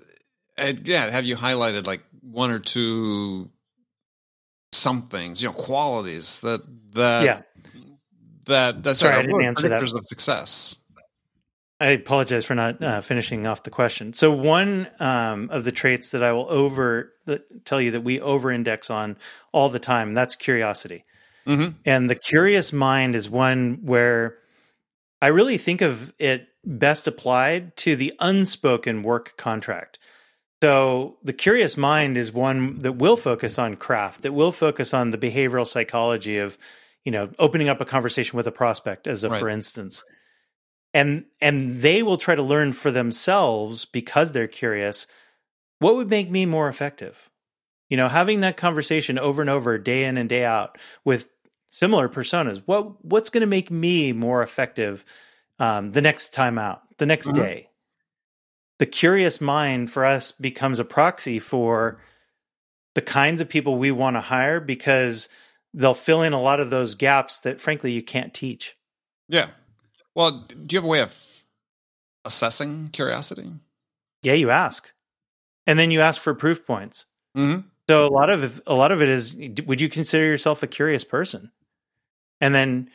yeah, 0.84 1.10
have 1.10 1.24
you 1.24 1.36
highlighted 1.36 1.86
like 1.86 2.02
one 2.20 2.50
or 2.50 2.58
two 2.58 3.50
some 4.72 5.02
things, 5.02 5.42
you 5.42 5.48
know, 5.48 5.54
qualities 5.54 6.40
that 6.40 6.62
that 6.94 7.24
yeah 7.24 7.42
that 8.46 8.82
that's 8.82 9.00
Sorry, 9.00 9.14
I 9.14 9.22
didn't 9.22 9.44
answer 9.44 9.68
that. 9.68 9.82
of 9.82 10.06
success. 10.06 10.78
I 11.80 11.86
apologize 11.86 12.44
for 12.44 12.54
not 12.54 12.82
uh, 12.82 13.00
finishing 13.00 13.44
off 13.46 13.64
the 13.64 13.70
question. 13.70 14.12
So 14.12 14.30
one 14.30 14.88
um, 15.00 15.48
of 15.50 15.64
the 15.64 15.72
traits 15.72 16.10
that 16.10 16.22
I 16.22 16.32
will 16.32 16.48
over 16.48 17.12
tell 17.64 17.80
you 17.80 17.90
that 17.92 18.02
we 18.02 18.20
over 18.20 18.52
index 18.52 18.88
on 18.88 19.16
all 19.50 19.68
the 19.68 19.80
time 19.80 20.14
that's 20.14 20.36
curiosity, 20.36 21.04
mm-hmm. 21.46 21.76
and 21.84 22.08
the 22.08 22.14
curious 22.14 22.72
mind 22.72 23.14
is 23.16 23.28
one 23.28 23.80
where 23.82 24.38
I 25.20 25.28
really 25.28 25.58
think 25.58 25.80
of 25.80 26.12
it 26.18 26.48
best 26.64 27.06
applied 27.06 27.76
to 27.78 27.96
the 27.96 28.14
unspoken 28.20 29.02
work 29.02 29.36
contract. 29.36 29.98
So 30.62 31.18
the 31.24 31.32
curious 31.32 31.76
mind 31.76 32.16
is 32.16 32.32
one 32.32 32.78
that 32.78 32.92
will 32.92 33.16
focus 33.16 33.58
on 33.58 33.76
craft, 33.76 34.22
that 34.22 34.32
will 34.32 34.52
focus 34.52 34.94
on 34.94 35.10
the 35.10 35.18
behavioral 35.18 35.66
psychology 35.66 36.38
of 36.38 36.56
you 37.04 37.12
know 37.12 37.30
opening 37.38 37.68
up 37.68 37.80
a 37.80 37.84
conversation 37.84 38.36
with 38.36 38.46
a 38.46 38.52
prospect 38.52 39.06
as 39.06 39.24
a 39.24 39.30
right. 39.30 39.40
for 39.40 39.48
instance 39.48 40.04
and 40.94 41.24
and 41.40 41.80
they 41.80 42.02
will 42.02 42.16
try 42.16 42.34
to 42.34 42.42
learn 42.42 42.72
for 42.72 42.90
themselves 42.90 43.84
because 43.84 44.32
they're 44.32 44.48
curious 44.48 45.06
what 45.78 45.96
would 45.96 46.08
make 46.08 46.30
me 46.30 46.46
more 46.46 46.68
effective 46.68 47.30
you 47.88 47.96
know 47.96 48.08
having 48.08 48.40
that 48.40 48.56
conversation 48.56 49.18
over 49.18 49.40
and 49.40 49.50
over 49.50 49.78
day 49.78 50.04
in 50.04 50.16
and 50.16 50.28
day 50.28 50.44
out 50.44 50.78
with 51.04 51.28
similar 51.72 52.08
personas 52.08 52.62
what 52.66 53.02
what's 53.04 53.30
going 53.30 53.40
to 53.40 53.46
make 53.46 53.70
me 53.70 54.12
more 54.12 54.42
effective 54.42 55.04
um, 55.58 55.90
the 55.92 56.02
next 56.02 56.34
time 56.34 56.58
out 56.58 56.82
the 56.98 57.06
next 57.06 57.28
mm-hmm. 57.28 57.42
day 57.42 57.68
the 58.78 58.86
curious 58.86 59.40
mind 59.40 59.90
for 59.90 60.04
us 60.04 60.32
becomes 60.32 60.78
a 60.78 60.84
proxy 60.84 61.38
for 61.38 62.00
the 62.94 63.00
kinds 63.00 63.40
of 63.40 63.48
people 63.48 63.76
we 63.78 63.90
want 63.90 64.16
to 64.16 64.20
hire 64.20 64.60
because 64.60 65.28
they'll 65.74 65.94
fill 65.94 66.22
in 66.22 66.32
a 66.32 66.40
lot 66.40 66.60
of 66.60 66.70
those 66.70 66.94
gaps 66.94 67.40
that 67.40 67.60
frankly 67.60 67.92
you 67.92 68.02
can't 68.02 68.34
teach. 68.34 68.74
Yeah. 69.28 69.48
Well, 70.14 70.46
do 70.48 70.74
you 70.74 70.78
have 70.78 70.84
a 70.84 70.88
way 70.88 71.00
of 71.00 71.44
assessing 72.24 72.88
curiosity? 72.88 73.52
Yeah, 74.22 74.34
you 74.34 74.50
ask. 74.50 74.92
And 75.66 75.78
then 75.78 75.90
you 75.90 76.00
ask 76.00 76.20
for 76.20 76.34
proof 76.34 76.66
points. 76.66 77.06
Mm-hmm. 77.36 77.60
So 77.88 78.06
a 78.06 78.10
lot 78.10 78.30
of 78.30 78.62
a 78.66 78.74
lot 78.74 78.92
of 78.92 79.00
it 79.02 79.08
is 79.08 79.36
would 79.66 79.80
you 79.80 79.88
consider 79.88 80.24
yourself 80.24 80.62
a 80.62 80.66
curious 80.66 81.04
person? 81.04 81.50
And 82.42 82.54
then 82.54 82.90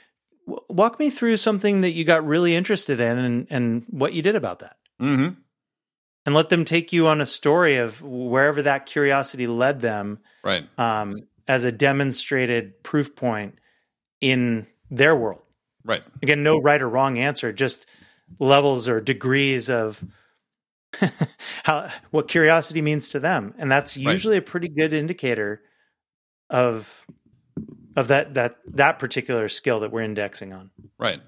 w- 0.45 0.63
walk 0.69 0.99
me 0.99 1.09
through 1.09 1.37
something 1.37 1.81
that 1.81 1.91
you 1.91 2.05
got 2.05 2.27
really 2.27 2.55
interested 2.55 2.99
in 2.99 3.17
and 3.17 3.47
and 3.49 3.85
what 3.89 4.13
you 4.13 4.21
did 4.21 4.35
about 4.35 4.59
that. 4.59 4.77
Mm-hmm. 5.01 5.39
And 6.25 6.35
let 6.35 6.49
them 6.49 6.65
take 6.65 6.93
you 6.93 7.07
on 7.07 7.21
a 7.21 7.25
story 7.25 7.77
of 7.77 8.01
wherever 8.01 8.61
that 8.61 8.85
curiosity 8.85 9.47
led 9.47 9.81
them. 9.81 10.19
Right. 10.43 10.67
Um, 10.77 11.27
as 11.47 11.63
a 11.63 11.71
demonstrated 11.71 12.83
proof 12.83 13.15
point 13.15 13.55
in 14.21 14.67
their 14.91 15.15
world. 15.15 15.41
Right. 15.83 16.07
Again, 16.21 16.43
no 16.43 16.59
right 16.59 16.81
or 16.81 16.89
wrong 16.89 17.17
answer, 17.17 17.53
just 17.53 17.85
levels 18.39 18.89
or 18.89 18.99
degrees 18.99 19.69
of 19.69 20.03
how 21.63 21.89
what 22.11 22.27
curiosity 22.27 22.81
means 22.81 23.09
to 23.09 23.19
them. 23.19 23.53
And 23.57 23.71
that's 23.71 23.95
usually 23.95 24.35
right. 24.35 24.47
a 24.47 24.51
pretty 24.51 24.67
good 24.67 24.93
indicator 24.93 25.61
of 26.49 27.05
of 27.97 28.07
that 28.09 28.35
that 28.35 28.57
that 28.67 28.99
particular 28.99 29.49
skill 29.49 29.81
that 29.81 29.91
we're 29.91 30.03
indexing 30.03 30.53
on. 30.53 30.69
Right. 30.97 31.19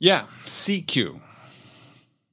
Yeah, 0.00 0.22
CQ. 0.44 1.20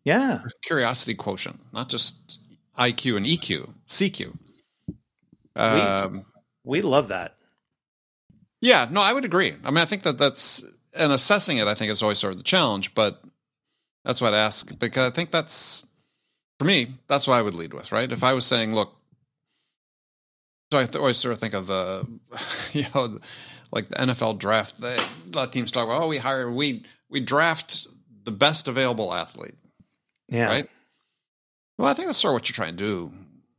Yeah. 0.03 0.39
Curiosity 0.63 1.13
quotient, 1.13 1.59
not 1.73 1.89
just 1.89 2.39
IQ 2.77 3.17
and 3.17 3.25
EQ, 3.25 3.73
CQ. 3.87 4.35
Um, 5.55 6.25
we 6.63 6.81
love 6.81 7.09
that. 7.09 7.35
Yeah, 8.61 8.87
no, 8.89 9.01
I 9.01 9.13
would 9.13 9.25
agree. 9.25 9.55
I 9.63 9.69
mean, 9.69 9.79
I 9.79 9.85
think 9.85 10.03
that 10.03 10.17
that's 10.17 10.63
and 10.95 11.11
assessing 11.11 11.57
it. 11.57 11.67
I 11.67 11.75
think 11.75 11.91
is 11.91 12.01
always 12.01 12.19
sort 12.19 12.31
of 12.31 12.37
the 12.37 12.43
challenge, 12.43 12.95
but 12.95 13.21
that's 14.05 14.21
what 14.21 14.33
I 14.33 14.37
ask 14.37 14.77
because 14.79 15.11
I 15.11 15.13
think 15.13 15.31
that's 15.31 15.85
for 16.59 16.65
me. 16.65 16.95
That's 17.07 17.27
what 17.27 17.35
I 17.35 17.41
would 17.41 17.55
lead 17.55 17.73
with, 17.73 17.91
right? 17.91 18.11
If 18.11 18.23
I 18.23 18.33
was 18.33 18.45
saying, 18.45 18.73
look, 18.73 18.95
so 20.71 20.79
I 20.79 20.87
always 20.97 21.17
sort 21.17 21.33
of 21.33 21.39
think 21.39 21.53
of 21.53 21.67
the, 21.67 22.07
you 22.73 22.85
know, 22.95 23.19
like 23.71 23.89
the 23.89 23.95
NFL 23.95 24.39
draft. 24.39 24.79
They, 24.79 24.95
a 24.95 25.35
lot 25.35 25.47
of 25.47 25.51
teams 25.51 25.71
talk 25.71 25.85
about, 25.85 26.01
oh, 26.01 26.07
we 26.07 26.17
hire, 26.17 26.49
we 26.49 26.83
we 27.09 27.19
draft 27.19 27.87
the 28.23 28.31
best 28.31 28.67
available 28.67 29.13
athlete. 29.13 29.55
Yeah. 30.29 30.45
Right. 30.45 30.69
Well, 31.77 31.89
I 31.89 31.93
think 31.93 32.07
that's 32.07 32.17
sort 32.17 32.31
of 32.31 32.35
what 32.35 32.49
you're 32.49 32.55
trying 32.55 32.77
to 32.77 32.83
do 32.83 33.11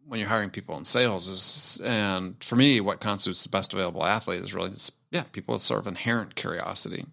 when 0.07 0.21
you're 0.21 0.29
hiring 0.29 0.51
people 0.51 0.77
in 0.77 0.85
sales 0.85 1.29
is, 1.29 1.81
and 1.85 2.43
for 2.43 2.57
me, 2.57 2.81
what 2.81 3.01
constitutes 3.01 3.43
the 3.43 3.49
best 3.49 3.73
available 3.73 4.05
athlete 4.05 4.43
is 4.43 4.55
really, 4.55 4.71
yeah, 5.11 5.23
people 5.33 5.55
with 5.55 5.63
sort 5.63 5.81
of 5.81 5.87
inherent 5.87 6.35
curiosity. 6.35 7.07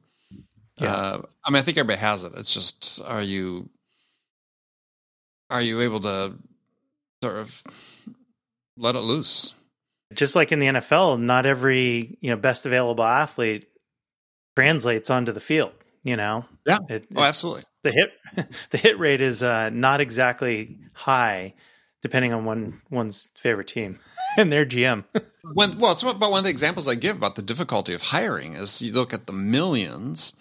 Yeah. 0.79 0.93
Uh, 0.93 1.21
I 1.45 1.49
mean, 1.49 1.59
I 1.59 1.61
think 1.61 1.77
everybody 1.77 1.99
has 1.99 2.23
it. 2.23 2.33
It's 2.35 2.53
just, 2.53 3.01
are 3.05 3.21
you, 3.21 3.69
are 5.49 5.61
you 5.61 5.81
able 5.81 6.01
to 6.01 6.33
sort 7.23 7.37
of 7.37 7.63
let 8.77 8.95
it 8.95 8.99
loose? 8.99 9.53
Just 10.13 10.35
like 10.35 10.51
in 10.51 10.59
the 10.59 10.67
NFL, 10.67 11.19
not 11.19 11.45
every 11.45 12.17
you 12.19 12.29
know 12.29 12.37
best 12.37 12.65
available 12.65 13.03
athlete 13.03 13.69
translates 14.55 15.09
onto 15.09 15.31
the 15.31 15.39
field. 15.39 15.71
You 16.03 16.15
know, 16.15 16.45
yeah, 16.65 16.79
it, 16.89 17.05
oh, 17.15 17.21
absolutely. 17.21 17.63
The 17.83 17.91
hit 17.91 18.11
the 18.71 18.77
hit 18.77 18.97
rate 18.97 19.21
is 19.21 19.43
uh, 19.43 19.69
not 19.69 20.01
exactly 20.01 20.79
high, 20.93 21.53
depending 22.01 22.33
on 22.33 22.45
one 22.45 22.81
one's 22.89 23.29
favorite 23.35 23.67
team 23.67 23.99
and 24.37 24.51
their 24.51 24.65
GM. 24.65 25.05
when 25.53 25.77
well, 25.77 25.91
it's, 25.91 26.03
but 26.03 26.19
one 26.19 26.39
of 26.39 26.43
the 26.43 26.49
examples 26.49 26.87
I 26.87 26.95
give 26.95 27.17
about 27.17 27.35
the 27.35 27.41
difficulty 27.41 27.93
of 27.93 28.01
hiring 28.01 28.53
is 28.53 28.81
you 28.81 28.93
look 28.93 29.13
at 29.13 29.27
the 29.27 29.33
millions 29.33 30.33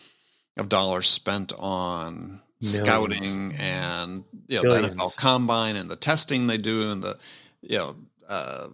of 0.56 0.68
dollars 0.68 1.08
spent 1.08 1.52
on 1.58 2.40
Millions. 2.60 2.76
scouting 2.76 3.54
and 3.56 4.24
you 4.48 4.62
know, 4.62 4.80
the 4.80 4.88
NFL 4.88 5.16
combine 5.16 5.76
and 5.76 5.90
the 5.90 5.96
testing 5.96 6.46
they 6.46 6.58
do 6.58 6.90
and 6.90 7.02
the 7.02 7.18
you 7.62 7.78
know 7.78 7.96
uh, 8.28 8.68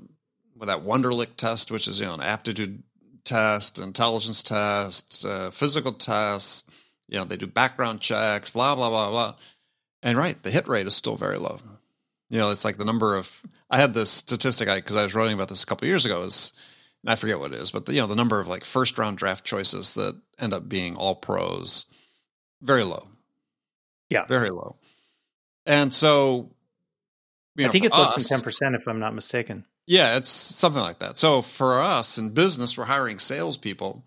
with 0.56 0.68
that 0.68 0.84
Wonderlic 0.84 1.36
test, 1.36 1.70
which 1.70 1.88
is 1.88 2.00
you 2.00 2.06
know 2.06 2.14
an 2.14 2.20
aptitude 2.20 2.82
test, 3.24 3.78
intelligence 3.78 4.42
test, 4.42 5.24
uh, 5.24 5.50
physical 5.50 5.92
test. 5.92 6.68
You 7.08 7.18
know 7.18 7.24
they 7.24 7.36
do 7.36 7.46
background 7.46 8.00
checks, 8.00 8.50
blah 8.50 8.74
blah 8.74 8.90
blah 8.90 9.10
blah. 9.10 9.34
And 10.02 10.18
right, 10.18 10.40
the 10.42 10.50
hit 10.50 10.68
rate 10.68 10.86
is 10.86 10.94
still 10.94 11.16
very 11.16 11.38
low. 11.38 11.58
You 12.30 12.38
know, 12.38 12.50
it's 12.50 12.64
like 12.64 12.78
the 12.78 12.84
number 12.84 13.16
of 13.16 13.42
I 13.70 13.80
had 13.80 13.94
this 13.94 14.10
statistic 14.10 14.68
because 14.68 14.96
I, 14.96 15.00
I, 15.00 15.04
was 15.04 15.14
writing 15.14 15.34
about 15.34 15.48
this 15.48 15.62
a 15.62 15.66
couple 15.66 15.88
years 15.88 16.04
ago. 16.04 16.22
Is 16.24 16.52
I 17.06 17.16
forget 17.16 17.38
what 17.38 17.52
it 17.52 17.60
is, 17.60 17.70
but 17.70 17.86
the, 17.86 17.94
you 17.94 18.00
know 18.00 18.06
the 18.06 18.14
number 18.14 18.40
of 18.40 18.48
like 18.48 18.64
first 18.64 18.98
round 18.98 19.18
draft 19.18 19.44
choices 19.44 19.94
that 19.94 20.20
end 20.38 20.52
up 20.52 20.68
being 20.68 20.96
all 20.96 21.14
pros, 21.14 21.86
very 22.62 22.84
low. 22.84 23.08
Yeah, 24.10 24.26
very 24.26 24.50
low. 24.50 24.76
And 25.66 25.92
so, 25.94 26.50
you 27.56 27.64
know, 27.64 27.68
I 27.68 27.72
think 27.72 27.84
it's 27.86 27.96
us, 27.96 28.16
less 28.16 28.28
than 28.28 28.38
ten 28.38 28.44
percent, 28.44 28.74
if 28.74 28.86
I'm 28.86 29.00
not 29.00 29.14
mistaken. 29.14 29.64
Yeah, 29.86 30.16
it's 30.16 30.30
something 30.30 30.80
like 30.80 31.00
that. 31.00 31.18
So 31.18 31.42
for 31.42 31.82
us 31.82 32.16
in 32.18 32.30
business, 32.30 32.76
we're 32.78 32.84
hiring 32.84 33.18
salespeople. 33.18 34.02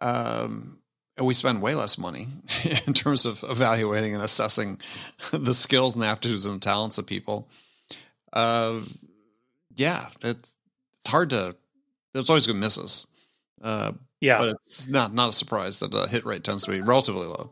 Um, 0.00 0.78
and 1.16 1.26
we 1.26 1.34
spend 1.34 1.60
way 1.60 1.74
less 1.74 1.98
money 1.98 2.28
in 2.86 2.94
terms 2.94 3.26
of 3.26 3.44
evaluating 3.48 4.14
and 4.14 4.22
assessing 4.22 4.80
the 5.32 5.52
skills 5.52 5.94
and 5.94 6.04
aptitudes 6.04 6.46
and 6.46 6.62
talents 6.62 6.98
of 6.98 7.06
people. 7.06 7.48
Uh, 8.32 8.80
yeah, 9.74 10.06
it's 10.22 10.54
it's 11.00 11.10
hard 11.10 11.30
to. 11.30 11.56
There's 12.12 12.28
always 12.28 12.46
going 12.46 12.56
good 12.56 12.64
misses. 12.64 13.06
Uh, 13.62 13.92
yeah, 14.20 14.38
but 14.38 14.48
it's 14.50 14.88
not 14.88 15.14
not 15.14 15.30
a 15.30 15.32
surprise 15.32 15.80
that 15.80 15.90
the 15.90 16.06
hit 16.06 16.24
rate 16.24 16.44
tends 16.44 16.64
to 16.64 16.70
be 16.70 16.80
relatively 16.80 17.26
low. 17.26 17.50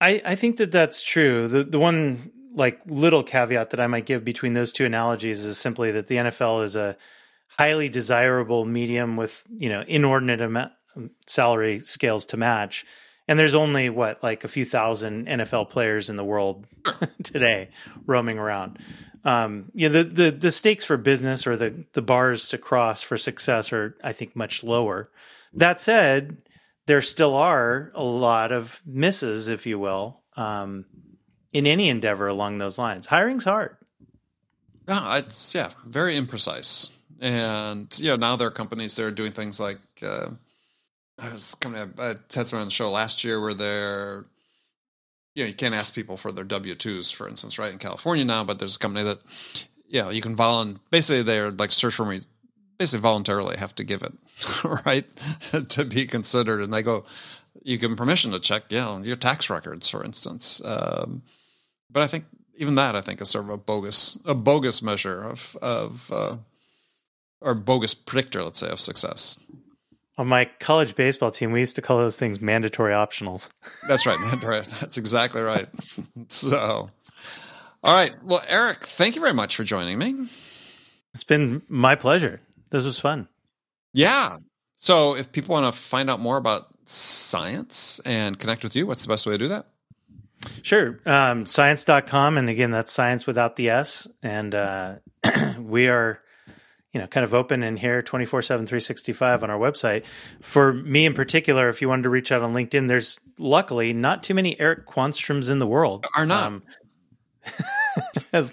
I 0.00 0.22
I 0.24 0.34
think 0.34 0.56
that 0.56 0.72
that's 0.72 1.02
true. 1.02 1.48
The 1.48 1.64
the 1.64 1.78
one 1.78 2.32
like 2.54 2.80
little 2.86 3.22
caveat 3.22 3.70
that 3.70 3.80
I 3.80 3.86
might 3.86 4.06
give 4.06 4.24
between 4.24 4.54
those 4.54 4.72
two 4.72 4.84
analogies 4.84 5.44
is 5.44 5.58
simply 5.58 5.92
that 5.92 6.06
the 6.06 6.16
NFL 6.16 6.64
is 6.64 6.76
a 6.76 6.96
highly 7.48 7.88
desirable 7.88 8.64
medium 8.64 9.16
with 9.16 9.44
you 9.48 9.68
know 9.68 9.82
inordinate 9.86 10.40
amount 10.40 10.72
salary 11.26 11.80
scales 11.80 12.26
to 12.26 12.36
match 12.36 12.84
and 13.26 13.38
there's 13.38 13.54
only 13.54 13.88
what 13.90 14.22
like 14.22 14.44
a 14.44 14.48
few 14.48 14.64
thousand 14.64 15.26
NFL 15.26 15.70
players 15.70 16.10
in 16.10 16.16
the 16.16 16.24
world 16.24 16.66
today 17.22 17.70
roaming 18.06 18.38
around. 18.38 18.78
Um, 19.24 19.70
you 19.72 19.88
know, 19.88 20.02
the, 20.02 20.04
the 20.04 20.30
the 20.30 20.52
stakes 20.52 20.84
for 20.84 20.96
business 20.96 21.46
or 21.46 21.56
the 21.56 21.84
the 21.94 22.02
bars 22.02 22.48
to 22.48 22.58
cross 22.58 23.00
for 23.02 23.16
success 23.16 23.72
are, 23.72 23.96
I 24.04 24.12
think, 24.12 24.36
much 24.36 24.62
lower. 24.62 25.10
That 25.54 25.80
said, 25.80 26.42
there 26.86 27.00
still 27.00 27.34
are 27.34 27.90
a 27.94 28.02
lot 28.02 28.52
of 28.52 28.82
misses, 28.84 29.48
if 29.48 29.64
you 29.66 29.78
will, 29.78 30.20
um, 30.36 30.84
in 31.54 31.66
any 31.66 31.88
endeavor 31.88 32.26
along 32.26 32.58
those 32.58 32.78
lines. 32.78 33.06
Hiring's 33.06 33.44
hard. 33.44 33.76
Yeah, 34.86 35.18
it's 35.18 35.54
yeah, 35.54 35.70
very 35.86 36.20
imprecise. 36.20 36.90
And 37.20 37.88
you 37.98 38.08
know, 38.08 38.16
now 38.16 38.36
there 38.36 38.48
are 38.48 38.50
companies 38.50 38.96
that 38.96 39.04
are 39.04 39.10
doing 39.10 39.32
things 39.32 39.58
like 39.58 39.78
uh, 40.02 40.26
I 41.18 41.32
was 41.32 41.54
coming. 41.54 41.94
I 41.98 42.06
had 42.06 42.20
someone 42.28 42.62
on 42.62 42.66
the 42.66 42.72
show 42.72 42.90
last 42.90 43.24
year 43.24 43.40
where 43.40 43.54
they're, 43.54 44.26
you 45.34 45.44
know, 45.44 45.48
you 45.48 45.54
can't 45.54 45.74
ask 45.74 45.94
people 45.94 46.18
for 46.18 46.32
their 46.32 46.44
W 46.44 46.74
twos, 46.74 47.10
for 47.10 47.28
instance, 47.28 47.58
right 47.58 47.72
in 47.72 47.78
California 47.78 48.24
now. 48.26 48.44
But 48.44 48.58
there's 48.58 48.76
a 48.76 48.80
company 48.80 49.04
that, 49.04 49.20
you 49.88 50.02
know, 50.02 50.10
you 50.10 50.20
can 50.20 50.36
volun. 50.36 50.76
Basically, 50.90 51.22
they're 51.22 51.50
like 51.52 51.70
search 51.70 51.94
for 51.94 52.04
me. 52.04 52.20
Basically, 52.76 53.00
voluntarily 53.00 53.56
have 53.56 53.74
to 53.76 53.84
give 53.84 54.02
it, 54.02 54.12
right, 54.84 55.06
to 55.68 55.84
be 55.84 56.06
considered, 56.06 56.60
and 56.60 56.74
they 56.74 56.82
go, 56.82 57.04
you 57.62 57.78
give 57.78 57.88
them 57.88 57.96
permission 57.96 58.32
to 58.32 58.40
check, 58.40 58.64
you 58.68 58.78
know, 58.78 58.98
your 58.98 59.14
tax 59.14 59.48
records, 59.48 59.88
for 59.88 60.02
instance. 60.04 60.60
Um, 60.64 61.22
but 61.94 62.02
I 62.02 62.06
think 62.08 62.26
even 62.56 62.74
that, 62.74 62.94
I 62.94 63.00
think, 63.00 63.22
is 63.22 63.30
sort 63.30 63.44
of 63.44 63.50
a 63.50 63.56
bogus, 63.56 64.18
a 64.26 64.34
bogus 64.34 64.82
measure 64.82 65.22
of 65.22 65.56
of, 65.62 66.12
uh, 66.12 66.36
or 67.40 67.54
bogus 67.54 67.94
predictor, 67.94 68.42
let's 68.42 68.58
say, 68.58 68.68
of 68.68 68.80
success. 68.80 69.38
On 70.18 70.28
my 70.28 70.44
college 70.60 70.94
baseball 70.94 71.30
team, 71.30 71.50
we 71.50 71.60
used 71.60 71.76
to 71.76 71.82
call 71.82 71.98
those 71.98 72.18
things 72.18 72.40
mandatory 72.40 72.92
optionals. 72.92 73.48
That's 73.88 74.06
right, 74.06 74.18
mandatory. 74.20 74.60
That's 74.80 74.98
exactly 74.98 75.40
right. 75.40 75.68
so, 76.28 76.90
all 77.82 77.94
right. 77.94 78.12
Well, 78.22 78.42
Eric, 78.46 78.84
thank 78.84 79.14
you 79.16 79.20
very 79.20 79.34
much 79.34 79.56
for 79.56 79.64
joining 79.64 79.98
me. 79.98 80.26
It's 81.14 81.24
been 81.24 81.62
my 81.68 81.94
pleasure. 81.94 82.40
This 82.70 82.84
was 82.84 83.00
fun. 83.00 83.28
Yeah. 83.92 84.38
So, 84.76 85.16
if 85.16 85.32
people 85.32 85.54
want 85.54 85.72
to 85.72 85.80
find 85.80 86.10
out 86.10 86.20
more 86.20 86.36
about 86.36 86.68
CIENCE 86.86 88.00
and 88.04 88.38
connect 88.38 88.62
with 88.62 88.76
you, 88.76 88.86
what's 88.86 89.02
the 89.02 89.08
best 89.08 89.26
way 89.26 89.34
to 89.34 89.38
do 89.38 89.48
that? 89.48 89.66
Sure. 90.62 91.00
Um, 91.06 91.46
cience.com. 91.46 92.38
And 92.38 92.48
again, 92.48 92.70
that's 92.70 92.92
science 92.92 93.26
without 93.26 93.56
the 93.56 93.70
S. 93.70 94.08
And 94.22 94.54
uh, 94.54 94.96
we 95.60 95.88
are 95.88 96.20
you 96.94 97.00
know, 97.00 97.08
kind 97.08 97.24
of 97.24 97.34
open 97.34 97.64
in 97.64 97.76
here 97.76 98.02
24 98.02 98.42
7, 98.42 98.66
365 98.66 99.42
on 99.42 99.50
our 99.50 99.58
website. 99.58 100.04
For 100.40 100.72
me 100.72 101.04
in 101.04 101.12
particular, 101.12 101.68
if 101.68 101.82
you 101.82 101.88
wanted 101.88 102.04
to 102.04 102.08
reach 102.08 102.30
out 102.30 102.42
on 102.42 102.54
LinkedIn, 102.54 102.86
there's 102.86 103.18
luckily 103.36 103.92
not 103.92 104.22
too 104.22 104.32
many 104.32 104.58
Eric 104.60 104.86
Quanstroms 104.86 105.50
in 105.50 105.58
the 105.58 105.66
world. 105.66 106.06
Are 106.14 106.24
not. 106.24 106.44
Um, 106.44 106.62
as, 108.32 108.52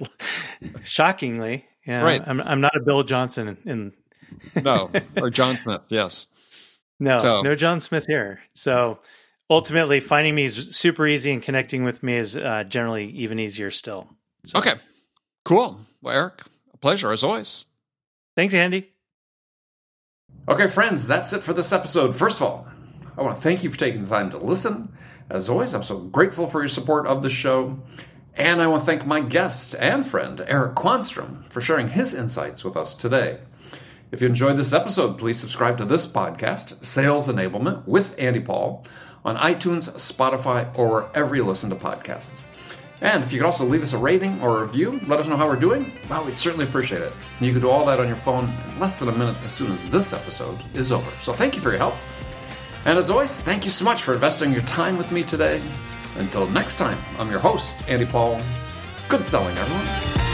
shockingly. 0.83 1.65
Right. 1.87 2.21
I'm, 2.25 2.41
I'm 2.41 2.61
not 2.61 2.75
a 2.75 2.81
Bill 2.81 3.03
Johnson 3.03 3.57
in. 3.65 3.93
no, 4.61 4.89
or 5.17 5.29
John 5.29 5.55
Smith, 5.55 5.81
yes. 5.89 6.27
No, 6.99 7.19
so. 7.19 7.41
no 7.41 7.55
John 7.55 7.79
Smith 7.79 8.05
here. 8.07 8.39
So 8.53 8.99
ultimately, 9.51 9.99
finding 9.99 10.33
me 10.33 10.45
is 10.45 10.75
super 10.75 11.05
easy 11.05 11.31
and 11.31 11.43
connecting 11.43 11.83
with 11.83 12.01
me 12.01 12.17
is 12.17 12.37
uh, 12.37 12.63
generally 12.63 13.09
even 13.11 13.37
easier 13.37 13.69
still. 13.69 14.09
So. 14.45 14.57
Okay, 14.59 14.75
cool. 15.45 15.79
Well, 16.01 16.15
Eric, 16.15 16.41
a 16.73 16.77
pleasure 16.77 17.11
as 17.11 17.21
always. 17.21 17.65
Thanks, 18.35 18.53
Andy. 18.53 18.89
Okay, 20.47 20.67
friends, 20.67 21.05
that's 21.05 21.33
it 21.33 21.43
for 21.43 21.53
this 21.53 21.71
episode. 21.71 22.15
First 22.15 22.37
of 22.37 22.43
all, 22.43 22.67
I 23.17 23.21
want 23.21 23.35
to 23.35 23.41
thank 23.41 23.63
you 23.63 23.69
for 23.69 23.77
taking 23.77 24.03
the 24.03 24.09
time 24.09 24.29
to 24.31 24.37
listen. 24.37 24.91
As 25.29 25.49
always, 25.49 25.75
I'm 25.75 25.83
so 25.83 25.99
grateful 25.99 26.47
for 26.47 26.61
your 26.61 26.69
support 26.69 27.05
of 27.05 27.21
the 27.21 27.29
show. 27.29 27.79
And 28.35 28.61
I 28.61 28.67
want 28.67 28.81
to 28.81 28.85
thank 28.85 29.05
my 29.05 29.19
guest 29.19 29.75
and 29.77 30.07
friend, 30.07 30.41
Eric 30.47 30.75
Quanstrom, 30.75 31.51
for 31.51 31.59
sharing 31.59 31.89
his 31.89 32.13
insights 32.13 32.63
with 32.63 32.77
us 32.77 32.95
today. 32.95 33.39
If 34.11 34.21
you 34.21 34.27
enjoyed 34.27 34.57
this 34.57 34.73
episode, 34.73 35.17
please 35.17 35.39
subscribe 35.39 35.77
to 35.77 35.85
this 35.85 36.07
podcast, 36.07 36.83
Sales 36.83 37.27
Enablement 37.27 37.85
with 37.85 38.15
Andy 38.17 38.39
Paul, 38.39 38.85
on 39.23 39.37
iTunes, 39.37 39.89
Spotify, 39.91 40.67
or 40.77 40.89
wherever 40.89 41.35
you 41.35 41.43
listen 41.43 41.69
to 41.69 41.75
podcasts. 41.75 42.45
And 43.01 43.23
if 43.23 43.33
you 43.33 43.39
could 43.39 43.47
also 43.47 43.65
leave 43.65 43.81
us 43.81 43.93
a 43.93 43.97
rating 43.97 44.39
or 44.41 44.59
a 44.59 44.61
review, 44.61 44.99
let 45.07 45.19
us 45.19 45.27
know 45.27 45.35
how 45.35 45.47
we're 45.47 45.55
doing, 45.55 45.91
well, 46.07 46.23
we'd 46.23 46.37
certainly 46.37 46.65
appreciate 46.65 47.01
it. 47.01 47.11
You 47.39 47.51
can 47.51 47.61
do 47.61 47.69
all 47.69 47.83
that 47.87 47.99
on 47.99 48.07
your 48.07 48.15
phone 48.15 48.47
in 48.67 48.79
less 48.79 48.99
than 48.99 49.09
a 49.09 49.11
minute 49.11 49.35
as 49.43 49.51
soon 49.51 49.71
as 49.71 49.89
this 49.89 50.13
episode 50.13 50.59
is 50.75 50.91
over. 50.91 51.09
So 51.21 51.33
thank 51.33 51.55
you 51.55 51.61
for 51.61 51.69
your 51.69 51.79
help. 51.79 51.95
And 52.85 52.99
as 52.99 53.09
always, 53.09 53.41
thank 53.41 53.65
you 53.65 53.71
so 53.71 53.85
much 53.85 54.03
for 54.03 54.13
investing 54.13 54.53
your 54.53 54.63
time 54.63 54.97
with 54.97 55.11
me 55.11 55.23
today. 55.23 55.61
Until 56.17 56.47
next 56.47 56.75
time, 56.75 56.97
I'm 57.17 57.29
your 57.31 57.39
host, 57.39 57.77
Andy 57.89 58.05
Paul. 58.05 58.39
Good 59.09 59.25
selling, 59.25 59.57
everyone. 59.57 60.30